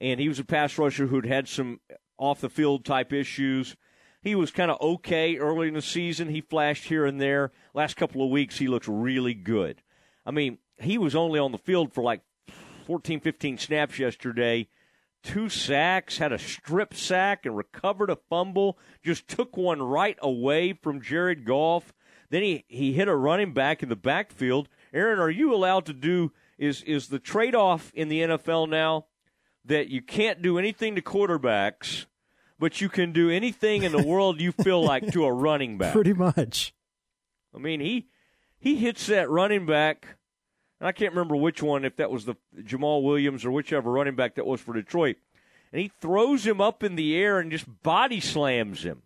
[0.00, 1.80] and he was a pass rusher who'd had some
[2.18, 3.76] off the field type issues.
[4.22, 6.28] He was kind of okay early in the season.
[6.28, 7.50] He flashed here and there.
[7.74, 9.82] Last couple of weeks, he looks really good.
[10.24, 12.20] I mean, he was only on the field for like
[12.86, 14.68] 14, 15 snaps yesterday.
[15.24, 18.78] Two sacks, had a strip sack, and recovered a fumble.
[19.04, 21.92] Just took one right away from Jared Goff.
[22.32, 24.66] Then he, he hit a running back in the backfield.
[24.94, 29.04] Aaron, are you allowed to do is is the trade off in the NFL now
[29.66, 32.06] that you can't do anything to quarterbacks,
[32.58, 35.92] but you can do anything in the world you feel like to a running back?
[35.92, 36.72] Pretty much.
[37.54, 38.08] I mean, he
[38.58, 40.16] he hits that running back,
[40.80, 44.16] and I can't remember which one, if that was the Jamaal Williams or whichever running
[44.16, 45.16] back that was for Detroit,
[45.70, 49.02] and he throws him up in the air and just body slams him,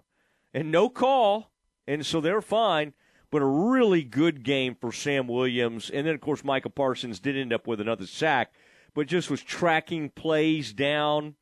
[0.54, 1.50] and no call,
[1.88, 2.92] and so they're fine
[3.30, 5.90] but a really good game for Sam Williams.
[5.90, 8.52] And then, of course, Michael Parsons did end up with another sack,
[8.94, 11.34] but just was tracking plays down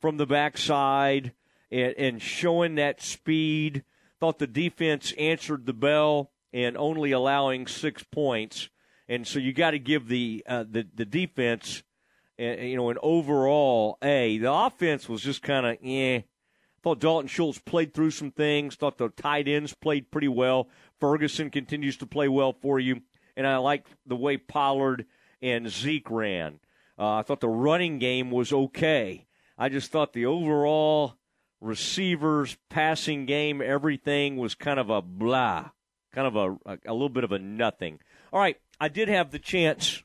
[0.00, 1.32] from the backside
[1.70, 3.84] and, and showing that speed.
[4.20, 8.68] Thought the defense answered the bell and only allowing six points.
[9.08, 11.82] And so you got to give the, uh, the the defense,
[12.40, 14.38] uh, you know, an overall A.
[14.38, 16.22] The offense was just kind of eh.
[16.82, 18.74] Thought Dalton Schultz played through some things.
[18.74, 20.68] Thought the tight ends played pretty well.
[21.02, 23.00] Ferguson continues to play well for you,
[23.36, 25.04] and I like the way Pollard
[25.42, 26.60] and Zeke ran.
[26.96, 29.26] Uh, I thought the running game was okay.
[29.58, 31.16] I just thought the overall
[31.60, 35.70] receivers, passing game, everything was kind of a blah,
[36.14, 37.98] kind of a, a, a little bit of a nothing.
[38.32, 40.04] All right, I did have the chance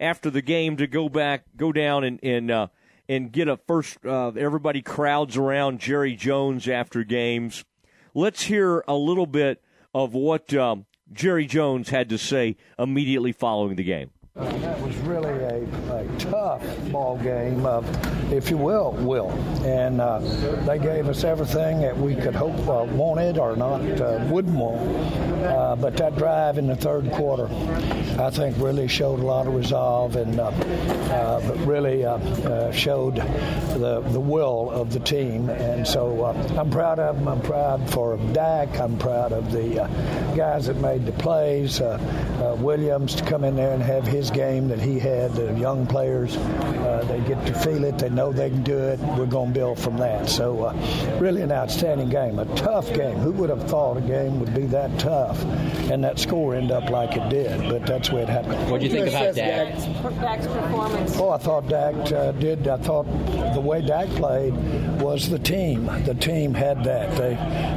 [0.00, 2.68] after the game to go back, go down and and uh,
[3.06, 3.98] and get a first.
[4.02, 7.66] Uh, everybody crowds around Jerry Jones after games.
[8.14, 9.62] Let's hear a little bit
[9.94, 14.10] of what um, Jerry Jones had to say immediately following the game.
[14.36, 15.66] Uh, that was really a,
[15.98, 17.82] a tough ball game, uh,
[18.30, 19.30] if you will, Will.
[19.64, 20.18] And uh,
[20.64, 24.78] they gave us everything that we could hope uh, wanted or not uh, wouldn't want.
[25.44, 27.48] Uh, but that drive in the third quarter,
[28.20, 32.02] I think, really showed a lot of resolve and but really
[32.72, 35.48] showed the the will of the team.
[35.48, 37.28] And so I'm proud of them.
[37.28, 38.78] I'm proud for Dak.
[38.78, 39.88] I'm proud of the
[40.36, 41.80] guys that made the plays.
[42.58, 46.36] Williams to come in there and have his game that he had, the young players,
[46.36, 47.98] uh, they get to feel it.
[47.98, 49.00] They know they can do it.
[49.00, 50.28] We're going to build from that.
[50.28, 52.38] So, uh, really an outstanding game.
[52.38, 53.16] A tough game.
[53.16, 55.42] Who would have thought a game would be that tough
[55.90, 57.68] and that score end up like it did?
[57.68, 58.70] But that's where it happened.
[58.70, 59.74] What do you think about Dak?
[60.20, 61.16] Dak's performance.
[61.16, 62.68] Oh, I thought Dak uh, did.
[62.68, 63.04] I thought
[63.54, 64.54] the way Dak played
[65.00, 65.86] was the team.
[66.04, 67.16] The team had that.
[67.16, 67.30] They,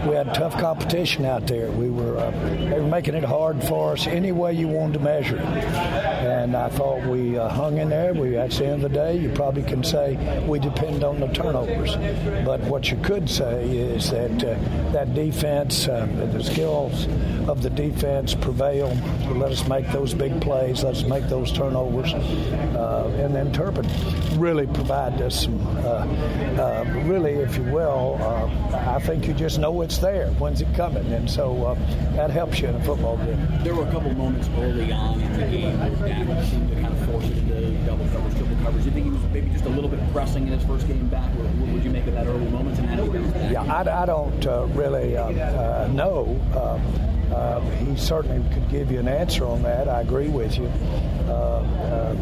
[0.07, 1.71] we had tough competition out there.
[1.71, 4.99] We were uh, they were making it hard for us any way you wanted to
[4.99, 5.41] measure it.
[5.41, 8.00] And and I thought we uh, hung in there.
[8.09, 10.17] We at the end of the day, you probably can say
[10.47, 11.95] we depend on the turnovers,
[12.43, 17.05] but what you could say is that uh, that defense, uh, the skills
[17.47, 18.89] of the defense prevail.
[19.31, 20.83] Let us make those big plays.
[20.83, 23.87] Let us make those turnovers, uh, and then Turpin
[24.39, 25.59] really provided us some.
[25.77, 26.07] Uh,
[26.61, 28.17] uh, really, if you will,
[28.73, 30.27] I think you just know it's there.
[30.39, 31.05] When's it coming?
[31.13, 31.77] And so
[32.15, 33.47] that helps you in a football game.
[33.63, 36.93] There were a couple moments early on in the game where Dak seemed to kind
[36.93, 38.83] of force into double coverage, triple coverage.
[38.83, 41.07] Do you think he was maybe just a little bit pressing in his first game
[41.07, 41.29] back?
[41.35, 43.53] What would you make of that early moments and how he?
[43.53, 46.39] Yeah, I, I don't uh, really uh, uh, know.
[47.31, 49.87] Uh, uh, he certainly could give you an answer on that.
[49.87, 50.67] I agree with you.
[51.27, 52.15] Uh, uh,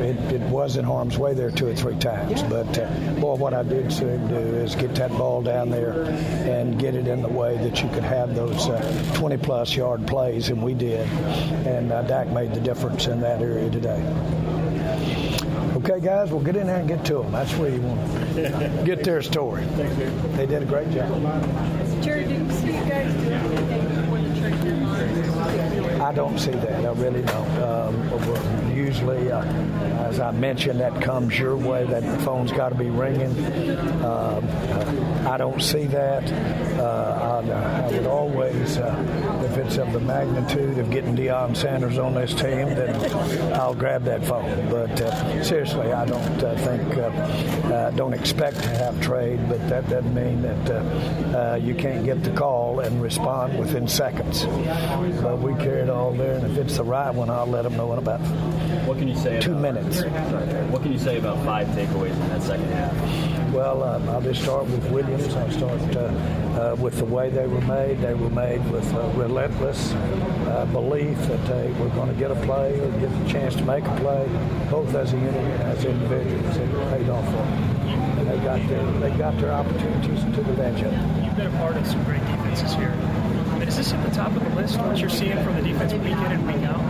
[0.00, 2.42] it, it, was in harm's way there two or three times.
[2.44, 2.72] But
[3.20, 6.94] boy, what I did see him do is get that ball down there and get
[6.94, 8.66] it in the way that you could have those
[9.14, 11.06] 20 plus yard plays, and we did.
[11.66, 14.00] And Dak made the difference in that area today.
[15.76, 17.32] Okay, guys, we'll get in there and get to them.
[17.32, 19.64] That's where you want to get their story.
[19.64, 21.08] They did a great job.
[22.02, 25.99] Jerry, do you see you guys doing anything before the trade deadline?
[26.10, 26.84] I don't see that.
[26.84, 27.62] I really don't.
[27.62, 29.44] Um, usually, uh,
[30.08, 31.84] as I mentioned, that comes your way.
[31.84, 33.38] That the phone's got to be ringing.
[34.02, 36.30] Uh, I don't see that.
[36.78, 41.98] Uh, I, I would always, uh, if it's of the magnitude of getting Deion Sanders
[41.98, 42.94] on this team, then
[43.54, 44.68] I'll grab that phone.
[44.70, 49.40] But uh, seriously, I don't think, don't expect to have trade.
[49.48, 54.44] But that doesn't mean that you can't get the call and respond within seconds.
[55.22, 57.76] But we carry it all there, and if it's the right one, I'll let them
[57.76, 58.20] know in about
[58.86, 60.02] what can you say two about, minutes.
[60.70, 63.52] What can you say about five takeaways in that second half?
[63.52, 65.34] Well, uh, I'll just start with Williams.
[65.34, 68.00] I'll start uh, uh, with the way they were made.
[68.00, 72.78] They were made with relentless uh, belief that they were going to get a play
[72.78, 74.28] or get a chance to make a play,
[74.70, 76.56] both as a unit and as individuals.
[76.56, 77.80] It paid off for them.
[78.20, 80.80] And they got their they got their opportunities to the bench.
[80.80, 82.94] You've been a part of some great defenses here.
[83.60, 84.78] I is this at the top of the list?
[84.78, 86.89] What you're seeing from the defense week in and week out?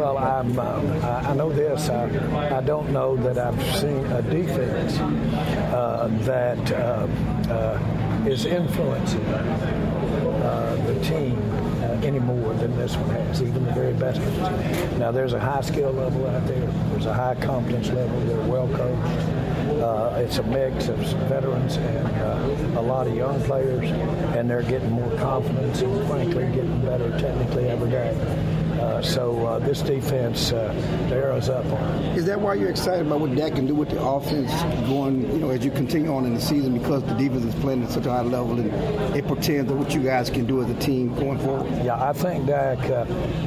[0.00, 1.90] Well, I'm, uh, I know this.
[1.90, 7.06] I, I don't know that I've seen a defense uh, that uh,
[7.52, 11.38] uh is influencing uh, the team
[11.82, 14.98] uh, any more than this one has, even the very best ones.
[14.98, 16.66] Now, there's a high skill level out there.
[16.92, 18.20] There's a high confidence level.
[18.20, 20.16] They're well coached.
[20.24, 20.96] It's a mix of
[21.28, 23.90] veterans and a lot of young players,
[24.34, 28.59] and they're getting more confidence and, frankly, getting better technically every day.
[28.80, 30.72] Uh, so uh, this defense, uh,
[31.10, 31.94] the arrow's up on.
[32.16, 34.50] Is that why you're excited about what Dak can do with the offense
[34.88, 37.82] going, you know, as you continue on in the season because the defense is playing
[37.82, 38.72] at such a high level and
[39.14, 41.70] it portends to what you guys can do as a team going forward?
[41.84, 43.04] Yeah, I think Dak, uh,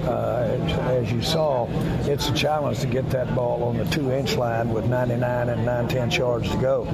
[0.08, 1.68] uh, as you saw,
[2.04, 6.12] it's a challenge to get that ball on the two-inch line with 99 and 9
[6.12, 6.86] yards to go.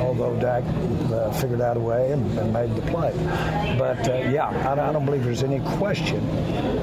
[0.00, 0.64] although Dak
[1.34, 3.12] figured out a way and, and made the play.
[3.78, 6.26] But yeah, I, I don't believe there's any question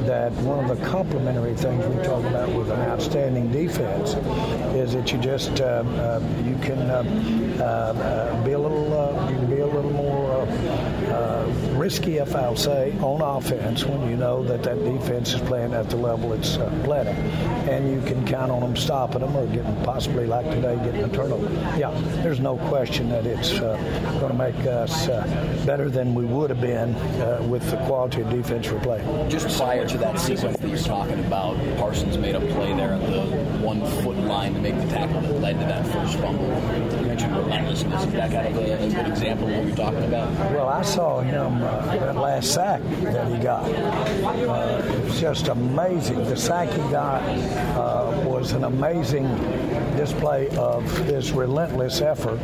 [0.05, 4.14] that one of the complementary things we talk about with an outstanding defense
[4.76, 7.03] is that you just uh, uh, you can uh,
[7.64, 9.74] uh be a little uh, you can be a uh,
[11.86, 15.88] risky, if I'll say, on offense when you know that that defense is playing at
[15.88, 17.16] the level it's uh, playing at,
[17.70, 21.10] and you can count on them stopping them or getting possibly like today getting a
[21.10, 21.48] turnover.
[21.78, 21.91] Yeah,
[22.24, 23.78] there's no question that it's uh,
[24.20, 26.95] going to make us uh, better than we would have been
[27.48, 29.30] with the quality of defense we're playing.
[29.30, 33.02] Just prior to that sequence that you're talking about, Parsons made a play there at
[33.02, 33.22] the
[33.64, 36.48] one foot line to make the tackle that led to that first fumble.
[36.99, 38.06] You mentioned relentlessness.
[38.06, 40.32] Is that kind of a, a good example of what you're talking about?
[40.52, 43.64] Well, I saw him uh, that last sack that he got.
[43.64, 46.23] Uh, it was just amazing.
[46.26, 47.22] The sack he got
[47.77, 49.27] uh, was an amazing
[49.95, 52.39] display of his relentless effort.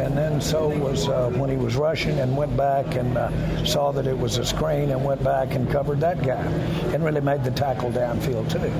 [0.00, 3.92] And then so was uh, when he was rushing and went back and uh, saw
[3.92, 6.42] that it was a screen and went back and covered that guy
[6.92, 8.70] and really made the tackle downfield too.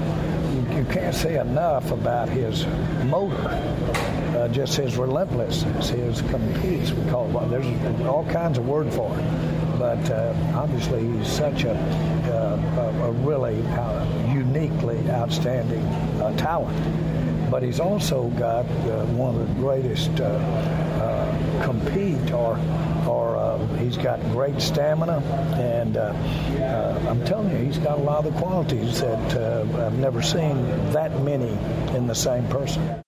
[0.54, 2.66] You, you can't say enough about his
[3.04, 3.48] motor,
[4.36, 6.92] uh, just his relentlessness, his competes.
[6.92, 7.50] We call it.
[7.50, 9.22] There's all kinds of word for it,
[9.80, 15.82] but uh, obviously he's such a, uh, a really uh, uniquely outstanding
[16.20, 17.50] uh, talent.
[17.50, 20.14] But he's also got uh, one of the greatest
[21.64, 22.58] compete or
[23.08, 25.18] or uh, he's got great stamina,
[25.58, 26.12] and uh,
[26.62, 30.62] uh, I'm telling you, he's got a lot of the qualities that I've never seen
[30.92, 31.50] that many
[31.96, 33.02] in the same person.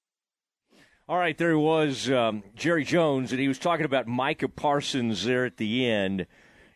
[1.09, 5.45] All right, there was um, Jerry Jones, and he was talking about Micah Parsons there
[5.45, 6.27] at the end,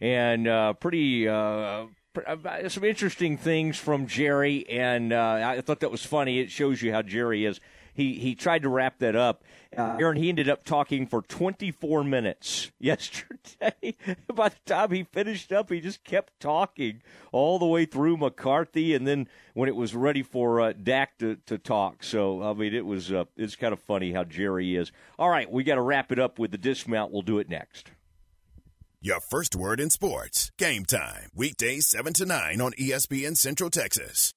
[0.01, 1.87] and uh, pretty uh,
[2.69, 6.41] some interesting things from Jerry, and I thought that was funny.
[6.41, 7.61] It shows you how Jerry is
[7.97, 9.43] he he tried to wrap that up.
[9.77, 13.97] Uh, Aaron, he ended up talking for 24 minutes yesterday.
[14.35, 17.03] By the time he finished up, he just kept talking
[17.33, 21.37] all the way through McCarthy, and then when it was ready for uh, Dak to,
[21.47, 22.05] to talk.
[22.05, 24.93] So I mean, it was uh, it's kind of funny how Jerry is.
[25.19, 27.13] All right, we got to wrap it up with the dismount.
[27.13, 27.91] We'll do it next.
[29.03, 30.51] Your first word in sports.
[30.57, 31.29] Game time.
[31.35, 34.33] Weekdays 7 to 9 on ESPN Central Texas.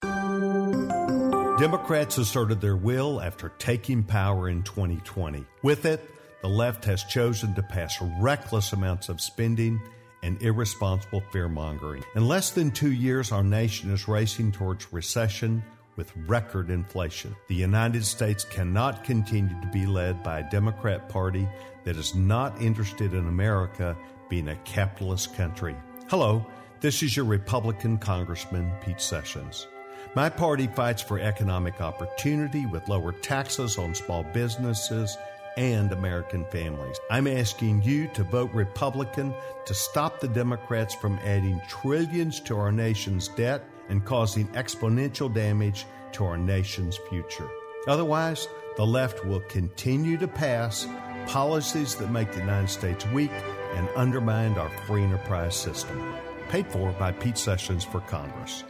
[1.57, 5.45] Democrats asserted their will after taking power in 2020.
[5.63, 6.11] With it,
[6.41, 9.79] the left has chosen to pass reckless amounts of spending
[10.23, 12.03] and irresponsible fear mongering.
[12.17, 15.63] In less than two years, our nation is racing towards recession
[15.95, 17.33] with record inflation.
[17.47, 21.47] The United States cannot continue to be led by a Democrat Party
[21.85, 23.97] that is not interested in America
[24.29, 25.75] being a capitalist country.
[26.07, 26.45] Hello,
[26.79, 29.67] this is your Republican Congressman, Pete Sessions.
[30.15, 35.17] My party fights for economic opportunity with lower taxes on small businesses
[35.57, 36.97] and American families.
[37.11, 39.33] I'm asking you to vote Republican
[39.65, 45.85] to stop the Democrats from adding trillions to our nation's debt and causing exponential damage
[46.13, 47.49] to our nation's future.
[47.87, 48.47] Otherwise,
[48.77, 50.87] the left will continue to pass
[51.27, 53.31] policies that make the United States weak
[53.73, 56.13] and undermined our free enterprise system.
[56.49, 58.63] Paid for by Pete Sessions for Congress.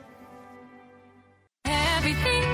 [1.66, 2.49] Everything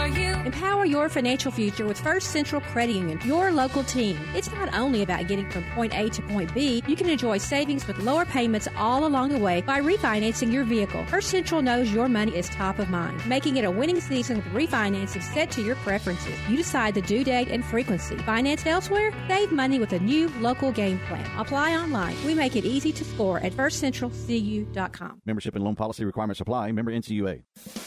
[0.00, 0.34] for you.
[0.44, 4.18] Empower your financial future with First Central Credit Union, your local team.
[4.34, 7.86] It's not only about getting from point A to point B, you can enjoy savings
[7.86, 11.04] with lower payments all along the way by refinancing your vehicle.
[11.06, 14.46] First Central knows your money is top of mind, making it a winning season with
[14.46, 16.34] refinancing set to your preferences.
[16.48, 18.16] You decide the due date and frequency.
[18.18, 19.12] Finance elsewhere?
[19.28, 21.26] Save money with a new local game plan.
[21.38, 22.16] Apply online.
[22.24, 25.20] We make it easy to score at firstcentralcu.com.
[25.26, 26.72] Membership and loan policy requirements apply.
[26.72, 27.42] Member NCUA.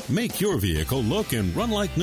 [0.10, 2.02] Make your vehicle look and run like new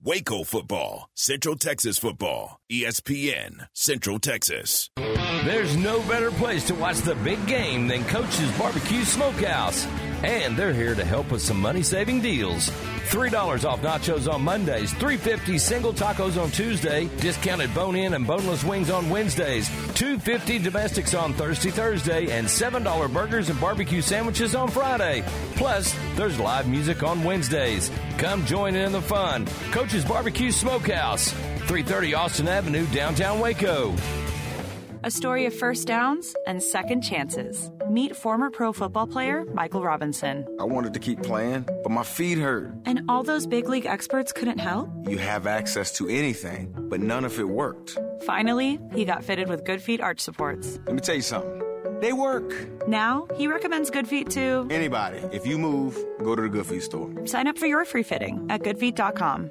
[0.00, 4.90] Waco football, Central Texas football, ESPN, Central Texas.
[4.96, 9.86] There's no better place to watch the big game than Coach's Barbecue Smokehouse.
[10.22, 12.70] And they're here to help with some money saving deals.
[13.08, 18.64] $3 off nachos on Mondays, $3.50 single tacos on Tuesday, discounted bone in and boneless
[18.64, 24.68] wings on Wednesdays, $2.50 domestics on Thursday, Thursday, and $7 burgers and barbecue sandwiches on
[24.68, 25.24] Friday.
[25.54, 27.90] Plus, there's live music on Wednesdays.
[28.18, 29.46] Come join in the fun.
[29.70, 33.94] Coach's Barbecue Smokehouse, 330 Austin Avenue, downtown Waco.
[35.04, 37.70] A story of first downs and second chances.
[37.90, 40.44] Meet former pro football player Michael Robinson.
[40.58, 42.72] I wanted to keep playing, but my feet hurt.
[42.84, 44.88] And all those big league experts couldn't help?
[45.08, 47.98] You have access to anything, but none of it worked.
[48.24, 50.80] Finally, he got fitted with Good Feet arch supports.
[50.86, 51.62] Let me tell you something.
[52.00, 52.52] They work.
[52.88, 55.18] Now, he recommends Good Feet to Anybody.
[55.32, 57.26] If you move, go to the Good Feet store.
[57.26, 59.50] sign up for your free fitting at goodfeet.com.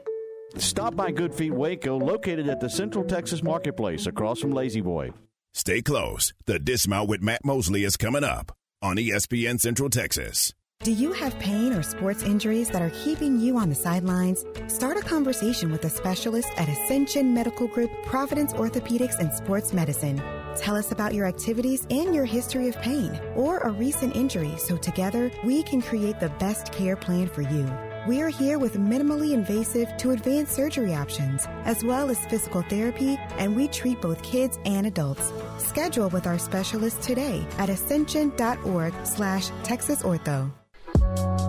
[0.58, 5.12] Stop by Good Feet Waco, located at the Central Texas Marketplace across from La-Z-Boy.
[5.54, 6.34] Stay close.
[6.46, 8.52] The Dismount with Matt Mosley is coming up
[8.82, 10.54] on ESPN Central Texas.
[10.84, 14.46] Do you have pain or sports injuries that are keeping you on the sidelines?
[14.68, 20.22] Start a conversation with a specialist at Ascension Medical Group, Providence Orthopedics and Sports Medicine.
[20.56, 24.78] Tell us about your activities and your history of pain or a recent injury so
[24.78, 27.68] together we can create the best care plan for you.
[28.08, 33.20] We are here with minimally invasive to advanced surgery options, as well as physical therapy,
[33.38, 35.30] and we treat both kids and adults.
[35.58, 40.50] Schedule with our specialist today at ascension.org slash texasortho.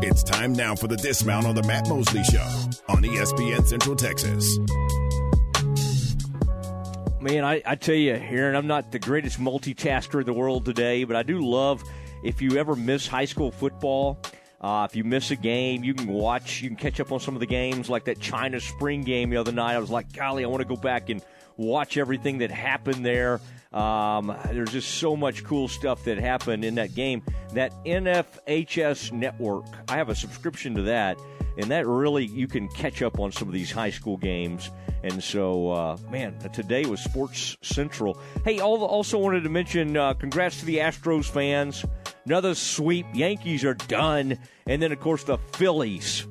[0.03, 2.41] It's time now for the Dismount on the Matt Mosley Show
[2.89, 4.59] on ESPN Central Texas.
[7.21, 11.05] Man, I, I tell you, Aaron, I'm not the greatest multitasker in the world today,
[11.05, 11.85] but I do love
[12.25, 14.21] if you ever miss high school football.
[14.61, 17.35] Uh, if you miss a game, you can watch, you can catch up on some
[17.35, 19.75] of the games, like that China Spring game the other night.
[19.75, 21.23] I was like, golly, I want to go back and
[21.57, 23.41] watch everything that happened there.
[23.73, 27.23] Um, there's just so much cool stuff that happened in that game.
[27.53, 31.19] That NFHS network, I have a subscription to that,
[31.57, 34.71] and that really you can catch up on some of these high school games.
[35.05, 38.19] And so, uh, man, today was Sports Central.
[38.45, 41.85] Hey, also wanted to mention uh, congrats to the Astros fans.
[42.29, 43.07] Another sweep.
[43.15, 44.39] Yankees are done.
[44.67, 46.27] And then, of course, the Phillies.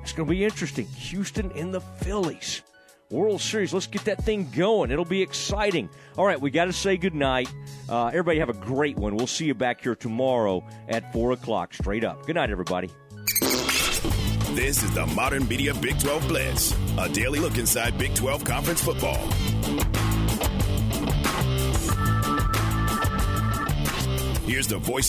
[0.00, 0.86] It's going to be interesting.
[0.86, 2.62] Houston and the Phillies.
[3.10, 3.74] World Series.
[3.74, 4.92] Let's get that thing going.
[4.92, 5.88] It'll be exciting.
[6.16, 7.52] All right, we got to say goodnight.
[7.88, 9.16] Uh, everybody have a great one.
[9.16, 12.26] We'll see you back here tomorrow at 4 o'clock, straight up.
[12.26, 12.88] Good night, everybody.
[13.40, 18.80] This is the Modern Media Big 12 Blitz, a daily look inside Big 12 Conference
[18.80, 19.26] football.
[24.50, 25.08] Here's the voice of